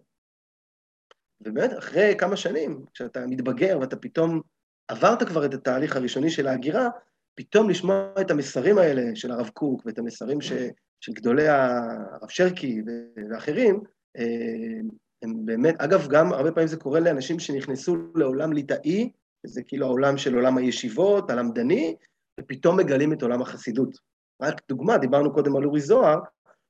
ובאמת, 1.41 1.78
אחרי 1.78 2.16
כמה 2.18 2.38
שנים, 2.38 2.86
כשאתה 2.93 3.28
מתבגר 3.28 3.78
ואתה 3.82 3.95
פתאום 3.95 4.41
עברת 4.88 5.24
כבר 5.24 5.45
את 5.45 5.53
התהליך 5.53 5.95
הראשוני 5.95 6.30
של 6.30 6.47
ההגירה, 6.47 6.89
פתאום 7.36 7.70
לשמוע 7.70 8.10
את 8.22 8.32
המסרים 8.32 8.78
האלה 8.78 9.16
של 9.16 9.32
הרב 9.32 9.50
קוק 9.50 9.82
ואת 9.86 10.00
המסרים 10.00 10.42
ש, 10.42 10.54
של 11.02 11.14
גדולי 11.14 11.48
הרב 11.48 12.30
שרקי 12.30 12.82
ואחרים, 13.30 13.82
אה, 14.18 14.82
הם 15.22 15.46
באמת, 15.46 15.76
אגב, 15.82 16.08
גם 16.10 16.34
הרבה 16.34 16.52
פעמים 16.52 16.68
זה 16.68 16.78
קורה 16.78 17.00
לאנשים 17.00 17.40
שנכנסו 17.40 17.96
לעולם 18.16 18.54
ליטאי 18.54 19.10
שזה 19.48 19.64
כאילו 19.64 19.86
העולם 19.86 20.18
של 20.18 20.36
עולם 20.36 20.58
הישיבות, 20.58 21.30
הלמדני, 21.30 21.96
ופתאום 22.40 22.78
מגלים 22.78 23.14
את 23.14 23.22
עולם 23.22 23.42
החסידות. 23.42 23.98
רק 24.42 24.62
דוגמה, 24.70 24.98
דיברנו 24.98 25.34
קודם 25.34 25.56
על 25.56 25.66
אורי 25.66 25.82
זוהר, 25.82 26.20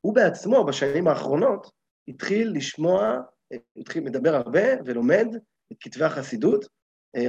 הוא 0.01 0.16
בעצמו 0.16 0.63
בשנים 0.63 1.07
האחרונות 1.07 1.72
התחיל 2.07 2.51
לשמוע, 2.55 3.22
התחיל 3.78 4.05
לדבר 4.05 4.36
הרבה 4.36 4.61
ולומד 4.86 5.28
את 5.72 5.78
כתבי 5.80 6.05
החסידות, 6.05 6.66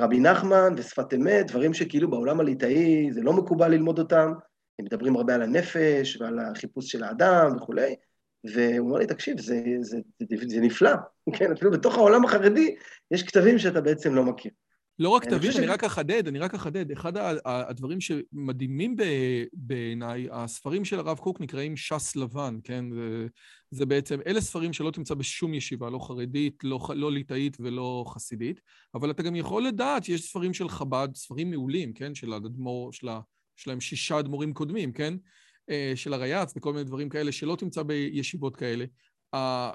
רבי 0.00 0.20
נחמן 0.20 0.74
ושפת 0.76 1.14
אמת, 1.14 1.46
דברים 1.50 1.74
שכאילו 1.74 2.10
בעולם 2.10 2.40
הליטאי 2.40 3.08
זה 3.12 3.22
לא 3.22 3.32
מקובל 3.32 3.68
ללמוד 3.68 3.98
אותם, 3.98 4.32
הם 4.78 4.84
מדברים 4.84 5.16
הרבה 5.16 5.34
על 5.34 5.42
הנפש 5.42 6.20
ועל 6.20 6.38
החיפוש 6.38 6.92
של 6.92 7.04
האדם 7.04 7.56
וכולי, 7.56 7.94
והוא 8.44 8.88
אומר 8.88 8.98
לי, 8.98 9.06
תקשיב, 9.06 9.40
זה, 9.40 9.62
זה, 9.80 9.98
זה, 10.20 10.36
זה 10.48 10.60
נפלא, 10.60 10.90
כן, 11.36 11.52
אפילו 11.52 11.70
בתוך 11.70 11.94
העולם 11.94 12.24
החרדי 12.24 12.76
יש 13.10 13.22
כתבים 13.22 13.58
שאתה 13.58 13.80
בעצם 13.80 14.14
לא 14.14 14.24
מכיר. 14.24 14.52
לא 14.98 15.08
רק 15.08 15.24
כתבים, 15.24 15.50
אני 15.58 15.66
רק 15.66 15.84
אחדד, 15.84 16.28
אני 16.28 16.38
רק 16.38 16.54
אחדד. 16.54 16.90
אחד 16.92 17.12
הדברים 17.44 18.00
שמדהימים 18.00 18.96
בעיניי, 19.52 20.28
הספרים 20.30 20.84
של 20.84 20.98
הרב 20.98 21.18
קוק 21.18 21.40
נקראים 21.40 21.76
ש"ס 21.76 22.16
לבן, 22.16 22.58
כן? 22.64 22.84
זה, 22.90 23.26
זה 23.70 23.86
בעצם, 23.86 24.18
אלה 24.26 24.40
ספרים 24.40 24.72
שלא 24.72 24.90
תמצא 24.90 25.14
בשום 25.14 25.54
ישיבה, 25.54 25.90
לא 25.90 25.98
חרדית, 25.98 26.64
לא, 26.64 26.80
לא 26.94 27.12
ליטאית 27.12 27.56
ולא 27.60 28.04
חסידית, 28.08 28.60
אבל 28.94 29.10
אתה 29.10 29.22
גם 29.22 29.36
יכול 29.36 29.66
לדעת 29.66 30.04
שיש 30.04 30.28
ספרים 30.28 30.54
של 30.54 30.68
חב"ד, 30.68 31.08
ספרים 31.14 31.50
מעולים, 31.50 31.92
כן? 31.92 32.14
של 32.14 32.32
האדמו"ר, 32.32 32.92
של 32.92 33.08
ה... 33.08 33.20
יש 33.58 33.68
להם 33.68 33.80
שישה 33.80 34.18
אדמו"רים 34.18 34.54
קודמים, 34.54 34.92
כן? 34.92 35.14
אה, 35.70 35.92
של 35.94 36.12
הריי"צ 36.12 36.52
וכל 36.56 36.72
מיני 36.72 36.84
דברים 36.84 37.08
כאלה 37.08 37.32
שלא 37.32 37.56
תמצא 37.56 37.82
בישיבות 37.82 38.56
כאלה. 38.56 38.84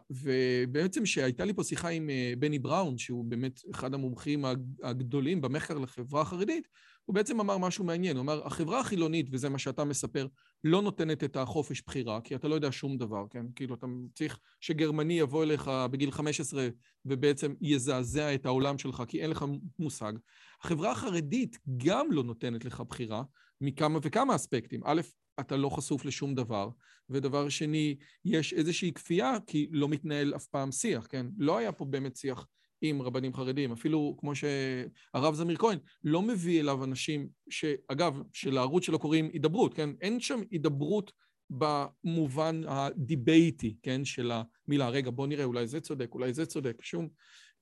ובעצם 0.09 1.05
שהייתה 1.05 1.45
לי 1.45 1.53
פה 1.53 1.63
שיחה 1.63 1.89
עם 1.89 2.09
uh, 2.09 2.39
בני 2.39 2.59
בראון, 2.59 2.97
שהוא 2.97 3.25
באמת 3.25 3.59
אחד 3.71 3.93
המומחים 3.93 4.45
הגדולים 4.83 5.41
במחקר 5.41 5.77
לחברה 5.77 6.21
החרדית, 6.21 6.67
הוא 7.05 7.15
בעצם 7.15 7.39
אמר 7.39 7.57
משהו 7.57 7.85
מעניין, 7.85 8.17
הוא 8.17 8.23
אמר, 8.23 8.47
החברה 8.47 8.79
החילונית, 8.79 9.27
וזה 9.31 9.49
מה 9.49 9.59
שאתה 9.59 9.83
מספר, 9.83 10.27
לא 10.63 10.81
נותנת 10.81 11.23
את 11.23 11.35
החופש 11.35 11.81
בחירה, 11.81 12.21
כי 12.21 12.35
אתה 12.35 12.47
לא 12.47 12.55
יודע 12.55 12.71
שום 12.71 12.97
דבר, 12.97 13.25
כן? 13.29 13.45
כאילו, 13.55 13.75
אתה 13.75 13.87
צריך 14.15 14.39
שגרמני 14.59 15.19
יבוא 15.19 15.43
אליך 15.43 15.71
בגיל 15.91 16.11
15 16.11 16.67
ובעצם 17.05 17.53
יזעזע 17.61 18.35
את 18.35 18.45
העולם 18.45 18.77
שלך, 18.77 19.03
כי 19.07 19.21
אין 19.21 19.29
לך 19.29 19.45
מושג. 19.79 20.13
החברה 20.61 20.91
החרדית 20.91 21.57
גם 21.77 22.11
לא 22.11 22.23
נותנת 22.23 22.65
לך 22.65 22.83
בחירה 22.89 23.23
מכמה 23.61 23.99
וכמה 24.01 24.35
אספקטים. 24.35 24.81
א', 24.85 25.01
אתה 25.41 25.57
לא 25.57 25.69
חשוף 25.69 26.05
לשום 26.05 26.35
דבר, 26.35 26.69
ודבר 27.09 27.49
שני, 27.49 27.95
יש 28.25 28.53
איזושהי 28.53 28.93
כפייה, 28.93 29.37
כי 29.47 29.67
לא 29.71 29.89
מתנהל 29.89 30.35
אף 30.35 30.45
פעם 30.45 30.71
שיח, 30.71 31.07
כן? 31.09 31.25
לא 31.37 31.57
היה 31.57 31.71
פה 31.71 31.85
באמת 31.85 32.15
שיח 32.15 32.47
עם 32.81 33.01
רבנים 33.01 33.33
חרדים, 33.33 33.71
אפילו 33.71 34.15
כמו 34.19 34.33
שהרב 34.35 35.33
זמיר 35.33 35.57
כהן 35.57 35.77
לא 36.03 36.21
מביא 36.21 36.59
אליו 36.59 36.83
אנשים, 36.83 37.29
שאגב, 37.49 38.21
שלערוץ 38.33 38.83
שלו 38.83 38.99
קוראים 38.99 39.29
הידברות, 39.33 39.73
כן? 39.73 39.89
אין 40.01 40.19
שם 40.19 40.41
הידברות 40.51 41.11
במובן 41.49 42.61
הדיבייטי, 42.67 43.75
כן? 43.83 44.05
של 44.05 44.31
המילה, 44.31 44.89
רגע, 44.89 45.11
בוא 45.11 45.27
נראה, 45.27 45.43
אולי 45.43 45.67
זה 45.67 45.81
צודק, 45.81 46.09
אולי 46.13 46.33
זה 46.33 46.45
צודק, 46.45 46.77
שום... 46.81 47.09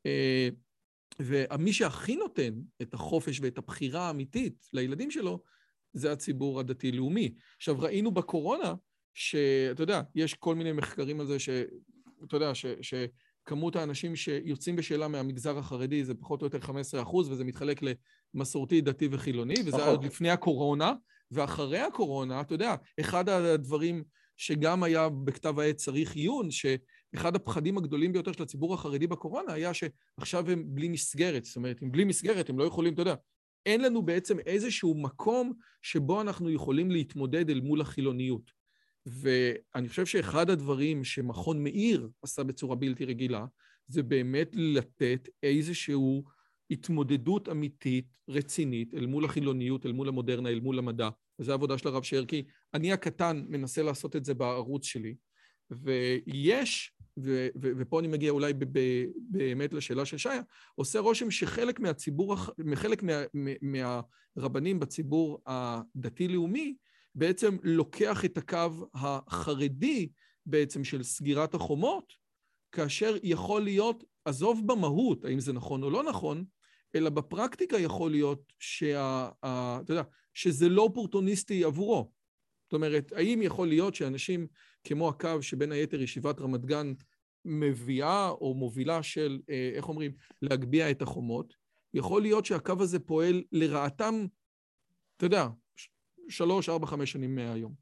אה, 0.06 0.50
ומי 1.20 1.74
שהכי 1.74 2.16
נותן 2.16 2.54
את 2.82 2.94
החופש 2.94 3.40
ואת 3.42 3.58
הבחירה 3.58 4.08
האמיתית 4.08 4.70
לילדים 4.74 5.12
שלו, 5.12 5.44
זה 5.94 6.12
הציבור 6.12 6.60
הדתי-לאומי. 6.60 7.34
עכשיו, 7.58 7.76
ראינו 7.80 8.12
בקורונה, 8.12 8.74
שאתה 9.14 9.84
יודע, 9.84 10.02
יש 10.16 10.34
כל 10.34 10.56
מיני 10.56 10.72
מחקרים 10.72 11.20
על 11.20 11.28
זה, 11.28 11.40
שאתה 11.40 12.36
יודע, 12.36 12.56
ש, 12.56 12.66
שכמות 12.82 13.76
האנשים 13.76 14.16
שיוצאים 14.16 14.76
בשאלה 14.76 15.08
מהמגזר 15.08 15.58
החרדי 15.58 16.04
זה 16.04 16.14
פחות 16.14 16.42
או 16.42 16.46
יותר 16.46 16.60
15 16.60 17.02
אחוז, 17.02 17.30
וזה 17.30 17.44
מתחלק 17.44 17.82
למסורתי, 18.34 18.82
דתי 18.82 19.08
וחילוני, 19.12 19.56
וזה 19.66 19.78
היה 19.78 19.92
עוד 19.92 20.04
לפני 20.04 20.30
הקורונה, 20.30 20.94
ואחרי 21.32 21.80
הקורונה, 21.80 22.42
אתה 22.42 22.54
יודע, 22.54 22.76
אחד 23.00 23.30
הדברים 23.30 24.04
שגם 24.38 24.84
היה 24.84 25.10
בכתב 25.10 25.60
העת 25.60 25.76
צריך 25.76 26.16
עיון, 26.16 26.50
שאחד 26.52 27.36
הפחדים 27.36 27.78
הגדולים 27.78 28.14
ביותר 28.14 28.32
של 28.32 28.44
הציבור 28.44 28.74
החרדי 28.74 29.08
בקורונה 29.08 29.54
היה 29.54 29.72
שעכשיו 29.74 30.52
הם 30.52 30.64
בלי 30.68 30.88
מסגרת, 30.88 31.46
זאת 31.46 31.56
אומרת, 31.56 31.82
הם 31.82 31.92
בלי 31.92 32.04
מסגרת, 32.04 32.50
הם 32.50 32.60
לא 32.60 32.64
יכולים, 32.64 32.94
אתה 32.94 33.02
יודע, 33.02 33.16
אין 33.70 33.82
לנו 33.82 34.02
בעצם 34.02 34.40
איזשהו 34.40 35.02
מקום 35.02 35.54
שבו 35.82 36.22
אנחנו 36.22 36.50
יכולים 36.50 36.92
להתמודד 36.92 37.50
אל 37.50 37.62
מול 37.62 37.82
החילוניות. 37.82 38.52
ואני 39.06 39.90
חושב 39.90 40.06
שאחד 40.06 40.50
הדברים 40.50 41.04
שמכון 41.04 41.64
מאיר 41.64 42.10
עשה 42.22 42.44
בצורה 42.44 42.76
בלתי 42.76 43.06
רגילה, 43.06 43.46
זה 43.88 44.04
באמת 44.04 44.50
לתת 44.54 45.30
איזושהי 45.44 46.22
התמודדות 46.72 47.50
אמיתית, 47.50 48.06
רצינית, 48.30 48.94
אל 48.94 49.06
מול 49.06 49.26
החילוניות, 49.26 49.86
אל 49.86 49.92
מול 49.92 50.08
המודרנה, 50.08 50.50
אל 50.50 50.60
מול 50.60 50.80
המדע. 50.80 51.10
וזו 51.40 51.52
העבודה 51.52 51.78
של 51.78 51.88
הרב 51.88 52.04
שרקי. 52.04 52.44
אני 52.74 52.94
הקטן 52.94 53.46
מנסה 53.50 53.84
לעשות 53.84 54.16
את 54.16 54.26
זה 54.26 54.34
בערוץ 54.34 54.86
שלי, 54.86 55.16
ויש 55.72 56.92
ו- 57.24 57.48
ו- 57.62 57.72
ופה 57.78 58.00
אני 58.00 58.08
מגיע 58.08 58.32
אולי 58.32 58.54
ב- 58.54 58.78
ב- 58.78 59.06
באמת 59.20 59.74
לשאלה 59.74 60.06
של 60.06 60.18
שעיה, 60.18 60.42
עושה 60.76 61.00
רושם 61.00 61.32
שחלק 61.32 61.80
מהציבור, 61.80 62.36
חלק 62.76 63.04
מה, 63.04 63.24
מהרבנים 63.62 64.80
בציבור 64.80 65.42
הדתי-לאומי 65.46 66.76
בעצם 67.16 67.58
לוקח 67.64 68.26
את 68.26 68.38
הקו 68.38 68.88
החרדי 68.94 70.10
בעצם 70.46 70.84
של 70.84 71.04
סגירת 71.04 71.54
החומות, 71.54 72.14
כאשר 72.72 73.16
יכול 73.24 73.62
להיות, 73.62 74.04
עזוב 74.26 74.62
במהות, 74.66 75.26
האם 75.26 75.40
זה 75.40 75.54
נכון 75.54 75.84
או 75.84 75.90
לא 75.90 76.04
נכון, 76.04 76.46
אלא 76.96 77.10
בפרקטיקה 77.10 77.78
יכול 77.78 78.12
להיות 78.12 78.54
שה... 78.60 79.30
ה, 79.44 79.80
אתה 79.84 79.94
יודע, 79.94 80.04
שזה 80.34 80.70
לא 80.70 80.82
אופורטוניסטי 80.82 81.64
עבורו. 81.64 82.12
זאת 82.64 82.74
אומרת, 82.74 83.12
האם 83.16 83.42
יכול 83.42 83.68
להיות 83.68 83.96
שאנשים 83.96 84.48
כמו 84.90 85.10
הקו 85.10 85.42
שבין 85.42 85.72
היתר 85.72 86.02
ישיבת 86.02 86.40
רמת 86.40 86.66
גן 86.66 86.94
מביאה 87.46 88.30
או 88.30 88.54
מובילה 88.54 89.04
של, 89.04 89.40
אה, 89.50 89.72
איך 89.76 89.90
אומרים, 89.90 90.12
להגביה 90.42 90.92
את 90.92 91.02
החומות, 91.02 91.54
יכול 91.94 92.22
להיות 92.22 92.46
שהקו 92.46 92.74
הזה 92.80 93.00
פועל 93.00 93.44
לרעתם, 93.52 94.26
אתה 95.18 95.26
יודע, 95.26 95.48
שלוש, 96.30 96.70
ארבע, 96.70 96.88
חמש 96.88 97.12
שנים 97.12 97.36
מהיום. 97.36 97.74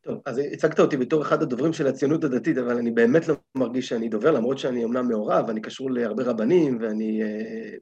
טוב, 0.00 0.20
אז 0.26 0.38
הצגת 0.38 0.80
אותי 0.80 0.96
בתור 0.96 1.22
אחד 1.22 1.42
הדוברים 1.42 1.72
של 1.72 1.86
הציונות 1.86 2.24
הדתית, 2.24 2.58
אבל 2.58 2.76
אני 2.76 2.90
באמת 2.90 3.28
לא 3.28 3.34
מרגיש 3.54 3.88
שאני 3.88 4.08
דובר, 4.08 4.30
למרות 4.30 4.58
שאני 4.58 4.84
אומנם 4.84 5.08
מעורב, 5.08 5.50
אני 5.50 5.60
קשור 5.60 5.90
להרבה 5.90 6.24
רבנים, 6.24 6.78
ואני 6.80 7.22
אה, 7.22 7.76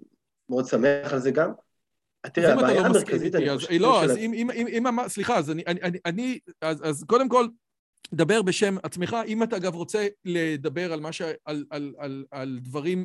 מאוד 0.48 0.66
שמח 0.66 1.12
על 1.12 1.18
זה 1.18 1.30
גם. 1.30 1.52
תראה, 2.26 2.52
הבעיה 2.52 2.82
לא 2.82 2.86
המרכזית, 2.86 3.34
אני 3.34 3.56
חושב... 3.56 3.72
לא, 3.72 4.04
אז 4.04 4.16
אם, 4.16 4.86
סליחה, 5.08 5.38
אז 5.38 5.52
אני, 6.06 6.38
אז, 6.60 7.04
קודם 7.04 7.28
כל, 7.28 7.46
דבר 8.14 8.42
בשם 8.42 8.76
עצמך. 8.82 9.16
אם 9.26 9.42
אתה 9.42 9.56
אגב 9.56 9.74
רוצה 9.74 10.06
לדבר 10.24 10.92
על, 10.92 11.12
ש... 11.12 11.22
על, 11.44 11.64
על, 11.70 11.94
על, 11.98 12.24
על 12.30 12.58
דברים 12.62 13.04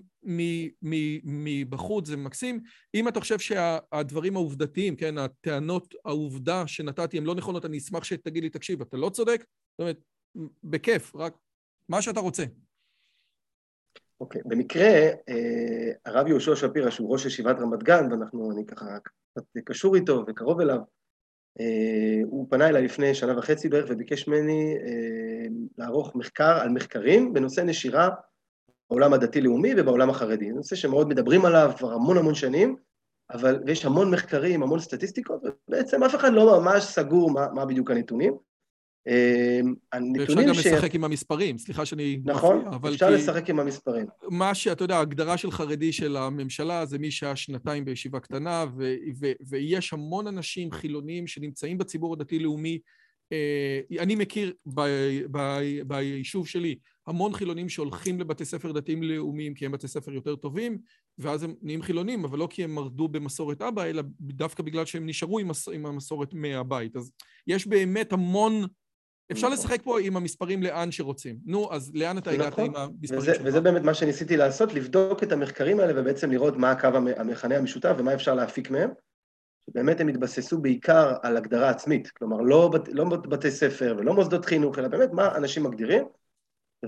מבחוץ, 1.24 2.08
זה 2.08 2.18
מקסים. 2.18 2.60
אם 2.96 3.08
אתה 3.08 3.20
חושב 3.20 3.40
שהדברים 3.40 4.36
העובדתיים, 4.36 4.96
כן, 4.96 5.18
הטענות, 5.18 5.96
העובדה 6.06 6.68
שנתתי 6.68 7.18
הן 7.18 7.24
לא 7.24 7.36
נכונות, 7.36 7.66
אני 7.66 7.78
אשמח 7.78 8.04
שתגיד 8.04 8.44
לי, 8.44 8.50
תקשיב, 8.50 8.82
אתה 8.82 8.98
לא 8.98 9.10
צודק? 9.10 9.46
זאת 9.72 9.80
אומרת, 9.80 10.00
בכיף, 10.64 11.16
רק 11.16 11.34
מה 11.90 12.02
שאתה 12.02 12.20
רוצה. 12.20 12.44
אוקיי, 14.22 14.42
okay. 14.42 14.44
במקרה, 14.48 14.88
אה, 15.30 15.92
הרב 16.06 16.28
יהושע 16.28 16.56
שפירא, 16.56 16.90
שהוא 16.90 17.14
ראש 17.14 17.26
ישיבת 17.26 17.60
רמת 17.60 17.84
גן, 17.84 18.12
ואנחנו, 18.12 18.52
אני 18.52 18.66
ככה 18.66 18.86
קצת 19.04 19.44
קשור 19.66 19.96
איתו 19.96 20.24
וקרוב 20.28 20.62
אליו, 20.62 20.80
אה, 21.60 22.22
הוא 22.26 22.48
פנה 22.50 22.70
אליי 22.70 22.82
לפני 22.82 23.16
שנה 23.16 23.38
וחצי 23.38 23.70
בערך 23.70 23.86
וביקש 23.90 24.28
ממני 24.28 24.76
אה, 24.86 25.48
לערוך 25.78 26.16
מחקר 26.16 26.60
על 26.62 26.70
מחקרים 26.70 27.34
בנושא 27.34 27.62
נשירה 27.62 28.10
בעולם 28.90 29.14
הדתי-לאומי 29.14 29.74
ובעולם 29.78 30.10
החרדי. 30.10 30.50
נושא 30.52 30.76
שמאוד 30.76 31.08
מדברים 31.08 31.46
עליו 31.46 31.72
כבר 31.78 31.94
המון 31.94 32.18
המון 32.18 32.36
שנים, 32.36 32.76
אבל 33.32 33.64
יש 33.68 33.86
המון 33.86 34.12
מחקרים, 34.12 34.64
המון 34.64 34.80
סטטיסטיקות, 34.80 35.42
ובעצם 35.44 36.04
אף 36.04 36.16
אחד 36.16 36.34
לא 36.34 36.60
ממש 36.62 36.84
סגור 36.84 37.32
מה, 37.32 37.48
מה 37.54 37.66
בדיוק 37.66 37.92
הנתונים. 37.92 38.38
אמ, 39.08 39.74
הנתונים 39.94 40.54
ש... 40.54 40.58
אפשר 40.58 40.72
גם 40.72 40.76
לשחק 40.76 40.96
עם 40.96 41.04
המספרים, 41.04 41.58
סליחה 41.58 41.86
שאני 41.86 42.20
נכון, 42.26 42.58
מפריע, 42.58 42.76
אבל... 42.76 42.94
אפשר 42.94 43.08
כי... 43.08 43.14
לשחק 43.14 43.50
עם 43.50 43.60
המספרים. 43.60 44.06
מה 44.30 44.56
שאתה 44.56 44.84
יודע, 44.84 44.98
ההגדרה 44.98 45.38
של 45.38 45.52
חרדי 45.52 45.92
של 45.92 46.18
הממשלה 46.18 46.86
זה 46.86 46.98
מי 46.98 47.12
שהיה 47.12 47.36
שנתיים 47.36 47.86
בישיבה 47.86 48.20
קטנה, 48.20 48.66
ו... 48.78 48.96
ו... 49.20 49.32
ויש 49.50 49.94
המון 49.94 50.28
אנשים 50.28 50.72
חילונים 50.72 51.28
שנמצאים 51.28 51.78
בציבור 51.78 52.14
הדתי-לאומי. 52.14 52.80
אה, 53.32 53.80
אני 54.00 54.16
מכיר 54.16 54.54
ב... 54.76 54.82
ב... 55.32 55.60
ביישוב 55.88 56.48
שלי 56.48 56.76
המון 57.08 57.34
חילונים 57.34 57.70
שהולכים 57.70 58.20
לבתי 58.20 58.46
ספר 58.46 58.72
דתיים 58.72 59.04
לאומיים 59.04 59.54
כי 59.54 59.66
הם 59.66 59.72
בתי 59.72 59.88
ספר 59.88 60.12
יותר 60.12 60.36
טובים, 60.36 60.78
ואז 61.18 61.44
הם 61.44 61.56
נהיים 61.62 61.82
חילונים, 61.82 62.26
אבל 62.26 62.40
לא 62.40 62.48
כי 62.50 62.64
הם 62.64 62.76
מרדו 62.76 63.08
במסורת 63.08 63.62
אבא, 63.62 63.84
אלא 63.84 64.04
דווקא 64.22 64.64
בגלל 64.64 64.86
שהם 64.86 65.06
נשארו 65.06 65.40
עם, 65.74 65.86
המסורת 65.86 66.34
מהבית. 66.34 66.96
אז 66.96 67.12
יש 67.48 67.68
באמת 67.68 68.14
המון 68.14 68.64
אפשר 69.32 69.48
נכון. 69.48 69.58
לשחק 69.60 69.82
פה 69.84 70.00
עם 70.00 70.18
המספרים 70.18 70.64
לאן 70.64 70.92
שרוצים. 70.92 71.38
נו, 71.46 71.74
אז 71.74 71.92
לאן 71.96 72.18
אתה 72.18 72.32
הגעת 72.32 72.48
נכון. 72.54 72.66
עם 72.66 72.76
המספרים 72.76 73.20
וזה, 73.22 73.34
שלך? 73.34 73.42
וזה 73.46 73.62
באמת 73.62 73.82
מה 73.82 73.94
שניסיתי 73.94 74.38
לעשות, 74.38 74.74
לבדוק 74.74 75.24
את 75.24 75.32
המחקרים 75.32 75.80
האלה 75.80 76.02
ובעצם 76.02 76.32
לראות 76.32 76.58
מה 76.58 76.72
הקו 76.72 76.88
המ- 76.88 77.08
המכנה 77.18 77.58
המשותף 77.58 77.96
ומה 77.98 78.14
אפשר 78.14 78.34
להפיק 78.34 78.70
מהם. 78.72 78.90
שבאמת 79.70 80.02
הם 80.02 80.08
התבססו 80.08 80.58
בעיקר 80.62 81.14
על 81.24 81.38
הגדרה 81.38 81.70
עצמית, 81.70 82.08
כלומר 82.12 82.38
לא, 82.42 82.68
בת, 82.68 82.88
לא 82.88 83.06
בתי 83.06 83.52
ספר 83.52 83.96
ולא 83.98 84.14
מוסדות 84.14 84.46
חינוך, 84.46 84.80
אלא 84.80 84.88
באמת 84.88 85.10
מה 85.12 85.36
אנשים 85.36 85.64
מגדירים, 85.64 86.06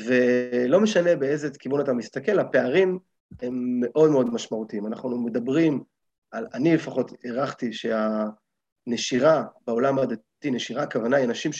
ולא 0.01 0.79
משנה 0.79 1.15
באיזה 1.15 1.49
כיוון 1.59 1.81
אתה 1.81 1.93
מסתכל, 1.93 2.39
הפערים 2.39 2.99
הם 3.41 3.79
מאוד 3.79 4.11
מאוד 4.11 4.33
משמעותיים. 4.33 4.87
אנחנו 4.87 5.17
מדברים 5.17 5.83
על, 6.31 6.47
אני 6.53 6.73
לפחות 6.75 7.11
הערכתי 7.23 7.69
שהנשירה 7.73 9.43
בעולם 9.67 9.99
הדתי, 9.99 10.51
נשירה 10.51 10.83
הכוונה 10.83 11.17
היא 11.17 11.25
אנשים 11.25 11.51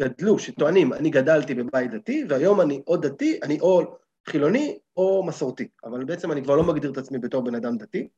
שגדלו, 0.00 0.38
שטוענים, 0.38 0.92
אני 0.92 1.10
גדלתי 1.10 1.54
בבית 1.54 1.90
דתי, 1.90 2.24
והיום 2.28 2.60
אני 2.60 2.82
או 2.86 2.96
דתי, 2.96 3.40
אני 3.42 3.60
או 3.60 3.96
חילוני 4.28 4.78
או 4.96 5.24
מסורתי, 5.26 5.68
אבל 5.84 6.04
בעצם 6.04 6.32
אני 6.32 6.42
כבר 6.42 6.56
לא 6.56 6.64
מגדיר 6.64 6.90
את 6.90 6.98
עצמי 6.98 7.18
בתור 7.18 7.44
בן 7.44 7.54
אדם 7.54 7.76
דתי. 7.76 8.08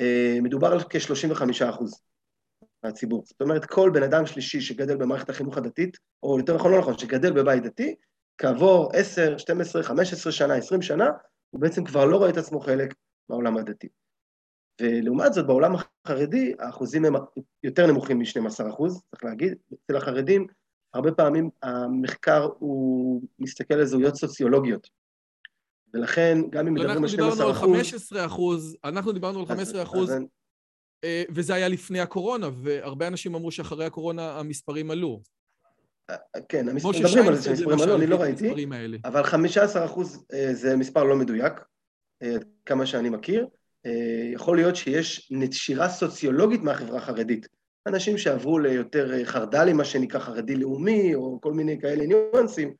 אה, 0.00 0.38
מדובר 0.42 0.72
על 0.72 0.80
כ-35 0.80 1.68
אחוז 1.70 2.00
מהציבור. 2.84 3.22
זאת 3.26 3.42
אומרת, 3.42 3.64
כל 3.64 3.90
בן 3.94 4.02
אדם 4.02 4.26
שלישי 4.26 4.60
שגדל 4.60 4.96
במערכת 4.96 5.30
החינוך 5.30 5.56
הדתית, 5.56 5.98
או 6.22 6.38
יותר 6.38 6.54
נכון, 6.54 6.72
לא 6.72 6.78
נכון, 6.78 6.98
שגדל 6.98 7.32
בבית 7.32 7.62
דתי, 7.62 7.94
כעבור 8.38 8.90
10, 8.94 9.38
12, 9.38 9.82
15 9.82 10.32
שנה, 10.32 10.54
20 10.54 10.82
שנה, 10.82 11.10
הוא 11.50 11.60
בעצם 11.60 11.84
כבר 11.84 12.04
לא 12.04 12.16
רואה 12.16 12.30
את 12.30 12.36
עצמו 12.36 12.60
חלק 12.60 12.94
מהעולם 13.28 13.56
הדתי. 13.56 13.88
ולעומת 14.80 15.32
זאת, 15.32 15.46
בעולם 15.46 15.74
החרדי, 15.74 16.54
האחוזים 16.58 17.04
הם 17.04 17.14
יותר 17.62 17.86
נמוכים 17.86 18.18
מ-12 18.18 18.70
אחוז, 18.70 19.02
צריך 19.10 19.24
להגיד. 19.24 19.54
אצל 19.74 19.96
החרדים, 19.96 20.46
הרבה 20.94 21.12
פעמים 21.12 21.50
המחקר 21.62 22.48
הוא 22.58 23.22
מסתכל 23.38 23.74
על 23.74 23.84
זהויות 23.84 24.14
סוציולוגיות. 24.14 24.88
ולכן, 25.94 26.38
גם 26.50 26.66
אם 26.66 26.74
מדברים 26.74 26.90
אנחנו 26.90 27.02
על 27.02 27.08
12 27.08 27.30
דיברנו 27.34 27.50
על 27.50 27.56
אחוז... 27.56 27.76
15 27.76 28.26
אחוז, 28.26 28.76
אנחנו 28.84 29.12
דיברנו 29.12 29.40
על 29.40 29.46
15 29.46 29.82
אחוז, 29.82 30.10
אז- 30.10 30.22
אה, 31.04 31.22
וזה 31.30 31.54
היה 31.54 31.68
לפני 31.68 32.00
הקורונה, 32.00 32.48
והרבה 32.62 33.06
אנשים 33.06 33.34
אמרו 33.34 33.50
שאחרי 33.50 33.84
הקורונה 33.84 34.38
המספרים 34.38 34.90
עלו. 34.90 35.20
כן, 36.48 36.68
המס- 36.68 36.84
משה 36.84 37.00
מדברים 37.00 37.28
על 37.28 37.34
זה 37.36 37.42
שהמספרים 37.42 37.80
עלו, 37.80 37.96
אני 37.96 38.06
לא 38.06 38.16
ראיתי, 38.16 38.44
המספרים. 38.46 38.72
אבל 39.04 39.22
15 39.22 39.84
אחוז 39.84 40.24
אה, 40.32 40.54
זה 40.54 40.76
מספר 40.76 41.04
לא 41.04 41.16
מדויק, 41.16 41.52
אה, 42.22 42.34
כמה 42.66 42.86
שאני 42.86 43.08
מכיר. 43.08 43.46
אה, 43.86 44.30
יכול 44.32 44.56
להיות 44.56 44.76
שיש 44.76 45.28
נשירה 45.30 45.88
סוציולוגית 45.88 46.60
מהחברה 46.62 46.98
החרדית. 46.98 47.48
אנשים 47.86 48.18
שעברו 48.18 48.58
ליותר 48.58 49.12
אה, 49.14 49.24
חרד"לים, 49.24 49.76
מה 49.76 49.84
שנקרא 49.84 50.20
חרדי 50.20 50.56
לאומי, 50.56 51.14
או 51.14 51.38
כל 51.40 51.52
מיני 51.52 51.80
כאלה 51.80 52.04
ניואנסים, 52.06 52.74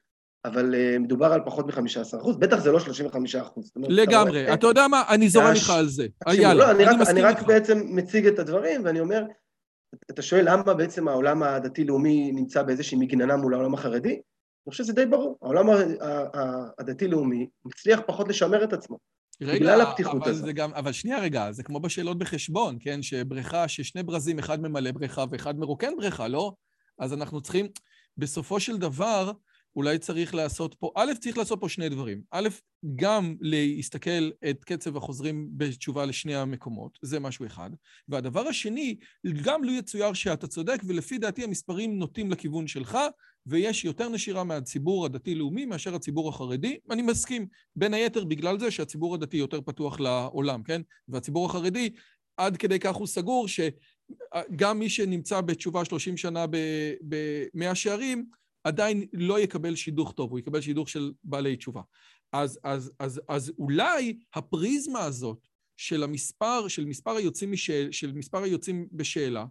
אבל 0.44 0.74
אה, 0.74 0.96
מדובר 0.98 1.32
על 1.32 1.40
פחות 1.46 1.66
מ-15 1.66 2.18
אחוז, 2.20 2.36
בטח 2.36 2.58
זה 2.60 2.72
לא 2.72 2.80
35 2.80 3.36
אחוז. 3.36 3.72
לגמרי. 3.76 4.54
אתה 4.54 4.66
יודע 4.66 4.88
מה? 4.88 5.02
אני 5.08 5.28
זורם 5.28 5.46
הש- 5.46 5.58
איתך 5.58 5.70
על 5.70 5.86
זה. 5.88 6.06
יאללה, 6.32 6.54
לא, 6.54 6.70
אני 6.70 6.84
רק, 6.84 6.96
מסכים 7.00 7.16
אני 7.16 7.22
רק. 7.24 7.42
בעצם 7.42 7.78
מציג 7.86 8.26
את 8.26 8.38
הדברים, 8.38 8.84
ואני 8.84 9.00
אומר, 9.00 9.24
אתה 10.10 10.22
שואל 10.22 10.44
למה 10.52 10.74
בעצם 10.74 11.08
העולם 11.08 11.42
הדתי-לאומי 11.42 12.32
נמצא 12.32 12.62
באיזושהי 12.62 12.98
מגננה 12.98 13.36
מול 13.36 13.54
העולם 13.54 13.74
החרדי? 13.74 14.10
אני 14.66 14.70
חושב 14.70 14.84
שזה 14.84 14.92
די 14.92 15.06
ברור. 15.06 15.38
העולם 15.42 15.66
הדתי-לאומי 16.78 17.46
מצליח 17.64 18.00
פחות 18.06 18.28
לשמר 18.28 18.64
את 18.64 18.72
עצמו. 18.72 18.98
רגע, 19.40 19.54
בגלל 19.54 19.80
הפתיחות 19.80 20.22
אבל 20.22 20.30
הזאת. 20.30 20.44
זה 20.44 20.52
גם, 20.52 20.74
אבל 20.74 20.92
שנייה 20.92 21.18
רגע, 21.20 21.52
זה 21.52 21.62
כמו 21.62 21.80
בשאלות 21.80 22.18
בחשבון, 22.18 22.76
כן? 22.80 23.02
שבריכה, 23.02 23.68
ששני 23.68 24.02
ברזים, 24.02 24.38
אחד 24.38 24.60
ממלא 24.60 24.92
בריכה 24.92 25.24
ואחד 25.30 25.58
מרוקן 25.58 25.96
בריכה, 25.96 26.28
לא? 26.28 26.52
אז 26.98 27.12
אנחנו 27.12 27.40
צריכים, 27.40 27.68
בסופו 28.16 28.60
של 28.60 28.78
דבר, 28.78 29.32
אולי 29.76 29.98
צריך 29.98 30.34
לעשות 30.34 30.74
פה, 30.74 30.90
א', 30.96 31.12
צריך 31.20 31.38
לעשות 31.38 31.60
פה 31.60 31.68
שני 31.68 31.88
דברים. 31.88 32.22
א', 32.30 32.48
גם 32.96 33.36
להסתכל 33.40 34.30
את 34.50 34.64
קצב 34.64 34.96
החוזרים 34.96 35.48
בתשובה 35.56 36.04
לשני 36.04 36.34
המקומות, 36.34 36.98
זה 37.02 37.20
משהו 37.20 37.46
אחד. 37.46 37.70
והדבר 38.08 38.48
השני, 38.48 38.96
גם 39.44 39.64
לו 39.64 39.72
יצויר 39.72 40.12
שאתה 40.12 40.46
צודק, 40.46 40.80
ולפי 40.86 41.18
דעתי 41.18 41.44
המספרים 41.44 41.98
נוטים 41.98 42.30
לכיוון 42.30 42.66
שלך, 42.66 42.98
ויש 43.46 43.84
יותר 43.84 44.08
נשירה 44.08 44.44
מהציבור 44.44 45.06
הדתי-לאומי 45.06 45.64
מאשר 45.64 45.94
הציבור 45.94 46.28
החרדי. 46.28 46.78
אני 46.90 47.02
מסכים, 47.02 47.46
בין 47.76 47.94
היתר 47.94 48.24
בגלל 48.24 48.58
זה 48.58 48.70
שהציבור 48.70 49.14
הדתי 49.14 49.36
יותר 49.36 49.60
פתוח 49.60 50.00
לעולם, 50.00 50.62
כן? 50.62 50.82
והציבור 51.08 51.46
החרדי, 51.46 51.90
עד 52.36 52.56
כדי 52.56 52.78
כך 52.78 52.94
הוא 52.94 53.06
סגור, 53.06 53.46
שגם 53.48 54.78
מי 54.78 54.88
שנמצא 54.88 55.40
בתשובה 55.40 55.84
30 55.84 56.16
שנה 56.16 56.44
במאה 57.00 57.74
שערים, 57.74 58.26
עדיין 58.64 59.06
לא 59.12 59.40
יקבל 59.40 59.74
שידוך 59.74 60.12
טוב, 60.12 60.30
הוא 60.30 60.38
יקבל 60.38 60.60
שידוך 60.60 60.88
של 60.88 61.12
בעלי 61.24 61.56
תשובה. 61.56 61.82
אז, 62.32 62.58
אז, 62.64 62.92
אז, 62.98 63.20
אז 63.28 63.52
אולי 63.58 64.18
הפריזמה 64.34 65.00
הזאת 65.00 65.46
של 65.76 66.02
המספר, 66.02 66.68
של 66.68 66.84
מספר 66.84 67.10
היוצאים, 67.10 67.52
משאל, 67.52 67.88
של 67.92 68.12
מספר 68.12 68.42
היוצאים 68.42 68.88
בשאלה, 68.92 69.46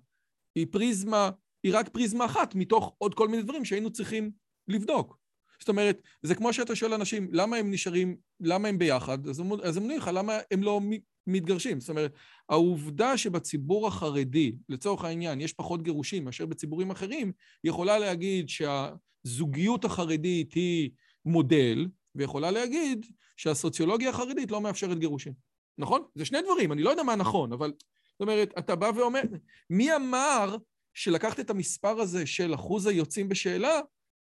היא 0.56 0.68
פריזמה, 0.72 1.30
היא 1.64 1.74
רק 1.76 1.90
פריזמה 1.90 2.26
אחת 2.26 2.56
מתוך 2.56 2.96
עוד 2.98 3.14
כל 3.14 3.28
מיני 3.28 3.44
דברים 3.44 3.66
שהיינו 3.66 3.92
צריכים 3.92 4.32
לבדוק. 4.68 5.18
זאת 5.60 5.70
אומרת, 5.70 6.02
זה 6.22 6.36
כמו 6.36 6.54
שאתה 6.54 6.76
שואל 6.76 6.94
אנשים, 6.94 7.30
למה 7.32 7.58
הם 7.58 7.72
נשארים, 7.72 8.18
למה 8.40 8.68
הם 8.68 8.78
ביחד? 8.78 9.28
אז 9.28 9.40
הם, 9.40 9.52
אומרים 9.52 9.98
לך, 9.98 10.10
למה 10.14 10.38
הם 10.52 10.64
לא 10.64 10.82
מתגרשים? 11.28 11.80
זאת 11.80 11.90
אומרת, 11.90 12.14
העובדה 12.50 13.18
שבציבור 13.18 13.88
החרדי, 13.88 14.56
לצורך 14.70 15.04
העניין, 15.04 15.42
יש 15.42 15.54
פחות 15.54 15.84
גירושים 15.84 16.26
מאשר 16.26 16.46
בציבורים 16.46 16.92
אחרים, 16.92 17.32
יכולה 17.64 18.00
להגיד 18.00 18.50
שהזוגיות 18.50 19.86
החרדית 19.86 20.54
היא 20.54 20.90
מודל, 21.26 21.88
ויכולה 22.16 22.52
להגיד 22.52 23.06
שהסוציולוגיה 23.38 24.10
החרדית 24.10 24.52
לא 24.52 24.62
מאפשרת 24.62 25.00
גירושים. 25.00 25.34
נכון? 25.78 26.04
זה 26.16 26.26
שני 26.26 26.42
דברים, 26.42 26.72
אני 26.72 26.84
לא 26.84 26.90
יודע 26.90 27.04
מה 27.04 27.16
נכון, 27.16 27.54
אבל 27.54 27.74
זאת 28.12 28.22
אומרת, 28.22 28.54
אתה 28.58 28.76
בא 28.76 28.92
ואומר, 28.96 29.22
מי 29.70 29.96
אמר 29.96 30.58
שלקחת 30.94 31.40
את 31.40 31.50
המספר 31.50 32.02
הזה 32.02 32.26
של 32.26 32.56
אחוז 32.56 32.86
היוצאים 32.88 33.30
בשאלה, 33.30 33.80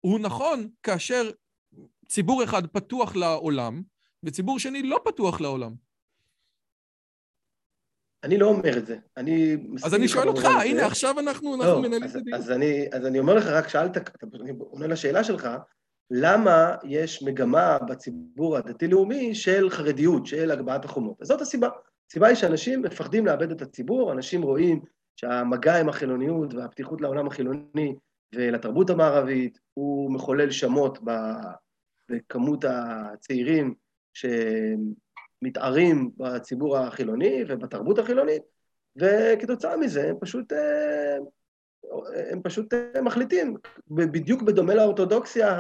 הוא 0.01 0.19
נכון 0.19 0.69
כאשר 0.83 1.31
ציבור 2.07 2.43
אחד 2.43 2.67
פתוח 2.67 3.15
לעולם, 3.15 3.81
וציבור 4.23 4.59
שני 4.59 4.83
לא 4.83 4.99
פתוח 5.05 5.41
לעולם. 5.41 5.75
אני 8.23 8.37
לא 8.37 8.47
אומר 8.47 8.77
את 8.77 8.85
זה. 8.85 8.97
אני 9.17 9.57
אז 9.83 9.95
אני 9.95 10.07
שואל 10.07 10.27
אותך, 10.27 10.45
הנה, 10.45 10.85
עכשיו 10.85 11.19
אנחנו, 11.19 11.57
לא, 11.57 11.81
מנהלים 11.81 12.03
את 12.03 12.15
הדיון. 12.15 12.39
אז 12.91 13.05
אני 13.07 13.19
אומר 13.19 13.35
לך, 13.35 13.45
רק 13.45 13.67
שאלת, 13.67 13.97
אני 14.41 14.51
עונה 14.59 14.87
לשאלה 14.87 15.23
שלך, 15.23 15.49
למה 16.11 16.75
יש 16.83 17.23
מגמה 17.23 17.77
בציבור 17.89 18.57
הדתי-לאומי 18.57 19.35
של 19.35 19.69
חרדיות, 19.69 20.25
של 20.25 20.51
הגבהת 20.51 20.85
החומות? 20.85 21.21
אז 21.21 21.27
זאת 21.27 21.41
הסיבה. 21.41 21.69
הסיבה 22.09 22.27
היא 22.27 22.35
שאנשים 22.35 22.81
מפחדים 22.81 23.25
לאבד 23.25 23.51
את 23.51 23.61
הציבור, 23.61 24.11
אנשים 24.11 24.41
רואים 24.41 24.81
שהמגע 25.15 25.79
עם 25.79 25.89
החילוניות 25.89 26.53
והפתיחות 26.53 27.01
לעולם 27.01 27.27
החילוני 27.27 27.95
ולתרבות 28.35 28.89
המערבית 28.89 29.59
הוא 29.73 30.13
מחולל 30.13 30.51
שמות 30.51 30.99
בכמות 32.09 32.65
הצעירים 32.67 33.73
שמתערים 35.41 36.11
בציבור 36.17 36.77
החילוני 36.77 37.43
ובתרבות 37.47 37.99
החילונית, 37.99 38.41
וכתוצאה 38.95 39.77
מזה 39.77 40.09
הם 40.09 40.15
פשוט, 40.19 40.53
הם 42.31 42.41
פשוט 42.41 42.73
מחליטים, 43.01 43.57
בדיוק 43.87 44.41
בדומה 44.41 44.75
לאורתודוקסיה 44.75 45.59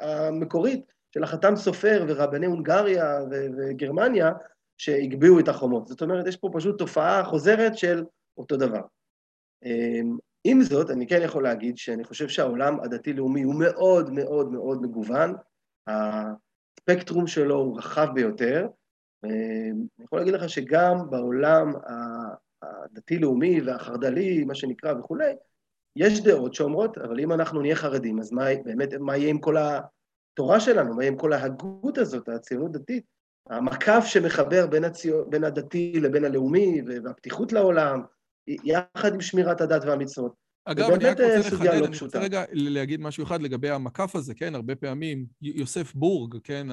המקורית 0.00 0.92
של 1.14 1.24
החתם 1.24 1.56
סופר 1.56 2.04
ורבני 2.08 2.46
הונגריה 2.46 3.18
וגרמניה, 3.30 4.32
שהגביהו 4.78 5.38
את 5.40 5.48
החומות. 5.48 5.86
זאת 5.88 6.02
אומרת, 6.02 6.26
יש 6.26 6.36
פה 6.36 6.50
פשוט 6.52 6.78
תופעה 6.78 7.24
חוזרת 7.24 7.78
של 7.78 8.04
אותו 8.38 8.56
דבר. 8.56 8.80
עם 10.44 10.62
זאת, 10.62 10.90
אני 10.90 11.06
כן 11.06 11.20
יכול 11.22 11.42
להגיד 11.42 11.78
שאני 11.78 12.04
חושב 12.04 12.28
שהעולם 12.28 12.80
הדתי-לאומי 12.80 13.42
הוא 13.42 13.54
מאוד 13.54 14.10
מאוד 14.10 14.52
מאוד 14.52 14.82
מגוון, 14.82 15.34
הספקטרום 15.86 17.26
שלו 17.26 17.54
הוא 17.54 17.78
רחב 17.78 18.08
ביותר, 18.14 18.66
אני 19.24 20.04
יכול 20.04 20.18
להגיד 20.18 20.34
לך 20.34 20.48
שגם 20.48 21.10
בעולם 21.10 21.72
הדתי-לאומי 22.62 23.60
והחרד"לי, 23.60 24.44
מה 24.44 24.54
שנקרא 24.54 24.92
וכולי, 24.92 25.32
יש 25.96 26.20
דעות 26.20 26.54
שאומרות, 26.54 26.98
אבל 26.98 27.20
אם 27.20 27.32
אנחנו 27.32 27.60
נהיה 27.60 27.76
חרדים, 27.76 28.20
אז 28.20 28.32
מה, 28.32 28.44
באמת, 28.64 28.94
מה 28.94 29.16
יהיה 29.16 29.30
עם 29.30 29.38
כל 29.38 29.56
התורה 29.56 30.60
שלנו? 30.60 30.94
מה 30.94 31.02
יהיה 31.02 31.12
עם 31.12 31.18
כל 31.18 31.32
ההגות 31.32 31.98
הזאת, 31.98 32.28
הציונות 32.28 32.72
דתית? 32.72 33.04
המקף 33.50 34.04
שמחבר 34.06 34.66
בין, 34.66 34.84
הציו... 34.84 35.30
בין 35.30 35.44
הדתי 35.44 36.00
לבין 36.00 36.24
הלאומי 36.24 36.82
והפתיחות 37.04 37.52
לעולם, 37.52 38.02
יחד 38.46 39.14
עם 39.14 39.20
שמירת 39.20 39.60
הדת 39.60 39.84
והמצוות. 39.84 40.32
אגב, 40.64 40.90
אני 40.90 41.04
רק 41.04 41.20
רוצה 41.20 41.38
לחדד, 41.38 41.64
לא 41.64 41.86
אני 41.86 41.96
רוצה 42.02 42.20
רגע 42.20 42.44
להגיד 42.52 43.00
משהו 43.00 43.24
אחד 43.24 43.42
לגבי 43.42 43.70
המקף 43.70 44.16
הזה, 44.16 44.34
כן? 44.34 44.54
הרבה 44.54 44.76
פעמים, 44.76 45.26
יוסף 45.42 45.94
בורג, 45.94 46.36
כן? 46.44 46.66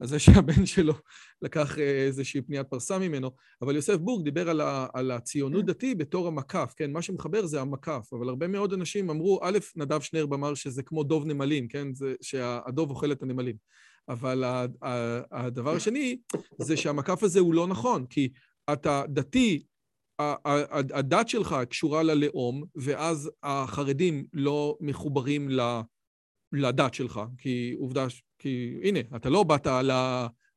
על 0.00 0.06
זה 0.06 0.18
שהבן 0.18 0.66
שלו 0.66 0.94
לקח 1.42 1.78
איזושהי 1.78 2.42
פניית 2.42 2.66
פרסה 2.66 2.98
ממנו, 2.98 3.30
אבל 3.62 3.76
יוסף 3.76 3.96
בורג 3.96 4.24
דיבר 4.24 4.50
על, 4.50 4.60
ה, 4.60 4.86
על 4.94 5.10
הציונות 5.10 5.64
דתי 5.64 5.94
בתור 5.94 6.28
המקף, 6.28 6.72
כן? 6.76 6.92
מה 6.92 7.02
שמחבר 7.02 7.46
זה 7.46 7.60
המקף, 7.60 8.12
אבל 8.12 8.28
הרבה 8.28 8.48
מאוד 8.48 8.72
אנשים 8.72 9.10
אמרו, 9.10 9.40
א', 9.42 9.58
נדב 9.76 10.00
שנרב 10.00 10.34
אמר 10.34 10.54
שזה 10.54 10.82
כמו 10.82 11.04
דוב 11.04 11.26
נמלים, 11.26 11.68
כן? 11.68 11.94
זה 11.94 12.14
שהדוב 12.22 12.90
אוכל 12.90 13.12
את 13.12 13.22
הנמלים. 13.22 13.56
אבל 14.08 14.44
הדבר 15.32 15.76
השני 15.76 16.18
זה 16.58 16.76
שהמקף 16.76 17.22
הזה 17.22 17.40
הוא 17.40 17.54
לא 17.54 17.66
נכון, 17.66 18.06
כי 18.06 18.28
אתה 18.72 19.02
דתי, 19.08 19.62
הדת 20.94 21.28
שלך 21.28 21.56
קשורה 21.70 22.02
ללאום, 22.02 22.64
ואז 22.76 23.30
החרדים 23.42 24.26
לא 24.32 24.76
מחוברים 24.80 25.48
לדת 26.52 26.94
שלך, 26.94 27.20
כי 27.38 27.74
עובדה, 27.78 28.06
כי 28.38 28.80
הנה, 28.82 29.00
אתה 29.16 29.28
לא 29.28 29.42
באת 29.42 29.66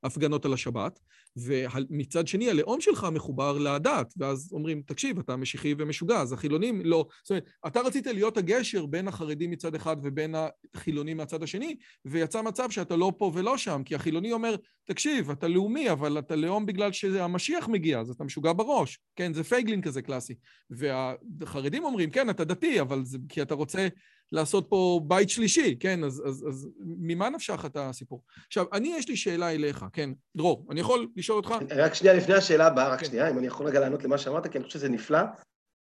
להפגנות 0.03 0.45
על 0.45 0.53
השבת, 0.53 0.99
ומצד 1.37 2.27
שני, 2.27 2.49
הלאום 2.49 2.81
שלך 2.81 3.07
מחובר 3.11 3.57
לדת, 3.57 4.13
ואז 4.17 4.49
אומרים, 4.53 4.81
תקשיב, 4.85 5.19
אתה 5.19 5.35
משיחי 5.35 5.75
ומשוגע, 5.77 6.21
אז 6.21 6.33
החילונים 6.33 6.81
לא... 6.85 7.05
זאת 7.23 7.29
אומרת, 7.29 7.49
אתה 7.67 7.81
רצית 7.81 8.07
להיות 8.07 8.37
הגשר 8.37 8.85
בין 8.85 9.07
החרדים 9.07 9.51
מצד 9.51 9.75
אחד 9.75 9.97
ובין 10.03 10.35
החילונים 10.75 11.17
מהצד 11.17 11.43
השני, 11.43 11.75
ויצא 12.05 12.41
מצב 12.41 12.71
שאתה 12.71 12.95
לא 12.95 13.13
פה 13.17 13.31
ולא 13.35 13.57
שם, 13.57 13.81
כי 13.85 13.95
החילוני 13.95 14.31
אומר, 14.31 14.55
תקשיב, 14.85 15.31
אתה 15.31 15.47
לאומי, 15.47 15.91
אבל 15.91 16.19
אתה 16.19 16.35
לאום 16.35 16.65
בגלל 16.65 16.91
שהמשיח 16.91 17.67
מגיע, 17.67 17.99
אז 17.99 18.09
אתה 18.09 18.23
משוגע 18.23 18.53
בראש. 18.53 18.99
כן, 19.15 19.33
זה 19.33 19.43
פייגלין 19.43 19.81
כזה 19.81 20.01
קלאסי. 20.01 20.35
והחרדים 20.69 21.83
אומרים, 21.83 22.09
כן, 22.09 22.29
אתה 22.29 22.43
דתי, 22.43 22.81
אבל 22.81 23.05
זה 23.05 23.17
כי 23.29 23.41
אתה 23.41 23.53
רוצה 23.55 23.87
לעשות 24.31 24.65
פה 24.69 25.01
בית 25.07 25.29
שלישי, 25.29 25.77
כן? 25.79 26.03
אז, 26.03 26.23
אז, 26.25 26.45
אז 26.49 26.69
ממה 26.79 27.29
נפשך 27.29 27.65
את 27.65 27.77
הסיפור? 27.77 28.23
עכשיו, 28.47 28.65
אני, 28.73 28.93
יש 28.97 29.09
לי 29.09 29.15
שאלה 29.15 29.51
אליך, 29.51 29.85
כן? 29.93 30.09
דרור, 30.37 30.67
אני 30.71 30.79
יכול 30.79 31.07
לשאול 31.15 31.37
אותך? 31.37 31.55
רק 31.75 31.93
שנייה 31.93 32.15
לפני 32.15 32.35
השאלה 32.35 32.67
הבאה, 32.67 32.89
רק 32.89 32.99
כן. 32.99 33.05
שנייה, 33.05 33.29
אם 33.29 33.37
אני 33.37 33.47
יכול 33.47 33.67
רגע 33.67 33.79
לענות 33.79 34.03
למה 34.03 34.17
שאמרת, 34.17 34.47
כי 34.47 34.57
אני 34.57 34.65
חושב 34.65 34.79
שזה 34.79 34.89
נפלא, 34.89 35.19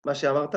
מה 0.07 0.15
שאמרת, 0.15 0.55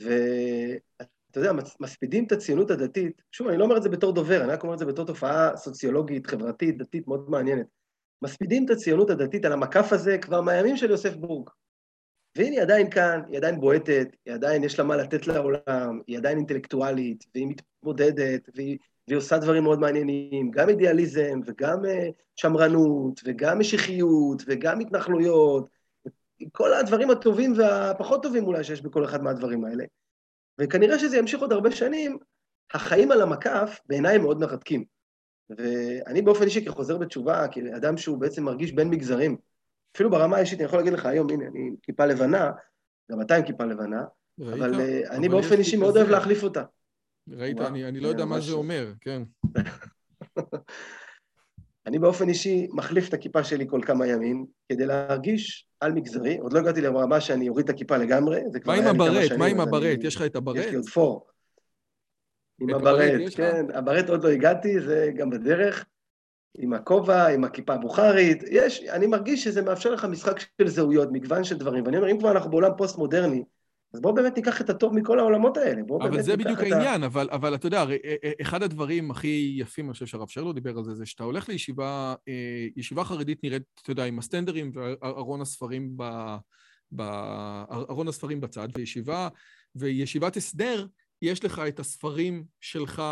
ואתה 0.00 1.40
יודע, 1.40 1.52
מספידים 1.80 2.24
את 2.24 2.32
הציונות 2.32 2.70
הדתית, 2.70 3.22
שוב, 3.32 3.48
אני 3.48 3.56
לא 3.56 3.64
אומר 3.64 3.76
את 3.76 3.82
זה 3.82 3.88
בתור 3.88 4.12
דובר, 4.12 4.42
אני 4.42 4.52
רק 4.52 4.62
אומר 4.62 4.74
את 4.74 4.78
זה 4.78 4.84
בתור 4.84 5.06
תופעה 5.06 5.56
סוציולוגית, 5.56 6.26
חברתית, 6.26 6.78
דתית 6.78 7.08
מאוד 7.08 7.30
מעניינת. 7.30 7.66
מספידים 8.22 8.64
את 8.64 8.70
הציונות 8.70 9.10
הדתית 9.10 9.44
על 9.44 9.52
המקף 9.52 9.92
הזה 9.92 10.18
כבר 10.18 10.40
מהימים 10.40 10.76
של 10.76 10.90
יוסף 10.90 11.16
בורג. 11.16 11.50
והנה 12.36 12.50
היא 12.50 12.62
עדיין 12.62 12.90
כאן, 12.90 13.20
היא 13.28 13.36
עדיין 13.36 13.60
בועטת, 13.60 14.08
היא 14.26 14.34
עדיין 14.34 14.64
יש 14.64 14.78
לה 14.78 14.84
מה 14.84 14.96
לתת 14.96 15.26
לעולם, 15.26 16.00
היא 16.06 16.18
עדיין 16.18 16.38
אינטלקטואלית, 16.38 17.24
והיא 17.34 17.46
מתמודדת, 17.46 18.48
והיא, 18.54 18.78
והיא 19.08 19.18
עושה 19.18 19.38
דברים 19.38 19.62
מאוד 19.62 19.80
מעניינים, 19.80 20.50
גם 20.50 20.68
אידיאליזם, 20.68 21.40
וגם 21.46 21.84
uh, 21.84 22.12
שמרנות, 22.36 23.20
וגם 23.24 23.58
משיחיות, 23.58 24.42
וגם 24.46 24.80
התנחלויות, 24.80 25.68
כל 26.52 26.74
הדברים 26.74 27.10
הטובים 27.10 27.52
והפחות 27.56 28.22
טובים 28.22 28.46
אולי 28.46 28.64
שיש 28.64 28.82
בכל 28.82 29.04
אחד 29.04 29.22
מהדברים 29.22 29.64
האלה. 29.64 29.84
וכנראה 30.58 30.98
שזה 30.98 31.16
ימשיך 31.16 31.40
עוד 31.40 31.52
הרבה 31.52 31.70
שנים, 31.70 32.18
החיים 32.74 33.12
על 33.12 33.22
המקף 33.22 33.80
בעיניי 33.86 34.18
מאוד 34.18 34.40
מרתקים. 34.40 34.84
ואני 35.50 36.22
באופן 36.22 36.44
אישי 36.44 36.64
כחוזר 36.64 36.98
בתשובה, 36.98 37.48
כאדם 37.48 37.96
שהוא 37.96 38.18
בעצם 38.18 38.44
מרגיש 38.44 38.72
בין 38.72 38.88
מגזרים, 38.88 39.36
אפילו 39.96 40.10
ברמה 40.10 40.36
האישית, 40.36 40.58
אני 40.58 40.66
יכול 40.66 40.78
להגיד 40.78 40.92
לך 40.92 41.06
היום, 41.06 41.30
הנה, 41.30 41.46
אני 41.46 41.58
עם 41.58 41.74
כיפה 41.82 42.06
לבנה, 42.06 42.50
גם 43.12 43.20
אתה 43.20 43.36
עם 43.36 43.42
כיפה 43.42 43.64
לבנה, 43.64 44.04
ראית? 44.40 44.54
אבל 44.54 44.74
uh, 44.74 45.10
אני 45.10 45.28
באופן 45.28 45.58
אישי 45.58 45.76
מאוד 45.76 45.96
אוהב 45.96 46.08
להחליף 46.08 46.42
אותה. 46.42 46.62
ראית? 47.28 47.60
אני 47.60 48.00
לא 48.00 48.08
יודע 48.08 48.24
מה 48.24 48.40
זה 48.40 48.52
אומר, 48.52 48.92
כן. 49.00 49.22
אני 51.86 51.98
באופן 51.98 52.28
אישי 52.28 52.68
מחליף 52.72 53.08
את 53.08 53.14
הכיפה 53.14 53.44
שלי 53.44 53.66
כל 53.68 53.80
כמה 53.86 54.06
ימים, 54.06 54.46
כדי 54.68 54.86
להרגיש 54.86 55.68
על 55.80 55.92
מגזרי, 55.92 56.38
עוד 56.38 56.52
לא 56.52 56.58
הגעתי 56.58 56.80
לרמה 56.80 57.20
שאני 57.20 57.48
אוריד 57.48 57.68
את 57.68 57.74
הכיפה 57.74 57.96
לגמרי, 57.96 58.40
זה 58.52 58.60
כבר 58.60 58.72
היה 58.72 58.92
לי 58.92 58.98
כמה 58.98 59.26
שנים. 59.26 59.38
מה 59.38 59.46
עם 59.46 59.60
הברט? 59.60 59.98
יש 60.02 60.16
לך 60.16 60.22
את 60.22 60.36
הברט? 60.36 60.56
יש 60.56 60.66
לי 60.66 60.76
עוד 60.76 60.88
פור. 60.88 61.26
עם 62.60 62.74
הברט, 62.74 63.20
כן. 63.36 63.66
הברט 63.74 64.08
עוד 64.08 64.24
לא 64.24 64.28
הגעתי, 64.28 64.80
זה 64.80 65.10
גם 65.16 65.30
בדרך. 65.30 65.86
עם 66.58 66.72
הכובע, 66.72 67.26
עם 67.26 67.44
הכיפה 67.44 67.74
הבוכרית, 67.74 68.42
יש, 68.50 68.82
אני 68.82 69.06
מרגיש 69.06 69.44
שזה 69.44 69.62
מאפשר 69.62 69.90
לך 69.90 70.04
משחק 70.04 70.40
של 70.40 70.68
זהויות, 70.68 71.08
מגוון 71.12 71.44
של 71.44 71.58
דברים, 71.58 71.84
ואני 71.84 71.96
אומר, 71.96 72.10
אם 72.10 72.18
כבר 72.18 72.30
אנחנו 72.30 72.50
בעולם 72.50 72.70
פוסט-מודרני, 72.76 73.44
אז 73.94 74.00
בואו 74.00 74.14
באמת 74.14 74.36
ניקח 74.36 74.60
את 74.60 74.70
הטוב 74.70 74.94
מכל 74.94 75.18
העולמות 75.18 75.56
האלה, 75.56 75.82
בואו 75.82 75.98
באמת 75.98 76.12
ניקח 76.12 76.22
את 76.22 76.32
ה... 76.32 76.34
אבל 76.38 76.44
זה 76.44 76.44
בדיוק 76.44 76.60
העניין, 76.60 77.02
אבל, 77.02 77.28
אבל 77.32 77.54
אתה 77.54 77.66
יודע, 77.66 77.84
אה, 77.84 78.14
אה, 78.24 78.32
אחד 78.42 78.62
הדברים 78.62 79.10
הכי 79.10 79.54
יפים, 79.58 79.84
אני 79.84 79.92
חושב 79.92 80.06
שהרב 80.06 80.28
שרלו 80.28 80.52
דיבר 80.52 80.78
על 80.78 80.84
זה, 80.84 80.94
זה 80.94 81.06
שאתה 81.06 81.24
הולך 81.24 81.48
לישיבה, 81.48 82.14
אה, 82.28 82.66
ישיבה 82.76 83.04
חרדית 83.04 83.44
נראית, 83.44 83.62
אתה 83.82 83.90
יודע, 83.90 84.04
עם 84.04 84.18
הסטנדרים 84.18 84.70
וארון 84.74 85.40
הספרים 85.40 85.92
ב... 85.96 86.02
בארון 86.92 88.08
הספרים 88.08 88.40
בצד, 88.40 88.68
וישיבה, 88.74 89.28
וישיבת 89.76 90.36
הסדר, 90.36 90.86
יש 91.22 91.44
לך 91.44 91.62
את 91.68 91.80
הספרים 91.80 92.44
שלך 92.60 93.02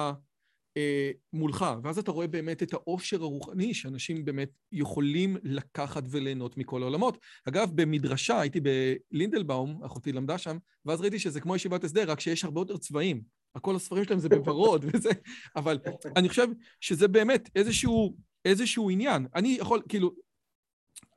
מולך, 1.33 1.65
ואז 1.83 1.99
אתה 1.99 2.11
רואה 2.11 2.27
באמת 2.27 2.63
את 2.63 2.73
העושר 2.73 3.23
הרוחני 3.23 3.75
שאנשים 3.75 4.25
באמת 4.25 4.51
יכולים 4.73 5.37
לקחת 5.43 6.03
וליהנות 6.11 6.57
מכל 6.57 6.83
העולמות. 6.83 7.19
אגב, 7.49 7.71
במדרשה, 7.75 8.41
הייתי 8.41 8.61
בלינדלבאום, 8.61 9.85
אחותי 9.85 10.13
למדה 10.13 10.39
שם, 10.39 10.57
ואז 10.85 11.01
ראיתי 11.01 11.19
שזה 11.19 11.41
כמו 11.41 11.57
ישיבת 11.57 11.85
הסדר, 11.85 12.11
רק 12.11 12.21
שיש 12.21 12.45
הרבה 12.45 12.61
יותר 12.61 12.77
צבעים. 12.77 13.23
הכל 13.55 13.77
הספרים 13.77 14.05
שלהם 14.05 14.19
זה 14.19 14.29
בוורוד 14.29 14.85
וזה, 14.93 15.11
אבל 15.57 15.79
אני 16.17 16.29
חושב 16.29 16.47
שזה 16.81 17.09
באמת 17.09 17.51
איזשהו, 17.57 18.17
איזשהו 18.45 18.91
עניין. 18.91 19.27
אני 19.35 19.57
יכול, 19.61 19.83
כאילו, 19.89 20.15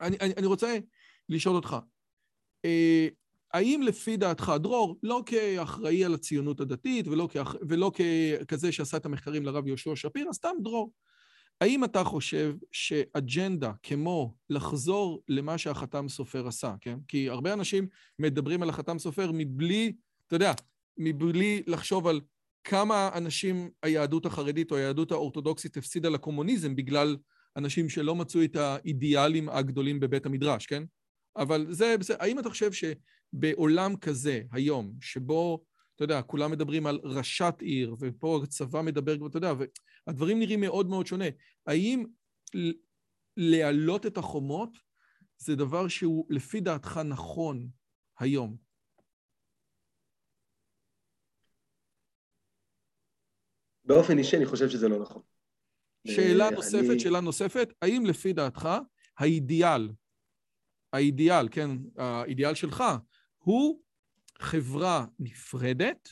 אני, 0.00 0.16
אני, 0.20 0.34
אני 0.36 0.46
רוצה 0.46 0.78
לשאול 1.28 1.56
אותך, 1.56 1.76
אה, 2.64 3.08
האם 3.52 3.82
לפי 3.82 4.16
דעתך, 4.16 4.52
דרור, 4.60 4.98
לא 5.02 5.22
כאחראי 5.26 6.04
על 6.04 6.14
הציונות 6.14 6.60
הדתית 6.60 7.08
ולא, 7.08 7.28
כאח... 7.32 7.54
ולא 7.68 7.92
ככזה 7.94 8.72
שעשה 8.72 8.96
את 8.96 9.06
המחקרים 9.06 9.46
לרב 9.46 9.66
יהושע 9.66 9.96
שפירא, 9.96 10.32
סתם 10.32 10.56
דרור, 10.62 10.92
האם 11.60 11.84
אתה 11.84 12.04
חושב 12.04 12.54
שאג'נדה 12.72 13.72
כמו 13.82 14.34
לחזור 14.50 15.22
למה 15.28 15.58
שהחתם 15.58 16.08
סופר 16.08 16.48
עשה, 16.48 16.74
כן? 16.80 16.98
כי 17.08 17.30
הרבה 17.30 17.52
אנשים 17.52 17.86
מדברים 18.18 18.62
על 18.62 18.68
החתם 18.68 18.98
סופר 18.98 19.30
מבלי, 19.34 19.92
אתה 20.26 20.36
יודע, 20.36 20.52
מבלי 20.98 21.62
לחשוב 21.66 22.06
על 22.06 22.20
כמה 22.64 23.10
אנשים 23.14 23.70
היהדות 23.82 24.26
החרדית 24.26 24.70
או 24.70 24.76
היהדות 24.76 25.12
האורתודוקסית 25.12 25.76
הפסידה 25.76 26.08
לקומוניזם 26.08 26.76
בגלל 26.76 27.16
אנשים 27.56 27.88
שלא 27.88 28.14
מצאו 28.14 28.44
את 28.44 28.56
האידיאלים 28.56 29.48
הגדולים 29.48 30.00
בבית 30.00 30.26
המדרש, 30.26 30.66
כן? 30.66 30.82
אבל 31.38 31.66
זה, 31.70 31.94
זה 32.00 32.14
האם 32.18 32.38
אתה 32.38 32.48
חושב 32.48 32.72
ש... 32.72 32.84
בעולם 33.32 33.96
כזה, 33.96 34.42
היום, 34.52 34.92
שבו, 35.00 35.64
אתה 35.94 36.04
יודע, 36.04 36.22
כולם 36.22 36.50
מדברים 36.50 36.86
על 36.86 37.00
ראשת 37.04 37.54
עיר, 37.60 37.96
ופה 38.00 38.40
הצבא 38.44 38.82
מדבר, 38.82 39.26
אתה 39.26 39.36
יודע, 39.36 39.52
והדברים 40.06 40.38
נראים 40.38 40.60
מאוד 40.60 40.88
מאוד 40.88 41.06
שונה. 41.06 41.24
האם 41.66 42.04
להעלות 43.36 44.06
את 44.06 44.18
החומות 44.18 44.78
זה 45.36 45.56
דבר 45.56 45.88
שהוא 45.88 46.26
לפי 46.30 46.60
דעתך 46.60 47.00
נכון 47.04 47.68
היום? 48.18 48.56
באופן 53.84 54.18
אישי 54.18 54.36
אני 54.36 54.46
חושב 54.46 54.68
שזה 54.68 54.88
לא 54.88 55.00
נכון. 55.00 55.22
שאלה 56.06 56.50
נוספת, 56.50 56.90
אני... 56.90 57.00
שאלה 57.00 57.20
נוספת, 57.20 57.72
האם 57.82 58.06
לפי 58.06 58.32
דעתך 58.32 58.68
האידיאל, 59.18 59.88
האידיאל, 60.92 61.48
כן, 61.50 61.70
האידיאל 61.96 62.54
שלך, 62.54 62.84
הוא 63.38 63.80
חברה 64.38 65.04
נפרדת 65.18 66.08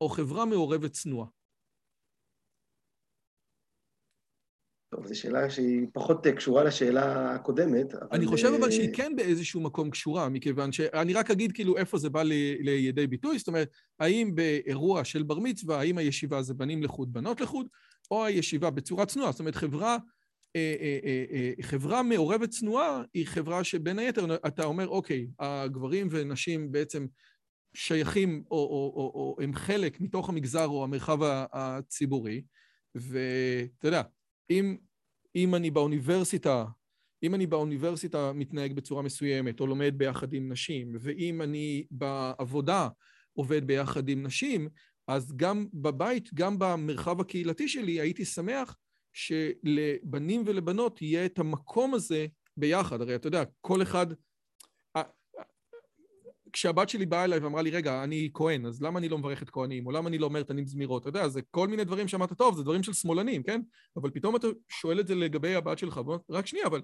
או 0.00 0.08
חברה 0.08 0.44
מעורבת 0.44 0.92
צנועה? 0.92 1.26
טוב, 4.94 5.06
זו 5.06 5.20
שאלה 5.20 5.50
שהיא 5.50 5.86
פחות 5.92 6.26
קשורה 6.26 6.64
לשאלה 6.64 7.34
הקודמת. 7.34 7.94
אבל... 7.94 8.08
אני 8.12 8.26
חושב 8.26 8.52
אבל 8.60 8.70
שהיא 8.70 8.94
כן 8.94 9.12
באיזשהו 9.16 9.60
מקום 9.60 9.90
קשורה, 9.90 10.28
מכיוון 10.28 10.72
שאני 10.72 11.14
רק 11.14 11.30
אגיד 11.30 11.52
כאילו 11.52 11.76
איפה 11.76 11.98
זה 11.98 12.10
בא 12.10 12.22
לידי 12.22 13.06
ביטוי, 13.06 13.38
זאת 13.38 13.48
אומרת, 13.48 13.70
האם 14.00 14.34
באירוע 14.34 15.04
של 15.04 15.22
בר 15.22 15.38
מצווה, 15.38 15.80
האם 15.80 15.98
הישיבה 15.98 16.42
זה 16.42 16.54
בנים 16.54 16.82
לחוד, 16.82 17.12
בנות 17.12 17.40
לחוד, 17.40 17.66
או 18.10 18.24
הישיבה 18.24 18.70
בצורה 18.70 19.06
צנועה, 19.06 19.32
זאת 19.32 19.40
אומרת, 19.40 19.54
חברה 19.54 19.88
אה, 19.90 19.90
אה, 19.90 19.96
אה, 19.96 20.21
חברה 21.62 22.02
מעורבת 22.02 22.50
צנועה 22.50 23.02
היא 23.14 23.26
חברה 23.26 23.64
שבין 23.64 23.98
היתר 23.98 24.36
אתה 24.46 24.64
אומר, 24.64 24.88
אוקיי, 24.88 25.26
הגברים 25.38 26.08
ונשים 26.10 26.72
בעצם 26.72 27.06
שייכים 27.74 28.44
או, 28.50 28.56
או, 28.56 28.92
או, 28.96 29.12
או 29.14 29.36
הם 29.42 29.54
חלק 29.54 30.00
מתוך 30.00 30.28
המגזר 30.28 30.66
או 30.66 30.84
המרחב 30.84 31.18
הציבורי, 31.52 32.42
ואתה 32.94 33.88
יודע, 33.88 34.02
אם, 34.50 34.76
אם 35.36 35.54
אני 35.54 35.70
באוניברסיטה, 35.70 36.64
אם 37.22 37.34
אני 37.34 37.46
באוניברסיטה 37.46 38.32
מתנהג 38.32 38.72
בצורה 38.72 39.02
מסוימת 39.02 39.60
או 39.60 39.66
לומד 39.66 39.94
ביחד 39.96 40.32
עם 40.32 40.52
נשים, 40.52 40.96
ואם 41.00 41.42
אני 41.42 41.86
בעבודה 41.90 42.88
עובד 43.32 43.66
ביחד 43.66 44.08
עם 44.08 44.22
נשים, 44.22 44.68
אז 45.08 45.32
גם 45.36 45.66
בבית, 45.74 46.34
גם 46.34 46.58
במרחב 46.58 47.20
הקהילתי 47.20 47.68
שלי, 47.68 48.00
הייתי 48.00 48.24
שמח 48.24 48.76
שלבנים 49.12 50.42
ולבנות 50.46 51.02
יהיה 51.02 51.26
את 51.26 51.38
המקום 51.38 51.94
הזה 51.94 52.26
ביחד. 52.56 53.00
הרי 53.00 53.14
אתה 53.14 53.26
יודע, 53.26 53.42
כל 53.60 53.82
אחד... 53.82 54.06
כשהבת 56.52 56.88
שלי 56.88 57.06
באה 57.06 57.24
אליי 57.24 57.38
ואמרה 57.38 57.62
לי, 57.62 57.70
רגע, 57.70 58.04
אני 58.04 58.30
כהן, 58.34 58.66
אז 58.66 58.82
למה 58.82 58.98
אני 58.98 59.08
לא 59.08 59.18
מברך 59.18 59.42
את 59.42 59.50
כהנים? 59.50 59.86
או 59.86 59.92
למה 59.92 60.08
אני 60.08 60.18
לא 60.18 60.26
אומר 60.26 60.42
תנים 60.42 60.66
זמירות? 60.66 61.02
אתה 61.02 61.08
יודע, 61.08 61.28
זה 61.28 61.42
כל 61.50 61.68
מיני 61.68 61.84
דברים 61.84 62.08
שאמרת, 62.08 62.32
טוב, 62.32 62.56
זה 62.56 62.62
דברים 62.62 62.82
של 62.82 62.92
שמאלנים, 62.92 63.42
כן? 63.42 63.60
אבל 63.96 64.10
פתאום 64.10 64.36
אתה 64.36 64.46
שואל 64.68 65.00
את 65.00 65.06
זה 65.06 65.14
לגבי 65.14 65.54
הבת 65.54 65.78
שלך, 65.78 66.00
רק 66.30 66.46
שנייה, 66.46 66.66
אבל 66.66 66.82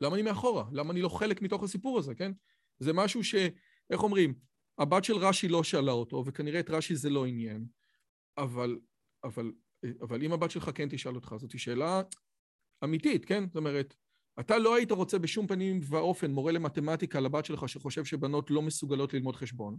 למה 0.00 0.14
אני 0.14 0.22
מאחורה? 0.22 0.64
למה 0.72 0.92
אני 0.92 1.02
לא 1.02 1.08
חלק 1.08 1.42
מתוך 1.42 1.62
הסיפור 1.62 1.98
הזה, 1.98 2.14
כן? 2.14 2.32
זה 2.78 2.92
משהו 2.92 3.24
ש... 3.24 3.34
איך 3.90 4.02
אומרים? 4.02 4.34
הבת 4.78 5.04
של 5.04 5.16
רש"י 5.16 5.48
לא 5.48 5.64
שאלה 5.64 5.92
אותו, 5.92 6.24
וכנראה 6.26 6.60
את 6.60 6.70
רש"י 6.70 6.96
זה 6.96 7.10
לא 7.10 7.26
עניין, 7.26 7.64
אבל, 8.38 8.78
אבל, 9.24 9.52
אבל 10.02 10.22
אם 10.22 10.32
הבת 10.32 10.50
שלך 10.50 10.70
כן 10.74 10.88
תשאל 10.90 11.14
אותך, 11.14 11.34
זאת 11.38 11.58
שאלה 11.58 12.02
אמיתית, 12.84 13.24
כן? 13.24 13.46
זאת 13.46 13.56
אומרת, 13.56 13.94
אתה 14.40 14.58
לא 14.58 14.76
היית 14.76 14.90
רוצה 14.90 15.18
בשום 15.18 15.46
פנים 15.46 15.80
ואופן 15.82 16.30
מורה 16.30 16.52
למתמטיקה 16.52 17.20
לבת 17.20 17.44
שלך 17.44 17.68
שחושב 17.68 18.04
שבנות 18.04 18.50
לא 18.50 18.62
מסוגלות 18.62 19.14
ללמוד 19.14 19.36
חשבון, 19.36 19.78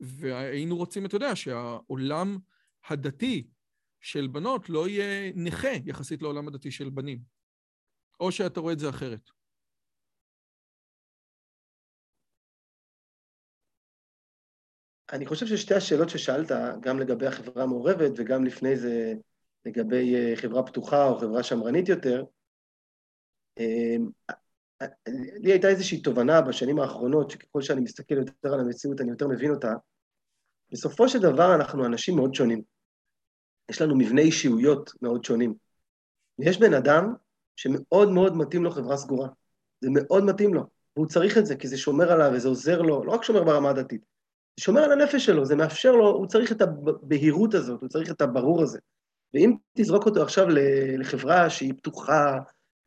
והיינו 0.00 0.76
רוצים, 0.76 1.06
אתה 1.06 1.16
יודע, 1.16 1.36
שהעולם 1.36 2.38
הדתי 2.88 3.48
של 4.00 4.26
בנות 4.26 4.70
לא 4.70 4.88
יהיה 4.88 5.32
נכה 5.34 5.68
יחסית 5.86 6.22
לעולם 6.22 6.48
הדתי 6.48 6.70
של 6.70 6.90
בנים. 6.90 7.18
או 8.20 8.32
שאתה 8.32 8.60
רואה 8.60 8.72
את 8.72 8.78
זה 8.78 8.88
אחרת. 8.88 9.30
אני 15.12 15.26
חושב 15.26 15.46
ששתי 15.46 15.74
השאלות 15.74 16.08
ששאלת, 16.08 16.52
גם 16.80 16.98
לגבי 16.98 17.26
החברה 17.26 17.62
המעורבת 17.62 18.12
וגם 18.16 18.44
לפני 18.44 18.76
זה 18.76 19.14
לגבי 19.64 20.14
אה, 20.14 20.36
חברה 20.36 20.62
פתוחה 20.62 21.08
או 21.08 21.18
חברה 21.18 21.42
שמרנית 21.42 21.88
יותר, 21.88 22.24
אמ, 23.58 24.08
לי 25.16 25.52
הייתה 25.52 25.68
איזושהי 25.68 26.00
תובנה 26.00 26.40
בשנים 26.40 26.78
האחרונות, 26.78 27.30
שככל 27.30 27.62
שאני 27.62 27.80
מסתכל 27.80 28.14
יותר 28.14 28.54
על 28.54 28.60
המציאות, 28.60 29.00
אני 29.00 29.10
יותר 29.10 29.28
מבין 29.28 29.50
אותה. 29.50 29.72
בסופו 30.72 31.08
של 31.08 31.18
דבר 31.18 31.54
אנחנו 31.54 31.86
אנשים 31.86 32.16
מאוד 32.16 32.34
שונים. 32.34 32.62
יש 33.70 33.82
לנו 33.82 33.96
מבנה 33.96 34.20
אישיויות 34.20 34.90
מאוד 35.02 35.24
שונים. 35.24 35.54
ויש 36.38 36.60
בן 36.60 36.74
אדם 36.74 37.14
שמאוד 37.56 38.10
מאוד 38.10 38.36
מתאים 38.36 38.64
לו 38.64 38.70
חברה 38.70 38.96
סגורה. 38.96 39.28
זה 39.80 39.88
מאוד 39.92 40.24
מתאים 40.24 40.54
לו, 40.54 40.62
והוא 40.96 41.06
צריך 41.06 41.38
את 41.38 41.46
זה, 41.46 41.56
כי 41.56 41.68
זה 41.68 41.78
שומר 41.78 42.12
עליו 42.12 42.30
וזה 42.34 42.48
עוזר 42.48 42.82
לו, 42.82 43.04
לא 43.04 43.12
רק 43.12 43.22
שומר 43.22 43.44
ברמה 43.44 43.70
הדתית, 43.70 44.04
שומר 44.58 44.80
על 44.80 44.92
הנפש 44.92 45.24
שלו, 45.24 45.44
זה 45.44 45.56
מאפשר 45.56 45.92
לו, 45.92 46.08
הוא 46.10 46.26
צריך 46.26 46.52
את 46.52 46.62
הבהירות 46.62 47.54
הזאת, 47.54 47.80
הוא 47.80 47.88
צריך 47.88 48.10
את 48.10 48.20
הברור 48.20 48.62
הזה. 48.62 48.78
ואם 49.34 49.54
תזרוק 49.74 50.06
אותו 50.06 50.22
עכשיו 50.22 50.46
לחברה 50.98 51.50
שהיא 51.50 51.72
פתוחה, 51.76 52.38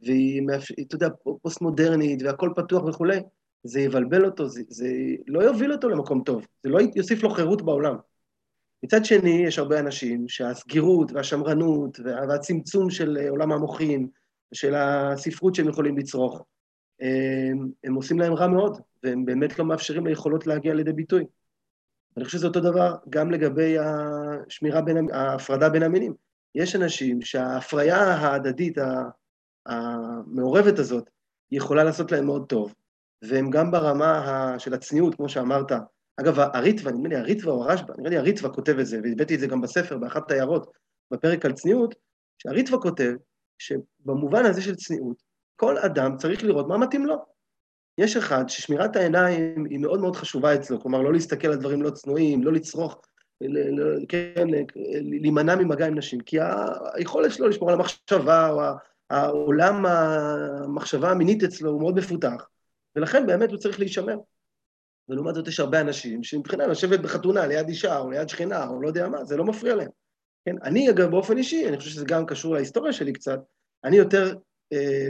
והיא, 0.01 0.41
אתה 0.87 0.95
יודע, 0.95 1.07
פוסט-מודרנית, 1.41 2.21
והכל 2.23 2.49
פתוח 2.55 2.83
וכולי, 2.83 3.19
זה 3.63 3.79
יבלבל 3.79 4.25
אותו, 4.25 4.47
זה, 4.47 4.61
זה 4.67 4.87
לא 5.27 5.43
יוביל 5.43 5.71
אותו 5.71 5.89
למקום 5.89 6.23
טוב, 6.23 6.45
זה 6.63 6.69
לא 6.69 6.79
יוסיף 6.95 7.23
לו 7.23 7.29
חירות 7.29 7.61
בעולם. 7.61 7.95
מצד 8.83 9.05
שני, 9.05 9.43
יש 9.47 9.59
הרבה 9.59 9.79
אנשים 9.79 10.27
שהסגירות 10.27 11.11
והשמרנות 11.11 11.99
והצמצום 11.99 12.89
של 12.89 13.17
עולם 13.29 13.51
המוחין, 13.51 14.07
של 14.53 14.75
הספרות 14.75 15.55
שהם 15.55 15.69
יכולים 15.69 15.97
לצרוך, 15.97 16.41
הם, 16.99 17.69
הם 17.83 17.95
עושים 17.95 18.19
להם 18.19 18.33
רע 18.33 18.47
מאוד, 18.47 18.77
והם 19.03 19.25
באמת 19.25 19.59
לא 19.59 19.65
מאפשרים 19.65 20.07
ליכולות 20.07 20.47
להגיע 20.47 20.73
לידי 20.73 20.93
ביטוי. 20.93 21.25
אני 22.17 22.25
חושב 22.25 22.37
שזה 22.37 22.47
אותו 22.47 22.59
דבר 22.59 22.95
גם 23.09 23.31
לגבי 23.31 23.75
השמירה 23.79 24.81
בין, 24.81 25.07
ההפרדה 25.13 25.69
בין 25.69 25.83
המינים. 25.83 26.13
יש 26.55 26.75
אנשים 26.75 27.21
שההפריה 27.21 27.97
ההדדית 27.97 28.77
המעורבת 29.65 30.79
הזאת 30.79 31.09
יכולה 31.51 31.83
לעשות 31.83 32.11
להם 32.11 32.25
מאוד 32.25 32.45
טוב, 32.49 32.73
והם 33.21 33.49
גם 33.49 33.71
ברמה 33.71 34.55
של 34.59 34.73
הצניעות, 34.73 35.15
כמו 35.15 35.29
שאמרת. 35.29 35.71
אגב, 36.17 36.39
הריטווה, 36.39 36.91
נדמה 36.91 37.09
לי 37.09 37.15
הריטווה 37.15 37.53
או 37.53 37.63
הרשב"א, 37.63 37.93
נראה 37.97 38.09
לי 38.09 38.17
הריטווה 38.17 38.53
כותב 38.53 38.79
את 38.79 38.85
זה, 38.85 38.99
והבאתי 39.03 39.35
את 39.35 39.39
זה 39.39 39.47
גם 39.47 39.61
בספר, 39.61 39.97
באחת 39.97 40.31
ההערות, 40.31 40.71
בפרק 41.11 41.45
על 41.45 41.53
צניעות, 41.53 41.95
שהריטווה 42.37 42.81
כותב 42.81 43.13
שבמובן 43.57 44.45
הזה 44.45 44.61
של 44.61 44.75
צניעות, 44.75 45.17
כל 45.55 45.77
אדם 45.77 46.17
צריך 46.17 46.43
לראות 46.43 46.67
מה 46.67 46.77
מתאים 46.77 47.05
לו. 47.05 47.25
יש 48.01 48.17
אחד 48.17 48.49
ששמירת 48.49 48.95
העיניים 48.95 49.65
היא 49.69 49.79
מאוד 49.79 50.01
מאוד 50.01 50.15
חשובה 50.15 50.55
אצלו, 50.55 50.81
כלומר, 50.81 51.01
לא 51.01 51.13
להסתכל 51.13 51.47
על 51.47 51.55
דברים 51.55 51.81
לא 51.81 51.89
צנועים, 51.89 52.43
לא 52.43 52.53
לצרוך, 52.53 53.01
כן, 54.07 54.47
להימנע 55.21 55.55
ממגע 55.55 55.87
עם 55.87 55.97
נשים, 55.97 56.19
כי 56.19 56.37
היכולת 56.93 57.31
שלו 57.31 57.47
לשמור 57.47 57.69
על 57.69 57.75
המחשבה, 57.75 58.49
או 58.49 58.61
העולם 59.09 59.85
המחשבה 59.85 61.11
המינית 61.11 61.43
אצלו 61.43 61.71
הוא 61.71 61.81
מאוד 61.81 61.95
מפותח, 61.95 62.47
ולכן 62.95 63.27
באמת 63.27 63.49
הוא 63.49 63.57
צריך 63.57 63.79
להישמר. 63.79 64.15
ולעומת 65.09 65.35
זאת 65.35 65.47
יש 65.47 65.59
הרבה 65.59 65.81
אנשים 65.81 66.23
שמבחינה 66.23 66.67
לשבת 66.67 66.99
בחתונה 66.99 67.47
ליד 67.47 67.67
אישה 67.67 67.97
או 67.97 68.11
ליד 68.11 68.29
שכנה 68.29 68.67
או 68.67 68.81
לא 68.81 68.87
יודע 68.87 69.09
מה, 69.09 69.25
זה 69.25 69.37
לא 69.37 69.45
מפריע 69.45 69.75
להם. 69.75 69.89
כן? 70.45 70.55
אני 70.63 70.89
אגב 70.89 71.11
באופן 71.11 71.37
אישי, 71.37 71.67
אני 71.67 71.77
חושב 71.77 71.89
שזה 71.89 72.05
גם 72.05 72.25
קשור 72.25 72.53
להיסטוריה 72.53 72.93
שלי 72.93 73.13
קצת, 73.13 73.39
אני 73.83 73.97
יותר 73.97 74.35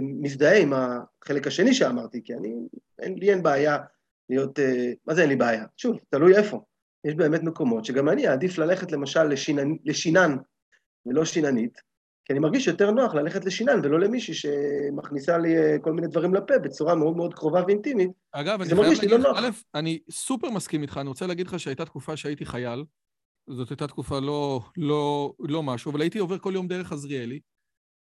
מזדהה 0.02 0.58
עם 0.58 0.74
החלק 0.74 1.48
השני 1.48 1.74
שאמרתי, 1.74 2.22
כי 2.24 2.34
אני, 2.34 2.54
אין, 3.00 3.16
לי 3.18 3.32
אין 3.32 3.44
בעיה 3.44 3.78
להיות, 4.32 4.60
אה, 4.60 4.92
מה 5.08 5.16
זה 5.16 5.22
אין 5.22 5.30
לי 5.30 5.36
בעיה? 5.36 5.66
שוב, 5.78 6.00
תלוי 6.10 6.38
איפה. 6.38 6.62
יש 7.08 7.16
באמת 7.16 7.44
מקומות 7.44 7.86
שגם 7.86 8.10
אני 8.10 8.28
אעדיף 8.28 8.58
ללכת 8.58 8.92
למשל 8.92 9.24
לשינן, 9.24 9.70
לשינן 9.86 10.38
ולא 11.06 11.26
שיננית, 11.26 11.82
כי 12.26 12.34
אני 12.34 12.40
מרגיש 12.40 12.68
יותר 12.68 12.92
נוח 12.92 13.14
ללכת 13.14 13.46
לשינן 13.46 13.80
ולא 13.84 14.00
למישהי 14.00 14.34
שמכניסה 14.34 15.38
לי 15.38 15.58
אה, 15.58 15.80
כל 15.82 15.94
מיני 15.94 16.08
דברים 16.08 16.34
לפה 16.34 16.60
בצורה 16.60 16.96
מאוד 16.96 17.16
מאוד 17.16 17.34
קרובה 17.34 17.64
ואינטימית. 17.68 18.12
אגב, 18.32 18.62
אני 18.62 18.70
חייב 18.70 18.82
לא 18.82 18.88
להגיד 18.88 19.12
לך, 19.12 19.26
א', 19.36 19.50
אני 19.76 20.00
סופר 20.12 20.50
מסכים 20.50 20.82
איתך, 20.82 20.98
אני 20.98 21.10
רוצה 21.10 21.28
להגיד 21.28 21.48
לך 21.48 21.60
שהייתה 21.60 21.86
תקופה 21.86 22.18
שהייתי 22.18 22.46
חייל, 22.46 22.84
זאת 23.50 23.70
הייתה 23.70 23.88
תקופה 23.88 24.20
לא, 24.20 24.62
לא, 24.78 25.34
לא 25.40 25.64
משהו, 25.64 25.92
אבל 25.92 26.02
הייתי 26.02 26.20
עובר 26.20 26.40
כל 26.40 26.52
יום 26.56 26.68
דרך 26.68 26.92
עזריאלי, 26.92 27.40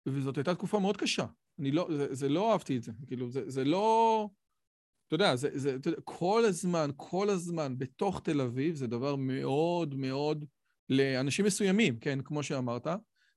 וזאת 0.08 0.36
הייתה 0.36 0.54
תקופה 0.54 0.78
מאוד 0.78 0.96
קשה. 0.96 1.24
אני 1.58 1.70
לא, 1.70 1.88
זה, 1.96 2.14
זה 2.14 2.28
לא 2.28 2.52
אהבתי 2.52 2.76
את 2.76 2.82
זה, 2.82 2.92
כאילו, 3.06 3.30
זה, 3.30 3.50
זה 3.50 3.64
לא... 3.64 4.28
אתה 5.06 5.14
יודע, 5.14 5.36
זה, 5.36 5.48
זה, 5.52 5.74
אתה 5.74 5.88
יודע, 5.88 6.00
כל 6.04 6.44
הזמן, 6.44 6.90
כל 6.96 7.30
הזמן 7.30 7.78
בתוך 7.78 8.20
תל 8.24 8.40
אביב 8.40 8.74
זה 8.74 8.86
דבר 8.86 9.16
מאוד 9.16 9.94
מאוד 9.94 10.44
לאנשים 10.88 11.44
מסוימים, 11.44 11.98
כן, 11.98 12.18
כמו 12.24 12.42
שאמרת, 12.42 12.86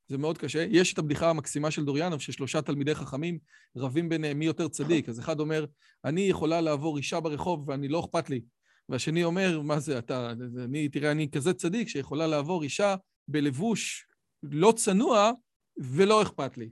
זה 0.08 0.18
מאוד 0.18 0.38
קשה. 0.38 0.66
יש 0.70 0.94
את 0.94 0.98
הבדיחה 0.98 1.30
המקסימה 1.30 1.72
של 1.72 1.86
דוריאנוב, 1.86 2.22
ששלושה 2.22 2.62
תלמידי 2.62 2.96
חכמים 2.96 3.40
רבים 3.78 4.10
ביניהם 4.10 4.40
מי 4.40 4.46
יותר 4.46 4.68
צדיק. 4.68 5.10
אז 5.10 5.20
אחד 5.20 5.40
אומר, 5.40 5.66
אני 6.06 6.22
יכולה 6.22 6.62
לעבור 6.62 6.98
אישה 6.98 7.20
ברחוב 7.20 7.70
ואני 7.70 7.88
לא 7.88 8.00
אכפת 8.00 8.30
לי. 8.30 8.42
והשני 8.90 9.24
אומר, 9.24 9.62
מה 9.62 9.80
זה 9.80 9.98
אתה? 9.98 10.32
אני, 10.64 10.90
תראה, 10.90 11.12
אני 11.12 11.32
כזה 11.32 11.54
צדיק 11.54 11.88
שיכולה 11.88 12.28
לעבור 12.28 12.64
אישה 12.64 12.96
בלבוש 13.28 14.08
לא 14.44 14.74
צנוע 14.76 15.32
ולא 15.78 16.22
אכפת 16.22 16.58
לי. 16.58 16.70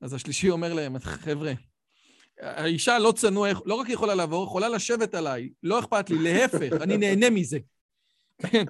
אז 0.00 0.14
השלישי 0.14 0.50
אומר 0.50 0.74
להם, 0.74 0.98
חבר'ה, 0.98 1.52
האישה 2.40 2.98
לא 2.98 3.12
צנוע, 3.16 3.48
לא 3.66 3.74
רק 3.74 3.88
יכולה 3.88 4.14
לעבור, 4.14 4.44
יכולה 4.44 4.68
לשבת 4.68 5.14
עליי, 5.14 5.50
לא 5.62 5.78
אכפת 5.78 6.10
לי, 6.10 6.18
להפך, 6.18 6.72
אני 6.82 6.96
נהנה 6.96 7.30
מזה. 7.30 7.58
כן, 8.38 8.64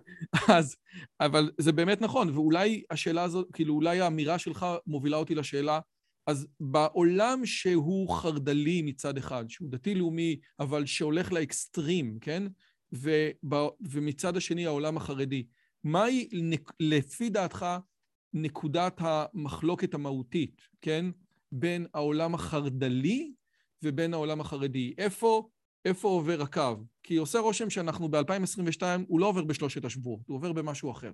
אז, 0.49 0.77
אבל 1.21 1.51
זה 1.59 1.73
באמת 1.73 2.01
נכון, 2.01 2.31
ואולי 2.31 2.83
השאלה 2.91 3.23
הזאת, 3.23 3.47
כאילו 3.53 3.75
אולי 3.75 4.01
האמירה 4.01 4.39
שלך 4.39 4.67
מובילה 4.87 5.17
אותי 5.17 5.35
לשאלה, 5.35 5.81
אז 6.27 6.47
בעולם 6.61 7.47
שהוא 7.47 8.17
חרד"לי 8.17 8.83
מצד 8.83 9.19
אחד, 9.19 9.45
שהוא 9.49 9.69
דתי-לאומי, 9.71 10.39
אבל 10.61 10.87
שהולך 10.87 11.33
לאקסטרים, 11.33 12.19
כן? 12.21 12.43
ובא, 12.93 13.69
ומצד 13.81 14.37
השני 14.37 14.67
העולם 14.67 14.97
החרדי, 14.97 15.47
מהי 15.85 16.29
לפי 16.81 17.31
דעתך 17.31 17.67
נקודת 18.33 18.95
המחלוקת 18.99 19.95
המהותית, 19.95 20.61
כן? 20.81 21.05
בין 21.53 21.87
העולם 21.95 22.35
החרד"לי 22.35 23.33
ובין 23.83 24.15
העולם 24.15 24.41
החרדי. 24.41 24.95
איפה 24.99 25.49
איפה 25.85 26.09
עובר 26.09 26.43
הקו? 26.43 26.85
כי 27.03 27.17
עושה 27.17 27.39
רושם 27.39 27.71
שאנחנו 27.71 28.09
ב-2022, 28.09 28.83
הוא 29.09 29.21
לא 29.21 29.27
עובר 29.27 29.45
בשלושת 29.45 29.85
השבועות, 29.85 30.21
הוא 30.27 30.37
עובר 30.37 30.53
במשהו 30.53 30.91
אחר. 30.91 31.13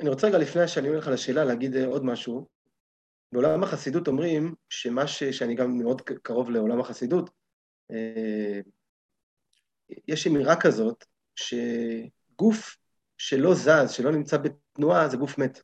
אני 0.00 0.08
רוצה 0.08 0.26
רגע 0.26 0.38
לפני 0.38 0.68
שאני 0.68 0.88
אומר 0.88 0.98
לך 0.98 1.08
לשאלה 1.08 1.44
להגיד 1.44 1.76
אה, 1.76 1.86
עוד 1.86 2.04
משהו. 2.04 2.48
בעולם 3.32 3.62
החסידות 3.62 4.08
אומרים 4.08 4.54
שמה 4.68 5.06
ש... 5.06 5.24
שאני 5.24 5.54
גם 5.54 5.78
מאוד 5.78 6.02
קרוב 6.02 6.50
לעולם 6.50 6.80
החסידות, 6.80 7.30
אה, 7.90 8.60
יש 10.08 10.26
אמירה 10.26 10.60
כזאת 10.60 11.04
שגוף 12.38 12.76
שלא 13.18 13.54
זז, 13.54 13.90
שלא 13.90 14.12
נמצא 14.12 14.36
בתנועה, 14.36 15.08
זה 15.08 15.16
גוף 15.16 15.38
מת. 15.38 15.62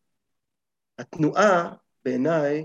התנועה, 0.99 1.73
בעיניי, 2.05 2.65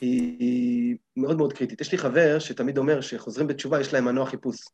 היא, 0.00 0.38
היא 0.38 0.96
מאוד 1.16 1.36
מאוד 1.36 1.52
קריטית. 1.52 1.80
יש 1.80 1.92
לי 1.92 1.98
חבר 1.98 2.38
שתמיד 2.38 2.78
אומר 2.78 3.00
שחוזרים 3.00 3.46
בתשובה, 3.46 3.80
יש 3.80 3.92
להם 3.92 4.04
מנוע 4.04 4.26
חיפוש. 4.26 4.68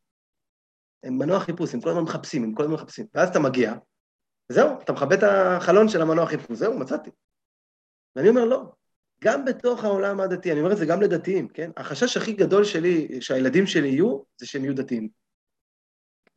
הם 1.03 1.19
מנוע 1.19 1.41
חיפוש, 1.41 1.75
הם 1.75 1.81
כל 1.81 1.89
הזמן 1.89 2.03
מחפשים, 2.03 2.45
הם 2.45 2.55
כל 2.55 2.63
הזמן 2.63 2.75
מחפשים. 2.75 3.07
ואז 3.15 3.29
אתה 3.29 3.39
מגיע, 3.39 3.75
זהו, 4.49 4.81
אתה 4.81 4.93
מכבה 4.93 5.15
את 5.15 5.23
החלון 5.23 5.89
של 5.89 6.03
המנוע 6.03 6.27
חיפוש, 6.27 6.59
זהו, 6.59 6.79
מצאתי. 6.79 7.11
ואני 8.17 8.29
אומר, 8.29 8.45
לא. 8.45 8.73
גם 9.25 9.45
בתוך 9.45 9.85
העולם 9.85 10.21
הדתי, 10.21 10.53
אני 10.53 10.61
אומר 10.61 10.73
את 10.73 10.77
זה 10.77 10.87
גם 10.87 11.03
לדתיים, 11.03 11.49
כן? 11.49 11.71
החשש 11.77 12.17
הכי 12.17 12.33
גדול 12.33 12.65
שלי, 12.65 13.21
שהילדים 13.21 13.67
שלי 13.67 13.89
יהיו, 13.89 14.23
זה 14.37 14.47
שהם 14.47 14.65
יהיו 14.65 14.75
דתיים. 14.75 15.09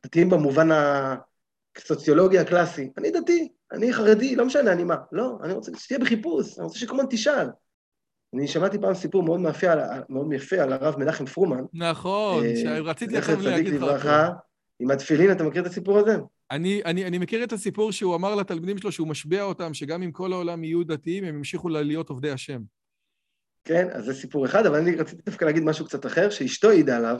דתיים 0.05 0.29
במובן 0.29 0.67
הסוציולוגי 1.77 2.39
הקלאסי. 2.39 2.89
אני 2.97 3.11
דתי, 3.11 3.49
אני 3.71 3.93
חרדי, 3.93 4.35
לא 4.35 4.45
משנה, 4.45 4.71
אני 4.71 4.83
מה. 4.83 4.95
לא, 5.11 5.37
אני 5.43 5.53
רוצה 5.53 5.71
שתהיה 5.77 5.99
בחיפוש, 5.99 6.57
אני 6.57 6.65
רוצה 6.65 6.79
שכמובן 6.79 7.05
תשאל. 7.09 7.47
אני 8.35 8.47
שמעתי 8.47 8.79
פעם 8.79 8.93
סיפור 8.93 9.23
מאוד 9.23 9.41
על, 9.67 9.79
מאוד 10.09 10.33
יפה 10.33 10.61
על 10.61 10.73
הרב 10.73 10.99
מנחם 10.99 11.25
פרומן. 11.25 11.63
נכון, 11.73 12.45
אה, 12.45 12.55
שרציתי 12.55 13.17
עכשיו 13.17 13.41
להגיד 13.41 13.73
לך 13.73 13.83
אותו. 13.83 14.09
עם 14.79 14.91
התפילין, 14.91 15.31
אתה 15.31 15.43
מכיר 15.43 15.61
את 15.61 15.67
הסיפור 15.67 15.97
הזה? 15.97 16.17
אני, 16.51 16.81
אני, 16.85 17.05
אני 17.05 17.17
מכיר 17.17 17.43
את 17.43 17.53
הסיפור 17.53 17.91
שהוא 17.91 18.15
אמר 18.15 18.35
לתלמידים 18.35 18.77
שלו 18.77 18.91
שהוא 18.91 19.07
משביע 19.07 19.43
אותם, 19.43 19.73
שגם 19.73 20.03
אם 20.03 20.11
כל 20.11 20.33
העולם 20.33 20.63
יהיו 20.63 20.83
דתיים, 20.83 21.23
הם 21.23 21.35
ימשיכו 21.35 21.69
להיות 21.69 22.09
עובדי 22.09 22.31
השם. 22.31 22.61
כן, 23.63 23.87
אז 23.91 24.05
זה 24.05 24.13
סיפור 24.13 24.45
אחד, 24.45 24.65
אבל 24.65 24.77
אני 24.77 24.95
רציתי 24.95 25.21
דווקא 25.25 25.45
להגיד 25.45 25.63
משהו 25.63 25.85
קצת 25.85 26.05
אחר, 26.05 26.29
שאשתו 26.29 26.69
העידה 26.69 26.97
עליו, 26.97 27.17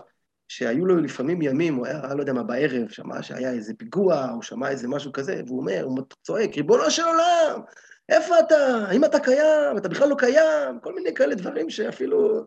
שהיו 0.51 0.85
לו 0.85 0.95
לפעמים 0.95 1.41
ימים, 1.41 1.75
הוא 1.75 1.87
היה, 1.87 2.13
לא 2.13 2.21
יודע 2.21 2.33
מה, 2.33 2.43
בערב, 2.43 2.89
שמע 2.89 3.23
שהיה 3.23 3.51
איזה 3.51 3.73
פיגוע, 3.77 4.31
או 4.33 4.43
שמע 4.43 4.69
איזה 4.69 4.87
משהו 4.87 5.11
כזה, 5.11 5.41
והוא 5.47 5.59
אומר, 5.59 5.83
הוא 5.83 5.99
צועק, 6.23 6.57
ריבונו 6.57 6.91
של 6.91 7.03
עולם, 7.03 7.61
איפה 8.09 8.39
אתה? 8.39 8.55
האם 8.87 9.05
אתה 9.05 9.19
קיים? 9.19 9.77
אתה 9.77 9.89
בכלל 9.89 10.09
לא 10.09 10.15
קיים? 10.15 10.79
כל 10.81 10.95
מיני 10.95 11.13
כאלה 11.13 11.35
דברים 11.35 11.69
שאפילו 11.69 12.45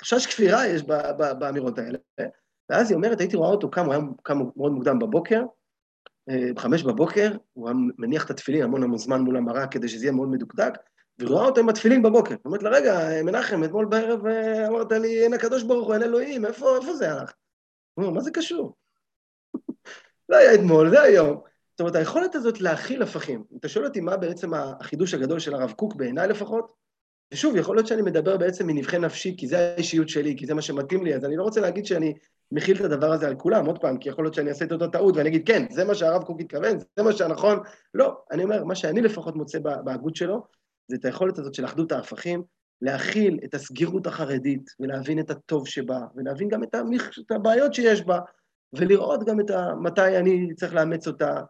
חשש 0.00 0.26
כפירה 0.26 0.66
יש 0.66 0.82
באמירות 1.38 1.78
האלה. 1.78 1.98
ואז 2.70 2.90
היא 2.90 2.96
אומרת, 2.96 3.20
הייתי 3.20 3.36
רואה 3.36 3.50
אותו 3.50 3.70
קם, 3.70 3.84
הוא 3.84 3.92
היה 3.92 4.02
קם 4.22 4.38
מאוד 4.56 4.72
מוקדם 4.72 4.98
בבוקר, 4.98 5.42
אה, 6.30 6.52
בחמש 6.54 6.82
בבוקר, 6.82 7.32
הוא 7.52 7.68
היה 7.68 7.76
מניח 7.98 8.24
את 8.24 8.30
התפילין 8.30 8.62
המון 8.62 8.82
המון 8.82 8.98
זמן 8.98 9.20
מול 9.20 9.36
המראה 9.36 9.66
כדי 9.66 9.88
שזה 9.88 10.04
יהיה 10.04 10.12
מאוד 10.12 10.28
מדוקדק, 10.28 10.72
ורואה 11.20 11.44
אותו 11.44 11.60
עם 11.60 11.68
התפילין 11.68 12.02
בבוקר. 12.02 12.30
היא 12.30 12.38
אומרת 12.44 12.62
לה, 12.62 12.70
רגע, 12.70 13.22
מנחם, 13.24 13.64
אתמול 13.64 13.86
בערב 13.86 14.26
אה, 14.26 14.68
אמרת 14.68 14.92
לי, 14.92 15.22
אין 15.24 15.34
הקדוש 15.34 15.62
ברוך 15.62 15.86
הוא, 15.86 15.94
אין 15.94 16.02
אלוהים, 16.02 16.46
איפה, 16.46 16.76
איפה 16.76 16.94
זה 16.94 17.12
הלך? 17.12 17.32
הוא 17.94 18.04
אומר, 18.04 18.14
מה 18.14 18.20
זה 18.20 18.30
קשור? 18.30 18.74
לא 20.28 20.36
היה 20.36 20.54
אתמול, 20.54 20.90
זה 20.90 21.02
היום. 21.02 21.40
זאת 21.70 21.80
אומרת, 21.80 21.94
היכולת 21.94 22.34
הזאת 22.34 22.60
להכיל 22.60 23.02
הפכים. 23.02 23.44
אם 23.52 23.56
אתה 23.56 23.68
שואל 23.68 23.84
אותי 23.84 24.00
מה 24.00 24.16
בעצם 24.16 24.54
החידוש 24.54 25.14
הגדול 25.14 25.38
של 25.38 25.54
הרב 25.54 25.72
קוק, 25.72 25.94
בעיניי 25.94 26.28
לפחות, 26.28 26.74
ושוב, 27.34 27.56
יכול 27.56 27.76
להיות 27.76 27.86
שאני 27.86 28.02
מדבר 28.02 28.36
בעצם 28.36 28.66
מנבחי 28.66 28.98
נפשי, 28.98 29.34
כי 29.38 29.46
זה 29.46 29.58
האישיות 29.58 30.08
שלי, 30.08 30.36
כי 30.36 30.46
זה 30.46 30.54
מה 30.54 30.62
שמתאים 30.62 31.04
לי, 31.04 31.14
אז 31.14 31.24
אני 31.24 31.36
לא 31.36 31.42
רוצה 31.42 31.60
להגיד 31.60 31.86
שאני 31.86 32.14
מכיל 32.52 32.76
את 32.76 32.80
הדבר 32.80 33.12
הזה 33.12 33.28
על 33.28 33.34
כולם, 33.34 33.66
עוד 33.66 33.78
פעם, 33.78 33.98
כי 33.98 34.08
יכול 34.08 34.24
להיות 34.24 34.34
שאני 34.34 34.48
אעשה 34.48 34.64
את 34.64 34.72
אותה 34.72 34.88
טעות 34.88 35.16
ואני 35.16 35.28
אגיד, 35.28 35.46
כן, 35.46 35.66
זה 35.70 35.84
מה 35.84 35.94
שהרב 35.94 36.22
קוק 36.22 36.40
התכוון, 36.40 36.78
זה 36.96 37.02
מה 37.02 37.12
שהנכון. 37.12 37.58
לא, 37.94 38.22
אני 38.30 38.44
אומר, 38.44 38.64
מה 38.64 38.74
שאני 38.74 39.00
לפחות 39.00 39.36
מוצא 39.36 39.58
בהגות 39.58 40.16
שלו, 40.16 40.42
זה 40.90 40.96
את 40.96 41.04
היכולת 41.04 41.38
הזאת 41.38 41.54
של 41.54 41.64
אחדות 41.64 41.92
ההפכים, 41.92 42.42
להכיל 42.82 43.38
את 43.44 43.54
הסגירות 43.54 44.06
החרדית 44.06 44.70
ולהבין 44.80 45.18
את 45.18 45.30
הטוב 45.30 45.66
שבה, 45.66 46.00
ולהבין 46.14 46.48
גם 46.48 46.62
את, 46.62 46.74
המח... 46.74 47.18
את 47.26 47.30
הבעיות 47.30 47.74
שיש 47.74 48.02
בה, 48.02 48.20
ולראות 48.72 49.24
גם 49.24 49.40
את 49.40 49.50
ה... 49.50 49.74
מתי 49.74 50.18
אני 50.18 50.54
צריך 50.54 50.74
לאמץ 50.74 51.06
אותה, 51.06 51.40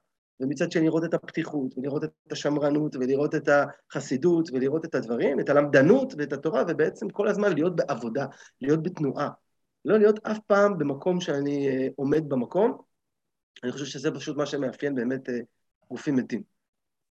ומצד 0.41 0.73
שני 0.73 0.85
לראות 0.85 1.05
את 1.05 1.15
הפתיחות, 1.15 1.79
ולראות 1.79 2.05
את 2.05 2.33
השמרנות, 2.33 2.97
ולראות 2.97 3.35
את 3.35 3.49
החסידות, 3.49 4.49
ולראות 4.53 4.85
את 4.85 4.95
הדברים, 4.95 5.41
את 5.41 5.49
הלמדנות 5.49 6.15
ואת 6.19 6.33
התורה, 6.33 6.65
ובעצם 6.69 7.09
כל 7.09 7.29
הזמן 7.29 7.53
להיות 7.53 7.77
בעבודה, 7.77 8.27
להיות 8.61 8.83
בתנועה. 8.83 9.29
לא 9.85 9.99
להיות 9.99 10.27
אף 10.27 10.39
פעם 10.47 10.79
במקום 10.79 11.21
שאני 11.21 11.69
אה, 11.69 11.89
עומד 11.97 12.29
במקום. 12.29 12.79
אני 13.65 13.73
חושב 13.73 13.85
שזה 13.85 14.11
פשוט 14.11 14.37
מה 14.37 14.47
שמאפיין 14.47 14.95
באמת 14.95 15.29
אה, 15.29 15.39
גופים 15.91 16.17
מתים. 16.17 16.50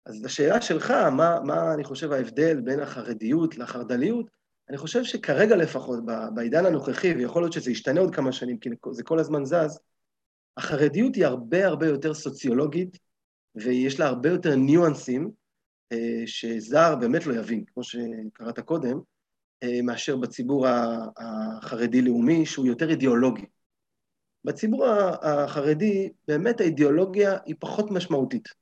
אז 0.06 0.24
לשאלה 0.24 0.62
שלך, 0.62 0.92
מה, 0.92 1.40
מה 1.44 1.74
אני 1.74 1.84
חושב 1.84 2.12
ההבדל 2.12 2.62
בין 2.62 2.80
החרדיות 2.80 3.58
לחרד"ליות, 3.58 4.26
אני 4.70 4.78
חושב 4.78 5.04
שכרגע 5.04 5.56
לפחות, 5.56 6.00
בעידן 6.34 6.66
הנוכחי, 6.66 7.14
ויכול 7.14 7.42
להיות 7.42 7.54
שזה 7.54 7.72
ישתנה 7.72 8.02
עוד 8.02 8.16
כמה 8.16 8.32
שנים, 8.32 8.58
כי 8.58 8.70
זה 8.92 9.04
כל 9.04 9.20
הזמן 9.20 9.46
זז, 9.46 9.80
החרדיות 10.58 11.16
היא 11.16 11.26
הרבה 11.26 11.66
הרבה 11.68 11.88
יותר 11.88 12.14
סוציולוגית, 12.14 12.98
ויש 13.56 14.00
לה 14.00 14.08
הרבה 14.08 14.30
יותר 14.30 14.56
ניואנסים, 14.56 15.32
אה, 15.92 16.24
שזר 16.26 16.96
באמת 16.96 17.26
לא 17.26 17.34
יבין, 17.34 17.64
כמו 17.74 17.84
שקראת 17.84 18.60
קודם, 18.60 19.00
אה, 19.64 19.82
מאשר 19.84 20.18
בציבור 20.18 20.68
החרדי-לאומי, 21.18 22.46
שהוא 22.46 22.66
יותר 22.66 22.90
אידיאולוגי. 22.90 23.46
בציבור 24.46 24.86
החרדי, 25.22 26.10
באמת 26.28 26.62
האידיאולוגיה 26.62 27.38
היא 27.46 27.56
פחות 27.60 27.92
משמעותית. 27.92 28.61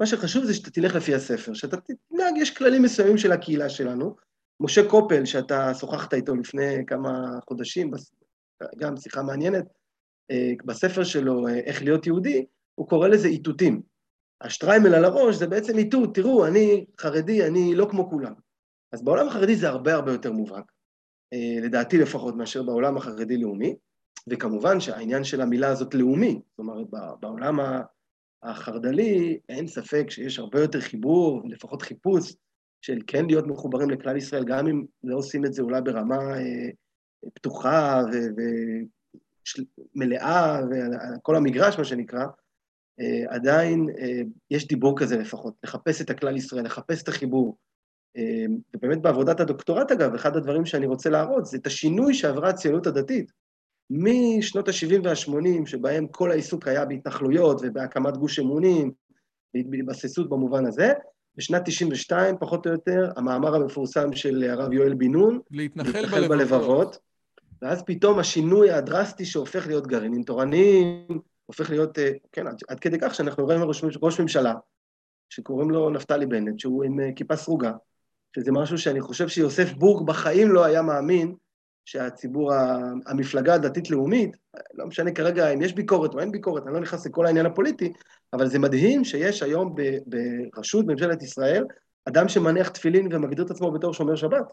מה 0.00 0.06
שחשוב 0.06 0.44
זה 0.44 0.54
שאתה 0.54 0.70
תלך 0.70 0.94
לפי 0.94 1.14
הספר, 1.14 1.54
שאתה 1.54 1.76
תנהג, 1.76 2.36
יש 2.36 2.56
כללים 2.56 2.82
מסוימים 2.82 3.18
של 3.18 3.32
הקהילה 3.32 3.68
שלנו. 3.68 4.16
משה 4.60 4.88
קופל, 4.88 5.24
שאתה 5.24 5.74
שוחחת 5.74 6.14
איתו 6.14 6.34
לפני 6.34 6.86
כמה 6.86 7.38
חודשים, 7.48 7.90
גם 8.78 8.96
שיחה 8.96 9.22
מעניינת, 9.22 9.64
אה, 10.30 10.52
בספר 10.64 11.04
שלו, 11.04 11.48
אה, 11.48 11.58
איך 11.58 11.82
להיות 11.82 12.06
יהודי, 12.06 12.46
הוא 12.74 12.88
קורא 12.88 13.08
לזה 13.08 13.28
איתותים. 13.28 13.82
השטריימל 14.40 14.94
על 14.94 15.04
הראש 15.04 15.36
זה 15.36 15.46
בעצם 15.46 15.78
איתות, 15.78 16.14
תראו, 16.14 16.46
אני 16.46 16.84
חרדי, 17.00 17.46
אני 17.46 17.74
לא 17.74 17.86
כמו 17.90 18.10
כולם. 18.10 18.32
אז 18.92 19.04
בעולם 19.04 19.28
החרדי 19.28 19.56
זה 19.56 19.68
הרבה 19.68 19.94
הרבה 19.94 20.12
יותר 20.12 20.32
מובהק, 20.32 20.72
אה, 21.32 21.60
לדעתי 21.62 21.98
לפחות, 21.98 22.36
מאשר 22.36 22.62
בעולם 22.62 22.96
החרדי-לאומי, 22.96 23.74
וכמובן 24.28 24.80
שהעניין 24.80 25.24
של 25.24 25.40
המילה 25.40 25.68
הזאת 25.68 25.94
לאומי, 25.94 26.40
זאת 26.50 26.58
אומרת, 26.58 26.86
בעולם 27.20 27.60
החרד"לי 28.42 29.38
אין 29.48 29.66
ספק 29.66 30.06
שיש 30.10 30.38
הרבה 30.38 30.60
יותר 30.60 30.80
חיבור, 30.80 31.42
לפחות 31.44 31.82
חיפוש, 31.82 32.34
של 32.82 32.98
כן 33.06 33.26
להיות 33.26 33.46
מחוברים 33.46 33.90
לכלל 33.90 34.16
ישראל, 34.16 34.44
גם 34.44 34.66
אם 34.66 34.84
לא 35.04 35.16
עושים 35.16 35.44
את 35.44 35.52
זה 35.52 35.62
אולי 35.62 35.80
ברמה 35.82 36.38
אה, 36.38 36.68
פתוחה 37.34 38.02
ומלאה, 39.96 40.60
וכל 40.70 41.36
המגרש, 41.36 41.78
מה 41.78 41.84
שנקרא, 41.84 42.24
אה, 43.00 43.34
עדיין 43.34 43.86
יש 44.50 44.68
דיבור 44.68 44.98
כזה 44.98 45.16
לפחות, 45.16 45.54
לחפש 45.64 46.00
את 46.00 46.10
הכלל 46.10 46.36
ישראל, 46.36 46.64
לחפש 46.64 47.02
את 47.02 47.08
החיבור. 47.08 47.56
אמ, 48.16 48.58
ובאמת 48.74 49.02
בעבודת 49.02 49.40
הדוקטורט, 49.40 49.90
אגב, 49.90 50.14
אחד 50.14 50.36
הדברים 50.36 50.66
שאני 50.66 50.86
רוצה 50.86 51.10
להראות 51.10 51.46
זה 51.46 51.56
את 51.56 51.66
השינוי 51.66 52.14
שעברה 52.14 52.50
הציונות 52.50 52.86
הדתית. 52.86 53.32
משנות 53.90 54.68
ה-70 54.68 55.00
וה-80, 55.04 55.66
שבהם 55.66 56.06
כל 56.06 56.30
העיסוק 56.30 56.68
היה 56.68 56.84
בהתנחלויות 56.84 57.60
ובהקמת 57.62 58.16
גוש 58.16 58.38
אמונים, 58.38 58.92
בהתבססות 59.54 60.28
במובן 60.28 60.66
הזה, 60.66 60.92
בשנת 61.36 61.62
92, 61.64 62.36
פחות 62.40 62.66
או 62.66 62.72
יותר, 62.72 63.12
המאמר 63.16 63.54
המפורסם 63.54 64.12
של 64.12 64.44
הרב 64.50 64.72
יואל 64.72 64.94
בן 64.94 65.12
נון, 65.12 65.40
להתנחל 65.50 66.28
בלבבות. 66.28 66.28
בלבבות, 66.28 66.98
ואז 67.62 67.82
פתאום 67.86 68.18
השינוי 68.18 68.70
הדרסטי 68.70 69.24
שהופך 69.24 69.66
להיות 69.66 69.86
גרעינים 69.86 70.22
תורניים, 70.22 71.20
הופך 71.46 71.70
להיות, 71.70 71.98
אה, 71.98 72.12
כן, 72.32 72.46
עד, 72.46 72.60
עד 72.68 72.80
כדי 72.80 72.98
כך 73.00 73.14
שאנחנו 73.14 73.44
רואים 73.44 73.62
ראש, 73.62 73.84
ראש 74.02 74.20
ממשלה, 74.20 74.54
שקוראים 75.28 75.70
לו 75.70 75.90
נפתלי 75.90 76.26
בנט, 76.26 76.58
שהוא 76.58 76.84
עם 76.84 77.00
אה, 77.00 77.12
כיפה 77.16 77.36
סרוגה, 77.36 77.72
שזה 78.36 78.52
משהו 78.52 78.78
שאני 78.78 79.00
חושב 79.00 79.28
שיוסף 79.28 79.72
בורג 79.72 80.06
בחיים 80.06 80.52
לא 80.52 80.64
היה 80.64 80.82
מאמין 80.82 81.34
שהציבור, 81.84 82.52
המפלגה 83.06 83.54
הדתית-לאומית, 83.54 84.36
לא 84.74 84.86
משנה 84.86 85.12
כרגע 85.12 85.52
אם 85.52 85.62
יש 85.62 85.72
ביקורת 85.72 86.14
או 86.14 86.20
אין 86.20 86.32
ביקורת, 86.32 86.66
אני 86.66 86.74
לא 86.74 86.80
נכנס 86.80 87.06
לכל 87.06 87.26
העניין 87.26 87.46
הפוליטי, 87.46 87.92
אבל 88.32 88.46
זה 88.46 88.58
מדהים 88.58 89.04
שיש 89.04 89.42
היום 89.42 89.74
בראשות 90.06 90.86
ממשלת 90.86 91.22
ישראל 91.22 91.64
אדם 92.04 92.28
שמניח 92.28 92.68
תפילין 92.68 93.08
ומגדיר 93.12 93.44
את 93.44 93.50
עצמו 93.50 93.72
בתור 93.72 93.94
שומר 93.94 94.16
שבת. 94.16 94.52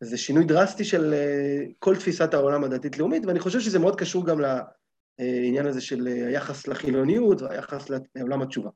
זה 0.00 0.18
שינוי 0.18 0.44
דרסטי 0.44 0.84
של 0.84 1.14
אה, 1.14 1.64
כל 1.78 1.96
תפיסת 1.96 2.34
העולם 2.34 2.64
הדתית-לאומית, 2.64 3.26
ואני 3.26 3.40
חושב 3.40 3.60
שזה 3.60 3.78
מאוד 3.78 3.96
קשור 4.00 4.26
גם 4.26 4.40
לעניין 4.40 5.66
הזה 5.66 5.80
של 5.80 6.06
היחס 6.06 6.66
לחילוניות 6.66 7.42
והיחס 7.42 7.90
לעולם 8.14 8.42
התשובה. 8.42 8.70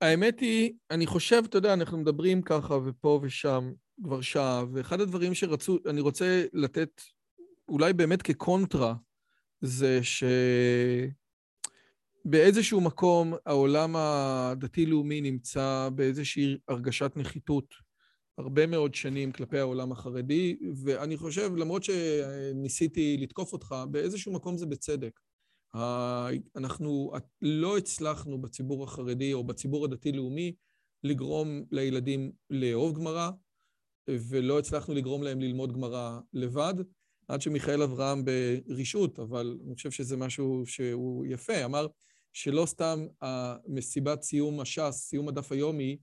האמת 0.00 0.40
היא, 0.40 0.72
אני 0.90 1.06
חושב, 1.06 1.42
אתה 1.48 1.58
יודע, 1.58 1.72
אנחנו 1.72 1.98
מדברים 1.98 2.42
ככה 2.42 2.74
ופה 2.84 3.20
ושם 3.22 3.72
כבר 4.04 4.20
שעה, 4.20 4.64
ואחד 4.72 5.00
הדברים 5.00 5.34
שרצו, 5.34 5.78
אני 5.86 6.00
רוצה 6.00 6.44
לתת 6.52 7.02
אולי 7.68 7.92
באמת 7.92 8.22
כקונטרה, 8.22 8.94
זה 9.60 10.00
שבאיזשהו 12.24 12.80
מקום 12.80 13.34
העולם 13.46 13.96
הדתי-לאומי 13.96 15.20
נמצא 15.20 15.88
באיזושהי 15.94 16.56
הרגשת 16.68 17.12
נחיתות 17.16 17.74
הרבה 18.38 18.66
מאוד 18.66 18.94
שנים 18.94 19.32
כלפי 19.32 19.58
העולם 19.58 19.92
החרדי, 19.92 20.56
ואני 20.84 21.16
חושב, 21.16 21.56
למרות 21.56 21.84
שניסיתי 21.84 23.16
לתקוף 23.20 23.52
אותך, 23.52 23.74
באיזשהו 23.90 24.32
מקום 24.32 24.56
זה 24.56 24.66
בצדק. 24.66 25.20
אנחנו 26.56 27.12
לא 27.42 27.78
הצלחנו 27.78 28.40
בציבור 28.40 28.84
החרדי 28.84 29.32
או 29.32 29.44
בציבור 29.44 29.84
הדתי-לאומי 29.84 30.54
לגרום 31.04 31.64
לילדים 31.70 32.32
לאהוב 32.50 32.96
גמרא, 32.98 33.30
ולא 34.08 34.58
הצלחנו 34.58 34.94
לגרום 34.94 35.22
להם 35.22 35.40
ללמוד 35.40 35.72
גמרא 35.72 36.18
לבד, 36.32 36.74
עד 37.28 37.40
שמיכאל 37.40 37.82
אברהם 37.82 38.24
ברשעות, 38.24 39.18
אבל 39.18 39.58
אני 39.66 39.74
חושב 39.74 39.90
שזה 39.90 40.16
משהו 40.16 40.62
שהוא 40.66 41.26
יפה, 41.26 41.64
אמר 41.64 41.86
שלא 42.32 42.66
סתם 42.66 43.06
המסיבת 43.20 44.22
סיום 44.22 44.60
הש"ס, 44.60 45.06
סיום 45.08 45.28
הדף 45.28 45.52
היומי, 45.52 45.96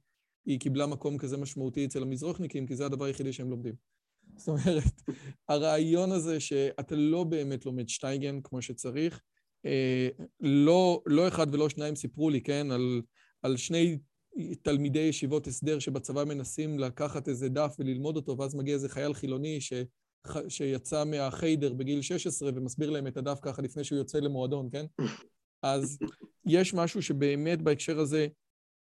היא 0.45 0.60
קיבלה 0.60 0.88
מקום 0.88 1.18
כזה 1.18 1.38
משמעותי 1.38 1.86
אצל 1.86 2.01
המזרוחניקים, 2.01 2.68
כי 2.68 2.76
זה 2.76 2.86
הדבר 2.86 3.06
היחידי 3.06 3.34
שהם 3.34 3.49
לומדים. 3.49 3.74
זאת 4.36 4.47
אומרת, 4.47 5.01
הרעיון 5.49 6.12
הזה 6.12 6.39
שאתה 6.39 6.95
לא 6.95 7.24
באמת 7.24 7.66
לומד 7.66 7.89
שטייגן 7.89 8.41
כמו 8.41 8.62
שצריך, 8.62 9.22
אה, 9.66 10.10
לא, 10.39 11.01
לא 11.06 11.28
אחד 11.28 11.47
ולא 11.51 11.70
שניים 11.70 11.95
סיפרו 11.95 12.30
לי, 12.30 12.41
כן, 12.41 12.72
על, 12.72 13.01
על 13.41 13.58
שני 13.58 13.97
תלמידי 14.62 15.00
ישיבות 15.00 15.48
הסדר 15.48 15.80
שבצבא 15.80 16.24
מנסים 16.24 16.80
לקחת 16.80 17.28
איזה 17.28 17.50
דף 17.50 17.76
וללמוד 17.80 18.16
אותו, 18.16 18.38
ואז 18.38 18.56
מגיע 18.56 18.74
איזה 18.74 18.90
חייל 18.90 19.14
חילוני 19.14 19.62
ש, 19.62 19.74
שיצא 20.50 21.04
מהחיידר 21.06 21.74
בגיל 21.74 22.02
16 22.02 22.52
ומסביר 22.56 22.90
להם 22.90 23.08
את 23.08 23.18
הדף 23.18 23.40
ככה 23.42 23.62
לפני 23.62 23.84
שהוא 23.84 23.98
יוצא 23.98 24.20
למועדון, 24.20 24.70
כן? 24.72 24.86
אז 25.62 25.98
יש 26.46 26.74
משהו 26.74 27.02
שבאמת 27.02 27.62
בהקשר 27.62 28.00
הזה 28.00 28.28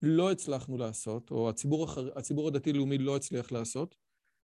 לא 0.01 0.31
הצלחנו 0.31 0.77
לעשות, 0.77 1.31
או 1.31 1.49
הציבור, 1.49 1.83
החר... 1.83 2.09
הציבור 2.15 2.47
הדתי-לאומי 2.47 2.97
לא 2.97 3.15
הצליח 3.15 3.51
לעשות, 3.51 3.95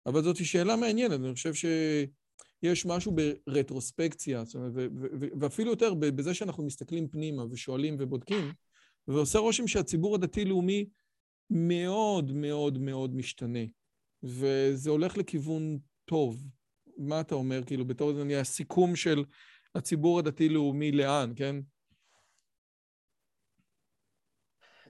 אבל 0.05 0.23
זאת 0.23 0.45
שאלה 0.45 0.75
מעניינת, 0.75 1.19
אני 1.19 1.33
חושב 1.33 1.53
שיש 1.53 2.85
משהו 2.85 3.15
ברטרוספקציה, 3.47 4.43
אומרת, 4.55 4.71
ו- 4.75 4.87
ו- 5.19 5.27
ואפילו 5.39 5.71
יותר 5.71 5.93
בזה 5.93 6.33
שאנחנו 6.33 6.63
מסתכלים 6.63 7.07
פנימה 7.07 7.45
ושואלים 7.49 7.95
ובודקים, 7.99 8.51
ועושה 9.07 9.39
רושם 9.39 9.67
שהציבור 9.67 10.15
הדתי-לאומי 10.15 10.89
מאוד 11.49 12.31
מאוד 12.31 12.77
מאוד 12.77 13.15
משתנה, 13.15 13.65
וזה 14.23 14.89
הולך 14.89 15.17
לכיוון 15.17 15.79
טוב. 16.05 16.47
מה 16.97 17.21
אתה 17.21 17.35
אומר, 17.35 17.63
כאילו, 17.65 17.85
בתור 17.85 18.11
הסיכום 18.39 18.95
של 18.95 19.23
הציבור 19.75 20.19
הדתי-לאומי 20.19 20.91
לאן, 20.91 21.33
כן? 21.35 21.55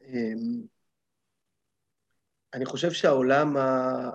אמ, 0.08 0.62
אני 2.54 2.66
חושב 2.66 2.92
שהעולם, 2.92 3.58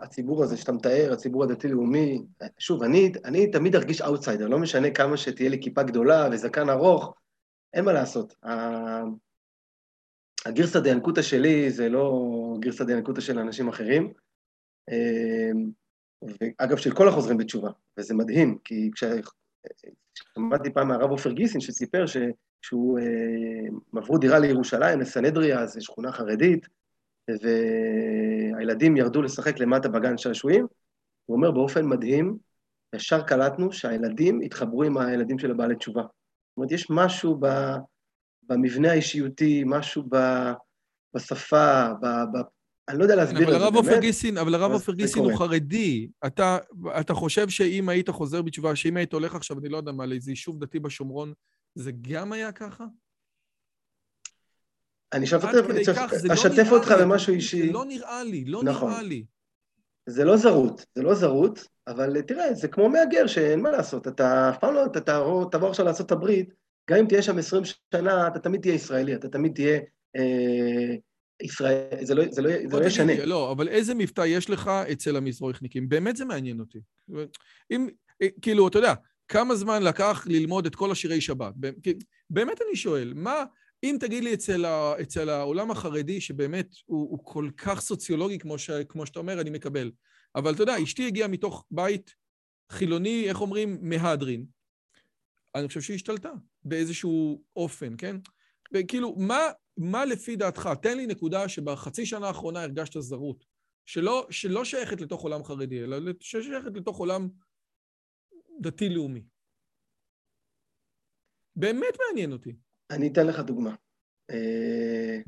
הציבור 0.03 0.43
הזה 0.43 0.57
שאתה 0.57 0.73
מתאר, 0.73 1.13
הציבור 1.13 1.45
הדתי-לאומי, 1.45 2.23
שוב, 2.59 2.83
אני, 2.83 3.13
אני 3.25 3.51
תמיד 3.51 3.77
ארגיש 3.77 4.01
אאוטסיידר, 4.01 4.49
לא 4.49 4.59
משנה 4.59 4.91
כמה 4.91 5.17
שתהיה 5.17 5.51
לי 5.51 5.63
כיפה 5.63 5.83
גדולה 5.83 6.29
וזקן 6.33 6.71
ארוך, 6.71 7.15
אין 7.75 7.85
מה 7.85 7.93
לעשות. 7.93 8.35
הגרסא 10.47 10.81
דינקותא 10.81 11.23
שלי 11.23 11.71
זה 11.71 11.89
לא 11.89 12.29
גרסא 12.61 12.85
דינקותא 12.85 13.21
של 13.21 13.39
אנשים 13.39 13.69
אחרים. 13.69 14.13
אמ, 14.91 15.71
ואגב, 16.23 16.77
של 16.77 16.95
כל 16.95 17.09
החוזרים 17.09 17.39
בתשובה, 17.39 17.71
וזה 17.99 18.15
מדהים, 18.15 18.59
כי 18.65 18.91
כששמעתי 18.95 20.73
פעם 20.73 20.89
מהרב 20.89 21.11
עופר 21.11 21.33
גיסין 21.33 21.61
שסיפר. 21.61 22.05
שהוא, 22.63 22.99
הם 22.99 23.99
עברו 23.99 24.19
דירה 24.19 24.39
לירושלים, 24.39 25.01
לסנהדריה, 25.01 25.67
זו 25.67 25.85
שכונה 25.85 26.13
חרדית, 26.13 26.67
והילדים 27.29 28.97
ירדו 28.97 29.23
לשחק 29.23 29.59
למטה 29.59 29.89
בגן 29.89 30.19
שעשועים, 30.19 30.67
הוא 31.27 31.37
אומר 31.37 31.51
באופן 31.51 31.87
מדהים, 31.87 32.37
ישר 32.95 33.23
קלטנו 33.23 33.73
שהילדים 33.73 34.41
התחברו 34.41 34.83
עם 34.83 34.99
הילדים 34.99 35.39
של 35.39 35.51
הבעלי 35.51 35.77
תשובה. 35.77 36.03
זאת 36.03 36.57
אומרת, 36.57 36.73
יש 36.73 36.87
משהו 36.91 37.37
ב, 37.41 37.47
במבנה 38.43 38.91
האישיותי, 38.91 39.63
משהו 39.67 40.03
ב, 40.11 40.17
בשפה, 41.15 41.89
ב, 42.03 42.07
ב, 42.07 42.43
אני 42.89 42.99
לא 42.99 43.03
יודע 43.03 43.17
להסביר 43.17 43.57
את 43.57 43.75
זה 43.75 43.81
באמת. 43.83 44.01
גיסין, 44.01 44.39
אבל 44.39 44.55
הרב 44.55 44.73
עופר 44.73 44.93
גיסין 44.93 45.25
הוא 45.25 45.39
חרדי. 45.39 46.09
אתה, 46.27 46.59
אתה 47.01 47.15
חושב 47.15 47.49
שאם 47.49 47.89
היית 47.89 48.11
חוזר 48.11 48.43
בתשובה, 48.43 48.77
שאם 48.77 48.97
היית 48.97 49.13
הולך 49.13 49.35
עכשיו, 49.35 49.59
אני 49.59 49.69
לא 49.69 49.77
יודע 49.77 49.93
מה, 49.93 50.07
לאיזה 50.07 50.31
יישוב 50.31 50.59
דתי 50.59 50.79
בשומרון, 50.79 51.33
זה 51.75 51.93
גם 52.01 52.33
היה 52.33 52.53
ככה? 52.53 52.85
אני 55.13 55.25
אשתף 56.33 56.71
לא 56.71 56.77
אותך 56.77 56.95
במשהו 57.01 57.35
אישי. 57.35 57.67
זה 57.67 57.73
לא 57.73 57.85
נראה 57.85 58.25
לי, 58.25 58.45
לא 58.45 58.63
נכון. 58.65 58.91
נראה 58.91 59.03
לי. 59.03 59.25
זה 60.07 60.25
לא 60.25 60.37
זרות, 60.37 60.87
זה 60.95 61.03
לא 61.03 61.15
זרות, 61.15 61.69
אבל 61.87 62.23
תראה, 62.23 62.55
זה 62.55 62.69
כמו 62.69 62.89
מהגר 62.89 63.27
שאין 63.27 63.61
מה 63.61 63.71
לעשות. 63.71 64.09
אתה 64.09 64.51
אף 64.51 64.59
פעם 64.59 64.75
לא, 64.75 64.87
אתה 64.87 65.01
תעבור 65.51 65.69
עכשיו 65.71 65.87
לארה"ב, 65.87 66.31
גם 66.91 66.99
אם 66.99 67.07
תהיה 67.09 67.23
שם 67.23 67.39
20 67.39 67.63
שנה, 67.65 68.29
אתה 68.29 68.39
תמיד 68.39 68.61
תהיה 68.61 68.75
ישראלי, 68.75 69.15
אתה 69.15 69.29
תמיד 69.29 69.53
תהיה 69.55 69.81
אה, 70.17 70.95
ישראל, 71.43 72.05
זה 72.05 72.15
לא, 72.15 72.25
זה 72.31 72.43
לא, 72.43 72.51
זה 72.71 72.81
לא 72.81 72.85
ישנה. 72.85 73.25
לא, 73.25 73.53
אבל 73.53 73.69
איזה 73.69 73.95
מבטא 73.95 74.25
יש 74.27 74.51
לך 74.51 74.69
אצל 74.69 75.17
המזרוחניקים? 75.17 75.89
באמת 75.89 76.17
זה 76.17 76.25
מעניין 76.25 76.61
אותי. 76.61 76.79
אם, 77.71 77.89
אה, 78.23 78.29
כאילו, 78.43 78.69
אתה 78.69 78.79
יודע, 78.79 78.95
כמה 79.29 79.55
זמן 79.55 79.83
לקח 79.83 80.27
ללמוד 80.27 80.67
את 80.67 80.75
כל 80.75 80.91
השירי 80.91 81.21
שבת? 81.21 81.55
באמת 82.31 82.59
אני 82.69 82.77
שואל, 82.77 83.13
מה, 83.17 83.45
אם 83.85 83.97
תגיד 84.01 84.25
לי 84.25 84.35
אצל, 84.35 84.65
ה, 84.65 84.95
אצל 85.03 85.29
העולם 85.29 85.71
החרדי, 85.71 86.21
שבאמת 86.21 86.69
הוא, 86.85 87.11
הוא 87.11 87.19
כל 87.25 87.49
כך 87.57 87.81
סוציולוגי, 87.81 88.39
כמו, 88.39 88.59
ש, 88.59 88.71
כמו 88.71 89.07
שאתה 89.07 89.19
אומר, 89.19 89.41
אני 89.41 89.51
מקבל. 89.51 89.91
אבל 90.35 90.55
אתה 90.55 90.63
יודע, 90.63 90.83
אשתי 90.83 91.07
הגיעה 91.07 91.29
מתוך 91.29 91.65
בית 91.71 92.15
חילוני, 92.73 93.29
איך 93.29 93.41
אומרים, 93.41 93.79
מהדרין. 93.83 94.45
אני 95.55 95.69
חושב 95.69 95.81
שהיא 95.81 95.95
השתלטה 95.95 96.33
באיזשהו 96.65 97.43
אופן, 97.57 97.95
כן? 97.99 98.17
וכאילו, 98.75 99.17
מה, 99.17 99.41
מה 99.77 100.05
לפי 100.05 100.37
דעתך? 100.37 100.69
תן 100.83 100.97
לי 100.97 101.07
נקודה 101.07 101.49
שבחצי 101.49 102.07
שנה 102.07 102.27
האחרונה 102.27 102.63
הרגשת 102.63 103.01
זרות, 103.01 103.45
שלא, 103.87 104.27
שלא 104.31 104.65
שייכת 104.65 105.01
לתוך 105.01 105.23
עולם 105.23 105.45
חרדי, 105.45 105.85
אלא 105.85 105.99
שייכת 106.21 106.71
לתוך 106.75 106.99
עולם 106.99 107.29
דתי-לאומי. 108.61 109.23
באמת 111.57 111.95
מעניין 112.09 112.33
אותי. 112.33 112.57
אני 112.91 113.09
אתן 113.13 113.27
לך 113.27 113.41
דוגמה. 113.41 113.75
אה, 114.31 115.19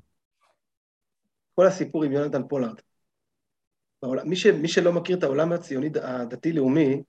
כל 1.55 1.67
הסיפור 1.67 2.05
עם 2.05 2.13
יונתן 2.13 2.49
פולארד. 2.49 2.81
מי, 4.25 4.37
מי 4.63 4.69
שלא 4.69 4.93
מכיר 4.93 5.19
את 5.19 5.23
העולם 5.23 5.53
הציוני 5.53 5.91
הדתי-לאומי, 6.03 7.03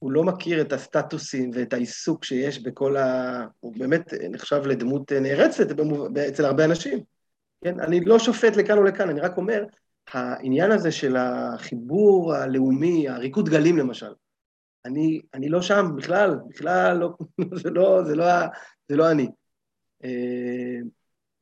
הוא 0.00 0.12
לא 0.12 0.24
מכיר 0.24 0.60
את 0.60 0.72
הסטטוסים 0.72 1.50
ואת 1.54 1.72
העיסוק 1.72 2.24
שיש 2.24 2.62
בכל 2.62 2.96
ה... 2.96 3.46
הוא 3.60 3.74
באמת 3.78 4.14
נחשב 4.30 4.62
לדמות 4.66 5.12
נערצת 5.12 5.66
אצל 6.28 6.44
הרבה 6.44 6.64
אנשים. 6.64 6.98
כן? 7.64 7.80
אני 7.80 8.00
לא 8.00 8.18
שופט 8.18 8.56
לכאן 8.56 8.78
או 8.78 8.84
לכאן, 8.84 9.08
אני 9.08 9.20
רק 9.20 9.36
אומר, 9.36 9.64
העניין 10.12 10.72
הזה 10.72 10.92
של 10.92 11.16
החיבור 11.16 12.34
הלאומי, 12.34 13.08
הריקוד 13.08 13.48
גלים 13.48 13.78
למשל, 13.78 14.12
אני, 14.84 15.20
אני 15.34 15.48
לא 15.48 15.62
שם 15.62 15.86
בכלל, 15.96 16.38
בכלל 16.48 16.96
לא, 16.96 17.10
זה 17.62 17.70
לא, 17.70 18.04
זה 18.04 18.16
לא, 18.16 18.26
זה 18.88 18.96
לא 18.96 19.10
אני. 19.10 19.28
אה, 20.04 20.80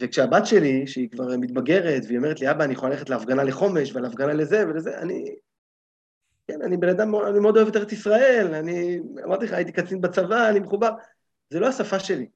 וכשהבת 0.03 0.47
שלי, 0.47 0.87
שהיא 0.87 1.11
כבר 1.11 1.37
מתבגרת, 1.37 2.03
והיא 2.07 2.19
אומרת 2.19 2.41
לי, 2.41 2.51
אבא, 2.51 2.65
אני 2.65 2.73
יכולה 2.73 2.93
ללכת 2.93 3.11
להפגנה 3.11 3.45
לחומש 3.45 3.93
ולהפגנה 3.95 4.33
לזה 4.33 4.69
ולזה, 4.69 4.99
אני... 4.99 5.35
כן, 6.49 6.63
אני 6.63 6.77
בן 6.77 6.89
אדם, 6.89 7.15
אני 7.15 7.41
מאוד 7.41 7.57
אוהב 7.57 7.69
את 7.69 7.77
ארץ 7.77 7.93
ישראל, 7.93 8.55
אני 8.55 9.01
אמרתי 9.25 9.45
לך, 9.45 9.53
הייתי 9.53 9.73
קצין 9.73 10.01
בצבא, 10.01 10.49
אני 10.49 10.61
מחובר. 10.61 10.91
זה 11.51 11.61
לא 11.61 11.67
השפה 11.67 11.99
שלי. 11.99 12.27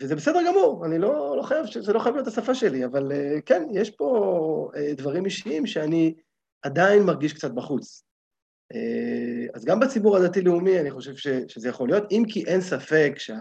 וזה 0.00 0.16
בסדר 0.16 0.38
גמור, 0.46 0.86
אני 0.86 0.98
לא, 0.98 1.36
לא 1.36 1.42
חייב, 1.42 1.66
זה 1.80 1.92
לא 1.92 1.98
חייב 1.98 2.14
להיות 2.14 2.28
השפה 2.28 2.54
שלי, 2.54 2.84
אבל 2.84 3.12
אה, 3.12 3.40
כן, 3.46 3.62
יש 3.72 3.90
פה 3.90 4.70
אה, 4.76 4.94
דברים 4.94 5.24
אישיים 5.24 5.66
שאני 5.66 6.14
עדיין 6.62 7.02
מרגיש 7.02 7.32
קצת 7.32 7.50
בחוץ. 7.50 8.04
אה, 8.74 9.46
אז 9.54 9.64
גם 9.64 9.80
בציבור 9.80 10.16
הדתי-לאומי 10.16 10.80
אני 10.80 10.90
חושב 10.90 11.16
ש, 11.16 11.28
שזה 11.48 11.68
יכול 11.68 11.88
להיות, 11.88 12.04
אם 12.10 12.22
כי 12.28 12.44
אין 12.46 12.60
ספק 12.60 13.12
שה... 13.16 13.38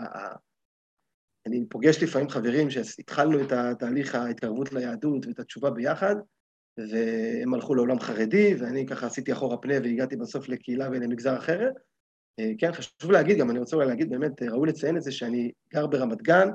אני 1.47 1.65
פוגש 1.69 2.03
לפעמים 2.03 2.29
חברים 2.29 2.69
שהתחלנו 2.69 3.41
את 3.41 3.51
התהליך 3.51 4.15
ההתקרבות 4.15 4.73
ליהדות 4.73 5.25
ואת 5.25 5.39
התשובה 5.39 5.69
ביחד, 5.69 6.15
והם 6.77 7.53
הלכו 7.53 7.75
לעולם 7.75 7.99
חרדי, 7.99 8.55
ואני 8.59 8.85
ככה 8.85 9.07
עשיתי 9.07 9.33
אחורה 9.33 9.57
פנה 9.57 9.73
והגעתי 9.73 10.15
בסוף 10.15 10.49
לקהילה 10.49 10.89
ולמגזר 10.89 11.37
אחר. 11.37 11.69
אה, 12.39 12.51
כן, 12.57 12.71
חשוב 12.73 13.11
להגיד, 13.11 13.37
גם 13.37 13.51
אני 13.51 13.59
רוצה 13.59 13.75
אולי 13.75 13.87
להגיד, 13.87 14.09
באמת, 14.09 14.41
ראוי 14.41 14.69
לציין 14.69 14.97
את 14.97 15.03
זה 15.03 15.11
שאני 15.11 15.51
גר 15.73 15.87
ברמת 15.87 16.21
גן, 16.21 16.49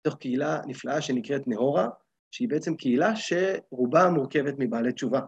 בתוך 0.00 0.18
קהילה 0.18 0.60
נפלאה 0.66 1.00
שנקראת 1.00 1.48
נהורה, 1.48 1.88
שהיא 2.30 2.48
בעצם 2.48 2.76
קהילה 2.76 3.12
שרובה 3.16 4.10
מורכבת 4.10 4.54
מבעלי 4.58 4.92
תשובה. 4.92 5.20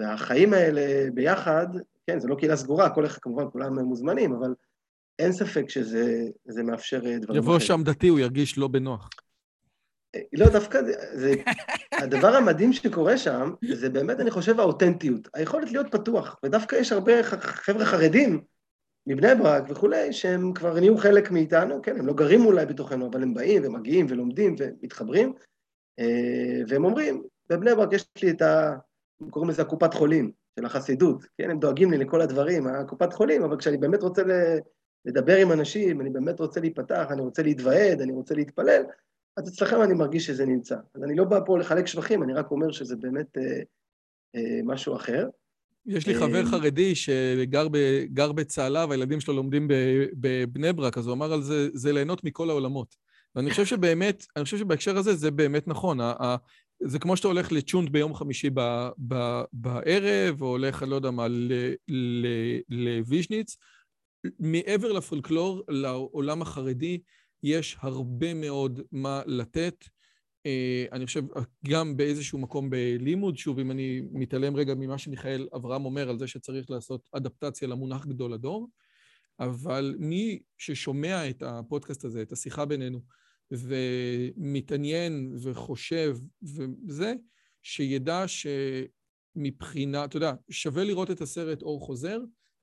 והחיים 0.00 0.52
האלה 0.52 1.10
ביחד, 1.14 1.66
כן, 2.06 2.18
זו 2.18 2.28
לא 2.28 2.34
קהילה 2.34 2.56
סגורה, 2.56 2.94
כל 2.94 3.06
אחד, 3.06 3.18
כמובן, 3.18 3.44
כולם 3.52 3.78
מוזמנים, 3.78 4.32
אבל 4.32 4.54
אין 5.18 5.32
ספק 5.32 5.68
שזה 5.68 6.62
מאפשר 6.64 7.06
אה, 7.06 7.18
דברים 7.18 7.42
יבוא 7.42 7.58
שם 7.58 7.80
דתי, 7.84 8.08
הוא 8.08 8.18
ירגיש 8.18 8.58
לא 8.58 8.68
בנוח. 8.68 9.10
לא, 10.32 10.48
דווקא 10.48 10.82
זה, 10.82 10.92
זה... 11.12 11.34
הדבר 11.92 12.36
המדהים 12.36 12.72
שקורה 12.72 13.18
שם, 13.18 13.52
זה 13.74 13.90
באמת, 13.90 14.20
אני 14.20 14.30
חושב, 14.30 14.60
האותנטיות. 14.60 15.28
היכולת 15.34 15.72
להיות 15.72 15.86
פתוח. 15.90 16.36
ודווקא 16.44 16.76
יש 16.76 16.92
הרבה 16.92 17.22
חבר'ה 17.22 17.84
חרדים 17.84 18.40
מבני 19.06 19.34
ברק 19.34 19.64
וכולי, 19.68 20.12
שהם 20.12 20.52
כבר 20.52 20.80
נהיו 20.80 20.98
חלק 20.98 21.30
מאיתנו, 21.30 21.82
כן, 21.82 21.98
הם 21.98 22.06
לא 22.06 22.12
גרים 22.12 22.46
אולי 22.46 22.66
בתוכנו, 22.66 23.08
אבל 23.08 23.22
הם 23.22 23.34
באים 23.34 23.62
ומגיעים 23.64 24.06
ולומדים 24.08 24.54
ומתחברים, 24.58 25.32
אה, 25.98 26.60
והם 26.68 26.84
אומרים, 26.84 27.22
בבני 27.50 27.74
ברק 27.74 27.92
יש 27.92 28.06
לי 28.22 28.30
את 28.30 28.42
ה... 28.42 28.76
הם 29.20 29.30
קוראים 29.30 29.50
לזה 29.50 29.62
הקופת 29.62 29.94
חולים 29.94 30.30
של 30.58 30.66
החסידות, 30.66 31.24
כן, 31.38 31.50
הם 31.50 31.58
דואגים 31.58 31.90
לי 31.90 31.98
לכל 31.98 32.20
הדברים, 32.20 32.66
הקופת 32.66 33.12
חולים, 33.12 33.42
אבל 33.42 33.56
כשאני 33.56 33.76
באמת 33.76 34.02
רוצה 34.02 34.22
לדבר 35.04 35.36
עם 35.36 35.52
אנשים, 35.52 36.00
אני 36.00 36.10
באמת 36.10 36.40
רוצה 36.40 36.60
להיפתח, 36.60 37.06
אני 37.10 37.20
רוצה 37.20 37.42
להתוועד, 37.42 38.00
אני 38.00 38.12
רוצה 38.12 38.34
להתפלל, 38.34 38.82
אז 39.36 39.48
אצלכם 39.48 39.82
אני 39.82 39.94
מרגיש 39.94 40.26
שזה 40.26 40.46
נמצא. 40.46 40.76
אז 40.94 41.02
אני 41.02 41.16
לא 41.16 41.24
בא 41.24 41.40
פה 41.46 41.58
לחלק 41.58 41.86
שבחים, 41.86 42.22
אני 42.22 42.34
רק 42.34 42.50
אומר 42.50 42.72
שזה 42.72 42.96
באמת 42.96 43.38
אה, 43.38 43.62
אה, 44.36 44.60
משהו 44.64 44.96
אחר. 44.96 45.28
יש 45.86 46.06
לי 46.06 46.14
חבר 46.14 46.40
אה, 46.40 46.50
חרדי 46.50 46.94
שגר 46.94 48.32
בצהלה 48.32 48.86
והילדים 48.88 49.20
שלו 49.20 49.34
לומדים 49.34 49.68
בבני 50.12 50.72
ברק, 50.72 50.98
אז 50.98 51.06
הוא 51.06 51.14
אמר 51.14 51.32
על 51.32 51.42
זה, 51.42 51.68
זה 51.72 51.92
ליהנות 51.92 52.24
מכל 52.24 52.50
העולמות. 52.50 52.94
ואני 53.34 53.50
חושב 53.50 53.64
שבאמת, 53.64 54.26
אני 54.36 54.44
חושב 54.44 54.58
שבהקשר 54.58 54.98
הזה 54.98 55.14
זה 55.14 55.30
באמת 55.30 55.68
נכון. 55.68 55.98
זה 56.82 56.98
כמו 56.98 57.16
שאתה 57.16 57.28
הולך 57.28 57.52
לצ'ונט 57.52 57.90
ביום 57.90 58.14
חמישי 58.14 58.50
ב- 58.54 58.88
ב- 59.08 59.42
בערב, 59.52 60.42
או 60.42 60.46
הולך, 60.46 60.82
אני 60.82 60.90
לא 60.90 60.96
יודע 60.96 61.10
מה, 61.10 61.26
לוויז'ניץ. 62.68 63.56
מעבר 64.38 64.92
לפולקלור, 64.92 65.62
לעולם 65.68 66.42
החרדי, 66.42 66.98
יש 67.42 67.76
הרבה 67.80 68.34
מאוד 68.34 68.80
מה 68.92 69.22
לתת. 69.26 69.84
אה, 70.46 70.86
אני 70.92 71.06
חושב 71.06 71.22
גם 71.68 71.96
באיזשהו 71.96 72.38
מקום 72.38 72.70
בלימוד, 72.70 73.36
שוב, 73.36 73.58
אם 73.58 73.70
אני 73.70 74.00
מתעלם 74.12 74.56
רגע 74.56 74.74
ממה 74.74 74.98
שמיכאל 74.98 75.48
אברהם 75.56 75.84
אומר 75.84 76.10
על 76.10 76.18
זה 76.18 76.26
שצריך 76.26 76.70
לעשות 76.70 77.08
אדפטציה 77.12 77.68
למונח 77.68 78.06
גדול 78.06 78.32
הדור, 78.32 78.68
אבל 79.40 79.96
מי 79.98 80.38
ששומע 80.58 81.30
את 81.30 81.42
הפודקאסט 81.42 82.04
הזה, 82.04 82.22
את 82.22 82.32
השיחה 82.32 82.64
בינינו, 82.64 83.00
ומתעניין 83.50 85.36
וחושב 85.42 86.16
וזה, 86.42 87.14
שידע 87.62 88.24
שמבחינה, 89.36 90.04
אתה 90.04 90.16
יודע, 90.16 90.32
שווה 90.50 90.84
לראות 90.84 91.10
את 91.10 91.20
הסרט 91.20 91.62
אור 91.62 91.80
חוזר, 91.80 92.18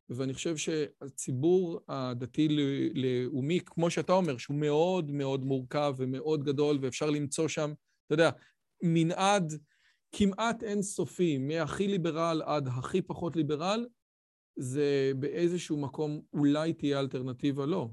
ואני 0.10 0.34
חושב 0.34 0.58
שהציבור 0.58 1.80
הדתי-לאומי, 1.88 3.60
כמו 3.66 3.90
שאתה 3.90 4.14
אומר, 4.14 4.38
שהוא 4.38 4.58
מאוד 4.58 5.12
מאוד 5.12 5.46
מורכב 5.46 5.94
ומאוד 5.98 6.44
גדול, 6.44 6.80
ואפשר 6.82 7.10
למצוא 7.10 7.48
שם, 7.48 7.74
אתה 8.06 8.14
יודע, 8.14 8.30
מנעד 8.84 9.54
כמעט 10.12 10.64
אינסופי, 10.64 11.38
מהכי 11.38 11.88
ליברל 11.88 12.42
עד 12.46 12.68
הכי 12.68 13.02
פחות 13.02 13.36
ליברל, 13.36 13.86
זה 14.60 15.12
באיזשהו 15.20 15.78
מקום 15.78 16.22
אולי 16.34 16.74
תהיה 16.74 17.00
אלטרנטיבה, 17.00 17.66
לא. 17.66 17.90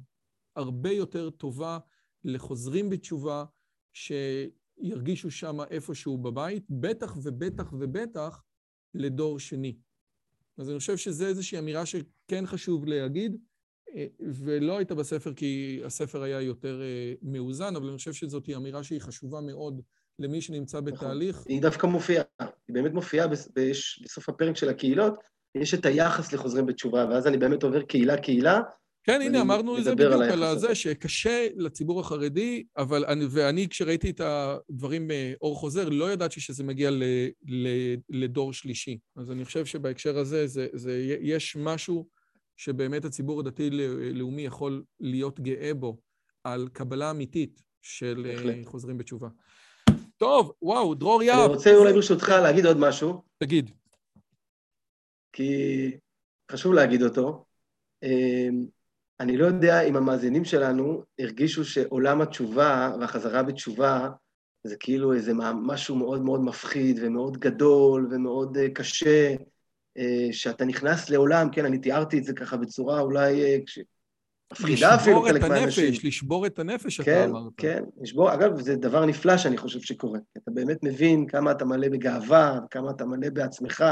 הרבה 0.56 0.90
יותר 0.90 1.30
טובה 1.30 1.78
לחוזרים 2.24 2.90
בתשובה, 2.90 3.44
שירגישו 3.92 5.30
שם 5.30 5.56
איפשהו 5.70 6.18
בבית, 6.18 6.64
בטח 6.70 7.16
ובטח 7.22 7.72
ובטח 7.72 8.42
לדור 8.94 9.38
שני. 9.38 9.76
אז 10.60 10.70
אני 10.70 10.78
חושב 10.78 10.96
שזו 10.96 11.26
איזושהי 11.26 11.58
אמירה 11.58 11.86
שכן 11.86 12.46
חשוב 12.46 12.84
להגיד, 12.86 13.36
אה, 13.96 14.06
ולא 14.20 14.76
הייתה 14.78 14.94
בספר 14.94 15.34
כי 15.34 15.80
הספר 15.84 16.22
היה 16.22 16.40
יותר 16.40 16.82
אה, 16.82 17.14
מאוזן, 17.22 17.76
אבל 17.76 17.88
אני 17.88 17.96
חושב 17.96 18.12
שזאת 18.12 18.48
אמירה 18.56 18.82
שהיא 18.82 19.00
חשובה 19.00 19.40
מאוד 19.40 19.82
למי 20.18 20.40
שנמצא 20.40 20.80
נכון. 20.80 20.92
בתהליך. 20.92 21.44
היא 21.48 21.62
דווקא 21.62 21.86
מופיעה, 21.86 22.24
היא 22.40 22.74
באמת 22.74 22.92
מופיעה 22.92 23.26
בסוף 23.28 24.28
הפרק 24.28 24.56
של 24.56 24.68
הקהילות, 24.68 25.14
יש 25.54 25.74
את 25.74 25.86
היחס 25.86 26.32
לחוזרים 26.32 26.66
בתשובה, 26.66 27.06
ואז 27.10 27.26
אני 27.26 27.38
באמת 27.38 27.62
עובר 27.62 27.82
קהילה-קהילה, 27.82 28.60
כן, 29.02 29.20
הנה, 29.22 29.40
אמרנו 29.40 29.78
את 29.78 29.84
זה 29.84 29.94
בדיוק, 29.94 30.12
על 30.12 30.42
הזה. 30.42 30.74
שקשה 30.74 31.48
לציבור 31.56 32.00
החרדי, 32.00 32.64
אבל 32.76 33.04
אני, 33.04 33.24
ואני, 33.30 33.68
כשראיתי 33.68 34.10
את 34.10 34.20
הדברים 34.24 35.08
מאור 35.08 35.56
חוזר, 35.56 35.88
לא 35.88 36.12
ידעתי 36.12 36.40
שזה 36.40 36.64
מגיע 36.64 36.90
ל, 36.90 37.02
ל, 37.48 37.68
לדור 38.08 38.52
שלישי. 38.52 38.98
אז 39.16 39.30
אני 39.30 39.44
חושב 39.44 39.64
שבהקשר 39.64 40.18
הזה, 40.18 40.46
זה, 40.46 40.66
זה, 40.72 41.16
יש 41.20 41.56
משהו 41.56 42.06
שבאמת 42.56 43.04
הציבור 43.04 43.40
הדתי-לאומי 43.40 44.42
יכול 44.42 44.82
להיות 45.00 45.40
גאה 45.40 45.74
בו, 45.74 45.96
על 46.44 46.68
קבלה 46.72 47.10
אמיתית 47.10 47.62
של 47.82 48.26
אה, 48.26 48.32
בהחלט. 48.36 48.66
חוזרים 48.66 48.98
בתשובה. 48.98 49.28
טוב, 50.16 50.52
וואו, 50.62 50.94
דרור 50.94 51.20
אני 51.20 51.28
יהב. 51.28 51.50
רוצה 51.50 51.74
אולי 51.74 51.92
ברשותך 51.92 52.28
להגיד 52.28 52.66
עוד 52.66 52.76
משהו, 52.76 53.22
תגיד. 53.38 53.70
כי 55.32 55.90
חשוב 56.50 56.72
להגיד 56.72 57.02
אותו. 57.02 57.44
אני 59.20 59.36
לא 59.36 59.46
יודע 59.46 59.80
אם 59.80 59.96
המאזינים 59.96 60.44
שלנו 60.44 61.02
הרגישו 61.18 61.64
שעולם 61.64 62.20
התשובה 62.20 62.92
והחזרה 63.00 63.42
בתשובה 63.42 64.08
זה 64.64 64.76
כאילו 64.80 65.12
איזה 65.12 65.32
משהו 65.54 65.96
מאוד 65.96 66.22
מאוד 66.22 66.40
מפחיד 66.40 67.00
ומאוד 67.02 67.38
גדול 67.38 68.08
ומאוד 68.10 68.56
אה, 68.56 68.68
קשה, 68.74 69.34
אה, 69.98 70.28
שאתה 70.32 70.64
נכנס 70.64 71.10
לעולם, 71.10 71.48
כן, 71.52 71.64
אני 71.64 71.78
תיארתי 71.78 72.18
את 72.18 72.24
זה 72.24 72.32
ככה 72.32 72.56
בצורה 72.56 73.00
אולי 73.00 73.42
אה, 73.42 73.58
מפחידה 74.52 74.94
אפילו 74.94 75.16
לשבור 75.16 75.28
חלק 75.28 75.44
את 75.44 75.48
מהאנשים. 75.48 75.86
הנפש, 75.86 76.04
לשבור 76.04 76.46
את 76.46 76.58
הנפש, 76.58 77.00
אתה 77.00 77.04
כן, 77.04 77.28
אמרת. 77.30 77.52
כן, 77.56 77.82
לשבור, 78.00 78.34
אגב, 78.34 78.60
זה 78.60 78.76
דבר 78.76 79.04
נפלא 79.04 79.36
שאני 79.36 79.56
חושב 79.56 79.80
שקורה. 79.80 80.18
אתה 80.38 80.50
באמת 80.50 80.78
מבין 80.82 81.26
כמה 81.26 81.50
אתה 81.50 81.64
מלא 81.64 81.88
בגאווה, 81.88 82.58
כמה 82.70 82.90
אתה 82.90 83.04
מלא 83.04 83.30
בעצמך, 83.30 83.84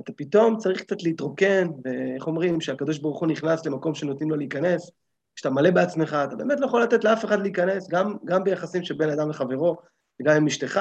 אתה 0.00 0.12
פתאום 0.12 0.56
צריך 0.56 0.82
קצת 0.82 1.02
להתרוקן, 1.02 1.68
ואיך 1.84 2.26
אומרים, 2.26 2.60
שהקדוש 2.60 2.98
ברוך 2.98 3.20
הוא 3.20 3.28
נכנס 3.28 3.66
למקום 3.66 3.94
שנותנים 3.94 4.30
לו 4.30 4.36
להיכנס, 4.36 4.90
כשאתה 5.34 5.50
מלא 5.50 5.70
בעצמך, 5.70 6.16
אתה 6.28 6.36
באמת 6.36 6.60
לא 6.60 6.66
יכול 6.66 6.82
לתת 6.82 7.04
לאף 7.04 7.24
אחד 7.24 7.42
להיכנס, 7.42 7.88
גם, 7.88 8.16
גם 8.24 8.44
ביחסים 8.44 8.84
שבין 8.84 9.10
אדם 9.10 9.30
לחברו, 9.30 9.76
וגם 10.20 10.36
עם 10.36 10.46
אשתך, 10.46 10.80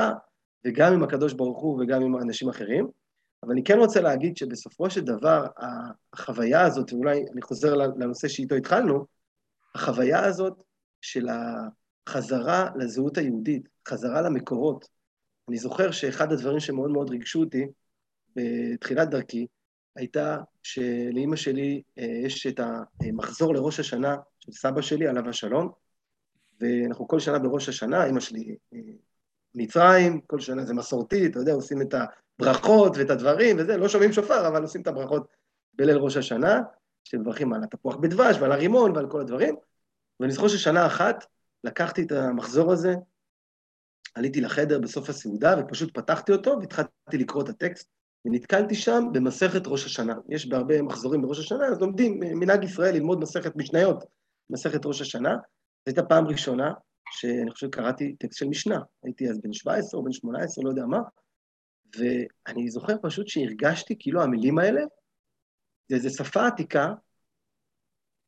וגם 0.65 0.93
עם 0.93 1.03
הקדוש 1.03 1.33
ברוך 1.33 1.61
הוא 1.61 1.81
וגם 1.81 2.01
עם 2.01 2.17
אנשים 2.17 2.49
אחרים. 2.49 2.87
אבל 3.43 3.51
אני 3.51 3.63
כן 3.63 3.77
רוצה 3.77 4.01
להגיד 4.01 4.37
שבסופו 4.37 4.89
של 4.89 5.01
דבר, 5.01 5.45
החוויה 6.13 6.61
הזאת, 6.61 6.93
ואולי 6.93 7.25
אני 7.33 7.41
חוזר 7.41 7.73
לנושא 7.73 8.27
שאיתו 8.27 8.55
התחלנו, 8.55 9.05
החוויה 9.75 10.25
הזאת 10.25 10.63
של 11.01 11.27
החזרה 12.07 12.69
לזהות 12.75 13.17
היהודית, 13.17 13.69
חזרה 13.87 14.21
למקורות. 14.21 14.87
אני 15.49 15.57
זוכר 15.57 15.91
שאחד 15.91 16.31
הדברים 16.31 16.59
שמאוד 16.59 16.91
מאוד 16.91 17.09
ריגשו 17.09 17.39
אותי 17.39 17.67
בתחילת 18.35 19.09
דרכי, 19.09 19.47
הייתה 19.95 20.37
שלאימא 20.63 21.35
שלי 21.35 21.81
אה, 21.99 22.03
יש 22.03 22.47
את 22.47 22.59
המחזור 22.59 23.53
לראש 23.53 23.79
השנה 23.79 24.15
של 24.39 24.51
סבא 24.51 24.81
שלי, 24.81 25.07
עליו 25.07 25.29
השלום, 25.29 25.71
ואנחנו 26.59 27.07
כל 27.07 27.19
שנה 27.19 27.39
בראש 27.39 27.69
השנה, 27.69 28.05
אימא 28.05 28.19
שלי 28.19 28.55
אה, 28.73 28.79
מצרים, 29.55 30.21
כל 30.21 30.39
שנה 30.39 30.65
זה 30.65 30.73
מסורתי, 30.73 31.25
אתה 31.25 31.39
יודע, 31.39 31.53
עושים 31.53 31.81
את 31.81 31.93
הברכות 32.39 32.97
ואת 32.97 33.09
הדברים 33.09 33.57
וזה, 33.59 33.77
לא 33.77 33.89
שומעים 33.89 34.13
שופר, 34.13 34.47
אבל 34.47 34.61
עושים 34.61 34.81
את 34.81 34.87
הברכות 34.87 35.27
בליל 35.73 35.97
ראש 35.97 36.17
השנה, 36.17 36.61
שמברכים 37.03 37.53
על 37.53 37.63
התפוח 37.63 37.95
בדבש 37.95 38.37
ועל 38.39 38.51
הרימון 38.51 38.91
ועל 38.95 39.09
כל 39.09 39.21
הדברים. 39.21 39.55
ואני 40.19 40.31
זוכר 40.31 40.47
ששנה 40.47 40.85
אחת 40.85 41.25
לקחתי 41.63 42.03
את 42.03 42.11
המחזור 42.11 42.71
הזה, 42.71 42.95
עליתי 44.15 44.41
לחדר 44.41 44.79
בסוף 44.79 45.09
הסעודה 45.09 45.55
ופשוט 45.59 45.97
פתחתי 45.97 46.31
אותו 46.31 46.57
והתחלתי 46.59 47.17
לקרוא 47.17 47.43
את 47.43 47.49
הטקסט, 47.49 47.89
ונתקלתי 48.25 48.75
שם 48.75 49.03
במסכת 49.13 49.67
ראש 49.67 49.85
השנה. 49.85 50.13
יש 50.29 50.49
בהרבה 50.49 50.81
מחזורים 50.81 51.21
בראש 51.21 51.39
השנה, 51.39 51.65
אז 51.67 51.81
לומדים, 51.81 52.19
מנהג 52.19 52.63
ישראל 52.63 52.93
ללמוד 52.93 53.19
מסכת 53.19 53.55
משניות, 53.55 54.03
מסכת 54.49 54.85
ראש 54.85 55.01
השנה. 55.01 55.29
זו 55.29 55.87
הייתה 55.87 56.03
פעם 56.03 56.27
ראשונה 56.27 56.73
שאני 57.11 57.51
חושב 57.51 57.69
קראתי 57.69 58.15
טקסט 58.15 58.39
של 58.39 58.47
משנה. 58.47 58.79
הייתי 59.03 59.29
אז 59.29 59.41
בן 59.41 59.53
17 59.53 59.99
או 59.99 60.05
בן 60.05 60.11
18, 60.11 60.63
לא 60.63 60.69
יודע 60.69 60.85
מה, 60.85 60.99
ואני 61.97 62.69
זוכר 62.69 62.93
פשוט 63.01 63.27
שהרגשתי 63.27 63.95
כאילו 63.99 64.21
המילים 64.21 64.57
האלה, 64.57 64.81
זה 65.89 65.95
איזו 65.95 66.09
שפה 66.09 66.47
עתיקה 66.47 66.93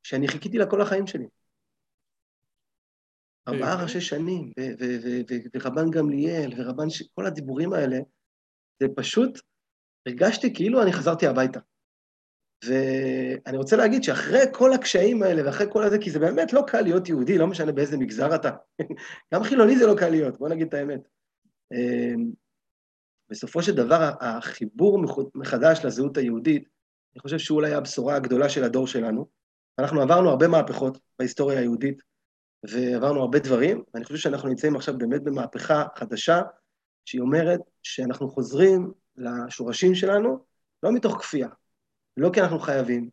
שאני 0.03 0.27
חיכיתי 0.27 0.57
לה 0.57 0.65
כל 0.69 0.81
החיים 0.81 1.07
שלי. 1.07 1.27
ארבעה 3.47 3.71
אוקיי. 3.71 3.83
ראשי 3.83 4.01
שנים, 4.01 4.51
ורבן 5.53 5.91
גמליאל, 5.91 6.51
ורבן, 6.57 6.89
ש... 6.89 7.03
כל 7.13 7.25
הדיבורים 7.25 7.73
האלה, 7.73 7.97
זה 8.79 8.87
פשוט, 8.95 9.39
הרגשתי 10.07 10.53
כאילו 10.53 10.83
אני 10.83 10.93
חזרתי 10.93 11.27
הביתה. 11.27 11.59
ואני 12.65 13.57
רוצה 13.57 13.75
להגיד 13.75 14.03
שאחרי 14.03 14.41
כל 14.51 14.73
הקשיים 14.73 15.23
האלה, 15.23 15.45
ואחרי 15.45 15.67
כל 15.71 15.83
הזה, 15.83 15.97
כי 15.99 16.11
זה 16.11 16.19
באמת 16.19 16.53
לא 16.53 16.63
קל 16.67 16.81
להיות 16.81 17.09
יהודי, 17.09 17.37
לא 17.37 17.47
משנה 17.47 17.71
באיזה 17.71 17.97
מגזר 17.97 18.35
אתה. 18.35 18.51
גם 19.33 19.43
חילוני 19.43 19.77
זה 19.77 19.87
לא 19.87 19.95
קל 19.97 20.09
להיות, 20.09 20.37
בוא 20.39 20.49
נגיד 20.49 20.67
את 20.67 20.73
האמת. 20.73 21.07
אמ, 21.73 22.31
בסופו 23.29 23.63
של 23.63 23.75
דבר, 23.75 24.11
החיבור 24.19 24.99
מחדש 25.35 25.85
לזהות 25.85 26.17
היהודית, 26.17 26.69
אני 27.13 27.21
חושב 27.21 27.37
שהוא 27.37 27.55
אולי 27.55 27.73
הבשורה 27.73 28.15
הגדולה 28.15 28.49
של 28.49 28.63
הדור 28.63 28.87
שלנו. 28.87 29.27
אנחנו 29.79 30.01
עברנו 30.01 30.29
הרבה 30.29 30.47
מהפכות 30.47 30.97
בהיסטוריה 31.19 31.59
היהודית, 31.59 32.01
ועברנו 32.69 33.19
הרבה 33.19 33.39
דברים, 33.39 33.83
ואני 33.93 34.05
חושב 34.05 34.17
שאנחנו 34.17 34.49
נמצאים 34.49 34.75
עכשיו 34.75 34.97
באמת 34.97 35.23
במהפכה 35.23 35.83
חדשה, 35.95 36.41
שהיא 37.05 37.21
אומרת 37.21 37.59
שאנחנו 37.83 38.29
חוזרים 38.29 38.91
לשורשים 39.17 39.95
שלנו, 39.95 40.39
לא 40.83 40.91
מתוך 40.91 41.17
כפייה, 41.17 41.47
לא 42.17 42.29
כי 42.33 42.41
אנחנו 42.41 42.59
חייבים, 42.59 43.09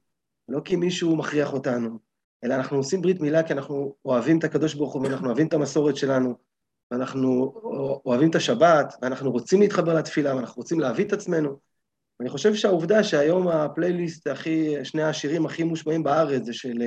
לא 0.49 0.61
כי 0.65 0.77
מישהו 0.77 1.17
מכריח 1.17 1.53
אותנו, 1.53 1.99
אלא 2.45 2.55
אנחנו 2.55 2.77
עושים 2.77 3.03
ברית 3.03 3.21
מילה 3.21 3.43
כי 3.43 3.53
אנחנו 3.53 3.95
אוהבים 4.05 4.39
את 4.39 4.45
הקדוש 4.45 4.75
ברוך 4.75 4.93
הוא 4.95 5.03
ואנחנו 5.03 5.27
אוהבים 5.27 5.47
את 5.47 5.53
המסורת 5.53 5.97
שלנו, 5.97 6.35
ואנחנו 6.91 7.55
אוהבים 8.07 8.31
את 8.31 8.35
השבת, 8.35 8.95
ואנחנו 9.03 9.33
רוצים 9.33 9.61
להתחבר 9.61 9.95
לתפילה, 9.95 10.37
ואנחנו 10.37 10.57
רוצים 10.57 10.81
להביא 10.81 11.05
את 11.05 11.13
עצמנו. 11.13 11.59
ואני 12.21 12.31
חושב 12.31 12.55
שהעובדה 12.55 13.05
שהיום 13.05 13.49
הפלייליסט 13.49 14.27
הכי, 14.27 14.85
שני 14.85 15.03
השירים 15.03 15.47
הכי 15.47 15.65
מושמעים 15.65 16.03
בארץ 16.03 16.43
זה 16.43 16.53
של 16.53 16.79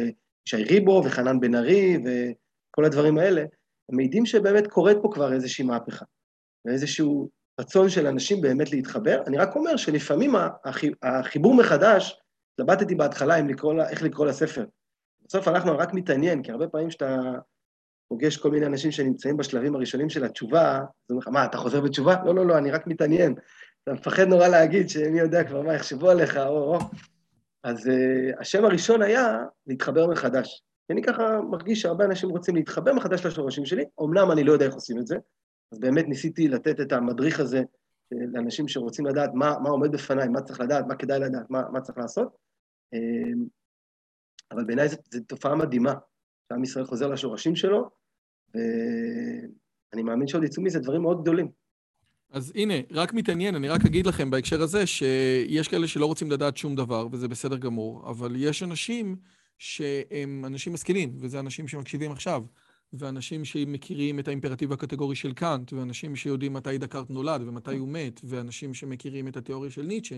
שי 0.46 0.64
ריבו 0.64 1.02
וחנן 1.06 1.40
בן 1.40 1.56
ארי 1.56 1.98
וכל 1.98 2.86
הדברים 2.86 3.18
האלה, 3.18 3.42
הם 3.90 3.96
מעידים 3.96 4.26
שבאמת 4.26 4.68
קורית 4.68 4.98
פה 5.02 5.10
כבר 5.14 5.34
איזושהי 5.34 5.66
מהפכה, 5.66 6.06
ואיזשהו 6.66 7.30
רצון 7.60 7.90
של 7.90 8.08
אנשים 8.08 8.42
באמת 8.42 8.72
להתחבר. 8.72 9.22
אני 9.28 9.38
רק 9.38 9.56
אומר 9.56 9.78
שלפעמים 9.78 10.36
החיבור 11.04 11.56
מחדש, 11.56 12.22
התלבטתי 12.54 12.96
בהתחלה 12.96 13.42
לקרוא, 13.42 13.74
איך 13.90 14.04
לקרוא 14.04 14.26
לספר. 14.26 14.66
בסוף 15.26 15.48
אנחנו 15.48 15.78
רק 15.78 15.94
מתעניין, 15.94 16.44
כי 16.44 16.52
הרבה 16.52 16.68
פעמים 16.68 16.90
כשאתה 16.90 17.18
פוגש 18.08 18.38
כל 18.38 18.52
מיני 18.52 18.66
אנשים 18.66 18.92
שנמצאים 18.92 19.38
בשלבים 19.38 19.76
הראשונים 19.76 20.10
של 20.10 20.24
התשובה, 20.24 20.78
אז 20.78 21.12
אומר 21.12 21.20
לך, 21.20 21.28
מה, 21.28 21.46
אתה 21.46 21.58
חוזר 21.58 21.82
בתשובה? 21.82 22.16
לא, 22.26 22.36
לא, 22.36 22.46
לא, 22.46 22.58
אני 22.58 22.72
רק 22.72 22.88
מתעניין. 22.88 23.36
אתה 23.84 23.94
מפחד 23.94 24.24
נורא 24.24 24.48
להגיד 24.48 24.90
שמי 24.90 25.20
יודע 25.20 25.44
כבר 25.44 25.62
מה 25.62 25.74
יחשבו 25.74 26.10
עליך, 26.10 26.38
או, 26.38 26.76
או. 26.76 26.80
אז 27.64 27.88
uh, 27.88 28.42
השם 28.42 28.66
הראשון 28.66 29.02
היה 29.02 29.44
להתחבר 29.68 30.08
מחדש. 30.08 30.64
אני 30.90 31.04
ככה 31.04 31.42
מרגיש 31.50 31.82
שהרבה 31.82 32.06
אנשים 32.06 32.30
רוצים 32.30 32.56
להתחבר 32.56 32.94
מחדש 32.94 33.26
לשורשים 33.26 33.66
שלי, 33.66 33.86
אמנם 34.02 34.32
אני 34.32 34.44
לא 34.44 34.52
יודע 34.52 34.66
איך 34.66 34.74
עושים 34.74 35.00
את 35.00 35.08
זה, 35.08 35.18
אז 35.72 35.80
באמת 35.80 36.06
ניסיתי 36.08 36.48
לתת 36.48 36.80
את 36.80 36.92
המדריך 36.92 37.40
הזה 37.40 37.58
אה, 38.14 38.18
לאנשים 38.34 38.68
שרוצים 38.68 39.06
לדעת 39.06 39.30
מה, 39.34 39.60
מה 39.64 39.70
עומד 39.70 39.92
בפניי, 39.92 40.28
מה 40.28 40.42
צריך 40.42 40.60
לדעת, 40.60 40.86
מה 40.88 40.96
כדאי 40.96 41.20
לדעת, 41.20 41.50
מה, 41.50 41.62
מה 41.74 41.82
צריך 41.82 41.98
לעשות. 41.98 42.38
אה, 42.94 43.00
אבל 44.52 44.66
בעיניי 44.66 44.90
זו 44.90 44.98
תופעה 45.28 45.56
מדהימה, 45.56 45.94
שעם 46.50 46.64
ישראל 46.64 46.86
חוזר 46.86 47.08
לשורשים 47.08 47.56
שלו, 47.56 47.90
ואני 48.54 50.04
מאמין 50.04 50.28
שעוד 50.28 50.44
יצאו 50.44 50.64
מזה 50.64 50.80
דברים 50.80 51.02
מאוד 51.02 51.22
גדולים. 51.22 51.52
אז 52.32 52.52
הנה, 52.56 52.74
רק 52.92 53.14
מתעניין, 53.14 53.56
אני 53.56 53.70
רק 53.70 53.86
אגיד 53.86 54.08
לכם 54.08 54.30
בהקשר 54.30 54.62
הזה 54.62 54.88
שיש 54.88 55.68
כאלה 55.68 55.88
שלא 55.88 56.06
רוצים 56.06 56.32
לדעת 56.32 56.58
שום 56.58 56.76
דבר, 56.76 57.08
וזה 57.12 57.28
בסדר 57.28 57.58
גמור, 57.58 58.10
אבל 58.10 58.36
יש 58.36 58.64
אנשים 58.64 59.16
שהם 59.58 60.46
אנשים 60.46 60.74
משכילים, 60.74 61.18
וזה 61.20 61.40
אנשים 61.40 61.68
שמקשיבים 61.68 62.12
עכשיו, 62.12 62.44
ואנשים 62.94 63.46
שמכירים 63.46 64.20
את 64.20 64.28
האימפרטיב 64.28 64.72
הקטגורי 64.72 65.16
של 65.16 65.34
קאנט, 65.34 65.74
ואנשים 65.74 66.16
שיודעים 66.16 66.54
מתי 66.54 66.78
דקארט 66.78 67.10
נולד 67.10 67.42
ומתי 67.42 67.78
הוא 67.78 67.90
מת, 67.90 68.22
ואנשים 68.24 68.74
שמכירים 68.74 69.28
את 69.28 69.38
התיאוריה 69.38 69.72
של 69.72 69.82
ניטשה, 69.82 70.18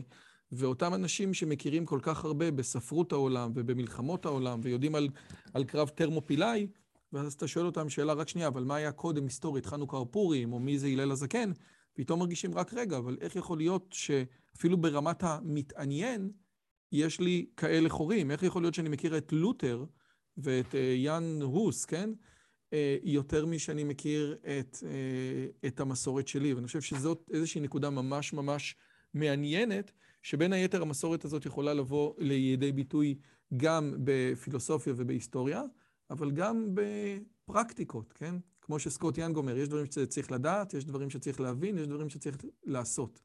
ואותם 0.51 0.93
אנשים 0.93 1.33
שמכירים 1.33 1.85
כל 1.85 1.99
כך 2.01 2.25
הרבה 2.25 2.51
בספרות 2.51 3.11
העולם 3.11 3.51
ובמלחמות 3.55 4.25
העולם, 4.25 4.59
ויודעים 4.63 4.95
על, 4.95 5.09
על 5.53 5.63
קרב 5.63 5.89
תרמופילאי, 5.89 6.67
ואז 7.13 7.33
אתה 7.33 7.47
שואל 7.47 7.65
אותם 7.65 7.89
שאלה, 7.89 8.13
רק 8.13 8.27
שנייה, 8.27 8.47
אבל 8.47 8.63
מה 8.63 8.75
היה 8.75 8.91
קודם 8.91 9.23
היסטורית, 9.23 9.65
חנוכה 9.65 9.97
או 9.97 10.11
פורים, 10.11 10.53
או 10.53 10.59
מי 10.59 10.79
זה 10.79 10.87
הלל 10.87 11.11
הזקן? 11.11 11.51
פתאום 11.93 12.19
מרגישים, 12.19 12.53
רק 12.53 12.73
רגע, 12.73 12.97
אבל 12.97 13.17
איך 13.21 13.35
יכול 13.35 13.57
להיות 13.57 13.87
שאפילו 13.91 14.77
ברמת 14.77 15.23
המתעניין, 15.23 16.31
יש 16.91 17.19
לי 17.19 17.45
כאלה 17.57 17.89
חורים? 17.89 18.31
איך 18.31 18.43
יכול 18.43 18.61
להיות 18.61 18.73
שאני 18.73 18.89
מכיר 18.89 19.17
את 19.17 19.31
לותר 19.31 19.85
ואת 20.37 20.75
אה, 20.75 20.79
יאן 20.79 21.39
הוס, 21.41 21.85
כן? 21.85 22.09
אה, 22.73 22.97
יותר 23.03 23.45
משאני 23.45 23.83
מכיר 23.83 24.37
את, 24.41 24.77
אה, 24.83 25.67
את 25.67 25.79
המסורת 25.79 26.27
שלי. 26.27 26.53
ואני 26.53 26.67
חושב 26.67 26.81
שזאת 26.81 27.29
איזושהי 27.33 27.61
נקודה 27.61 27.89
ממש 27.89 28.33
ממש 28.33 28.75
מעניינת, 29.13 29.91
שבין 30.21 30.53
היתר 30.53 30.81
המסורת 30.81 31.25
הזאת 31.25 31.45
יכולה 31.45 31.73
לבוא 31.73 32.13
לידי 32.17 32.71
ביטוי 32.71 33.15
גם 33.57 33.95
בפילוסופיה 34.03 34.93
ובהיסטוריה, 34.97 35.63
אבל 36.09 36.31
גם 36.31 36.67
בפרקטיקות, 36.73 38.13
כן? 38.13 38.35
כמו 38.61 38.79
שסקוט 38.79 39.17
יאנג 39.17 39.35
אומר, 39.35 39.57
יש 39.57 39.67
דברים 39.67 39.85
שצריך 39.85 40.31
לדעת, 40.31 40.73
יש 40.73 40.85
דברים 40.85 41.09
שצריך 41.09 41.39
להבין, 41.39 41.77
יש 41.77 41.87
דברים 41.87 42.09
שצריך 42.09 42.37
לעשות. 42.63 43.21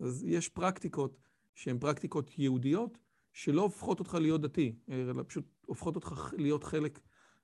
אז 0.00 0.24
יש 0.28 0.48
פרקטיקות 0.48 1.20
שהן 1.54 1.78
פרקטיקות 1.78 2.38
יהודיות, 2.38 2.98
שלא 3.32 3.62
הופכות 3.62 3.98
אותך 3.98 4.14
להיות 4.14 4.40
דתי, 4.40 4.74
אלא 4.90 5.22
פשוט 5.26 5.44
הופכות 5.66 5.96
אותך 5.96 6.34
להיות 6.38 6.64
חלק 6.64 7.00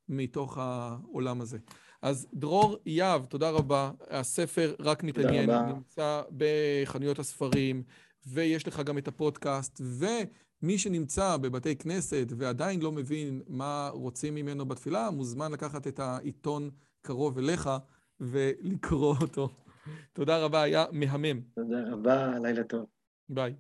מתוך 0.09 0.59
העולם 0.59 1.41
הזה. 1.41 1.59
אז 2.03 2.29
דרור 2.35 2.77
יהב, 2.87 3.25
תודה 3.25 3.51
רבה. 3.51 3.91
הספר 4.11 4.75
רק 4.81 5.03
מתעניין, 5.05 5.51
נמצא 5.51 6.23
בחנויות 6.37 7.19
הספרים, 7.19 7.83
ויש 8.27 8.69
לך 8.69 8.81
גם 8.81 8.99
את 8.99 9.09
הפודקאסט, 9.09 9.81
ומי 9.81 10.79
שנמצא 10.79 11.37
בבתי 11.37 11.77
כנסת 11.77 12.27
ועדיין 12.37 12.81
לא 12.83 12.93
מבין 12.93 13.43
מה 13.49 13.91
רוצים 13.93 14.35
ממנו 14.35 14.67
בתפילה, 14.67 15.11
מוזמן 15.11 15.53
לקחת 15.53 15.87
את 15.87 15.99
העיתון 15.99 16.71
קרוב 17.03 17.39
אליך 17.39 17.71
ולקרוא 18.21 19.17
אותו. 19.21 19.49
תודה 20.13 20.45
רבה, 20.45 20.63
היה 20.63 20.85
מהמם. 20.93 21.41
תודה 21.55 21.77
רבה, 21.93 22.39
לילה 22.39 22.65
טוב. 22.65 22.87
ביי. 23.29 23.55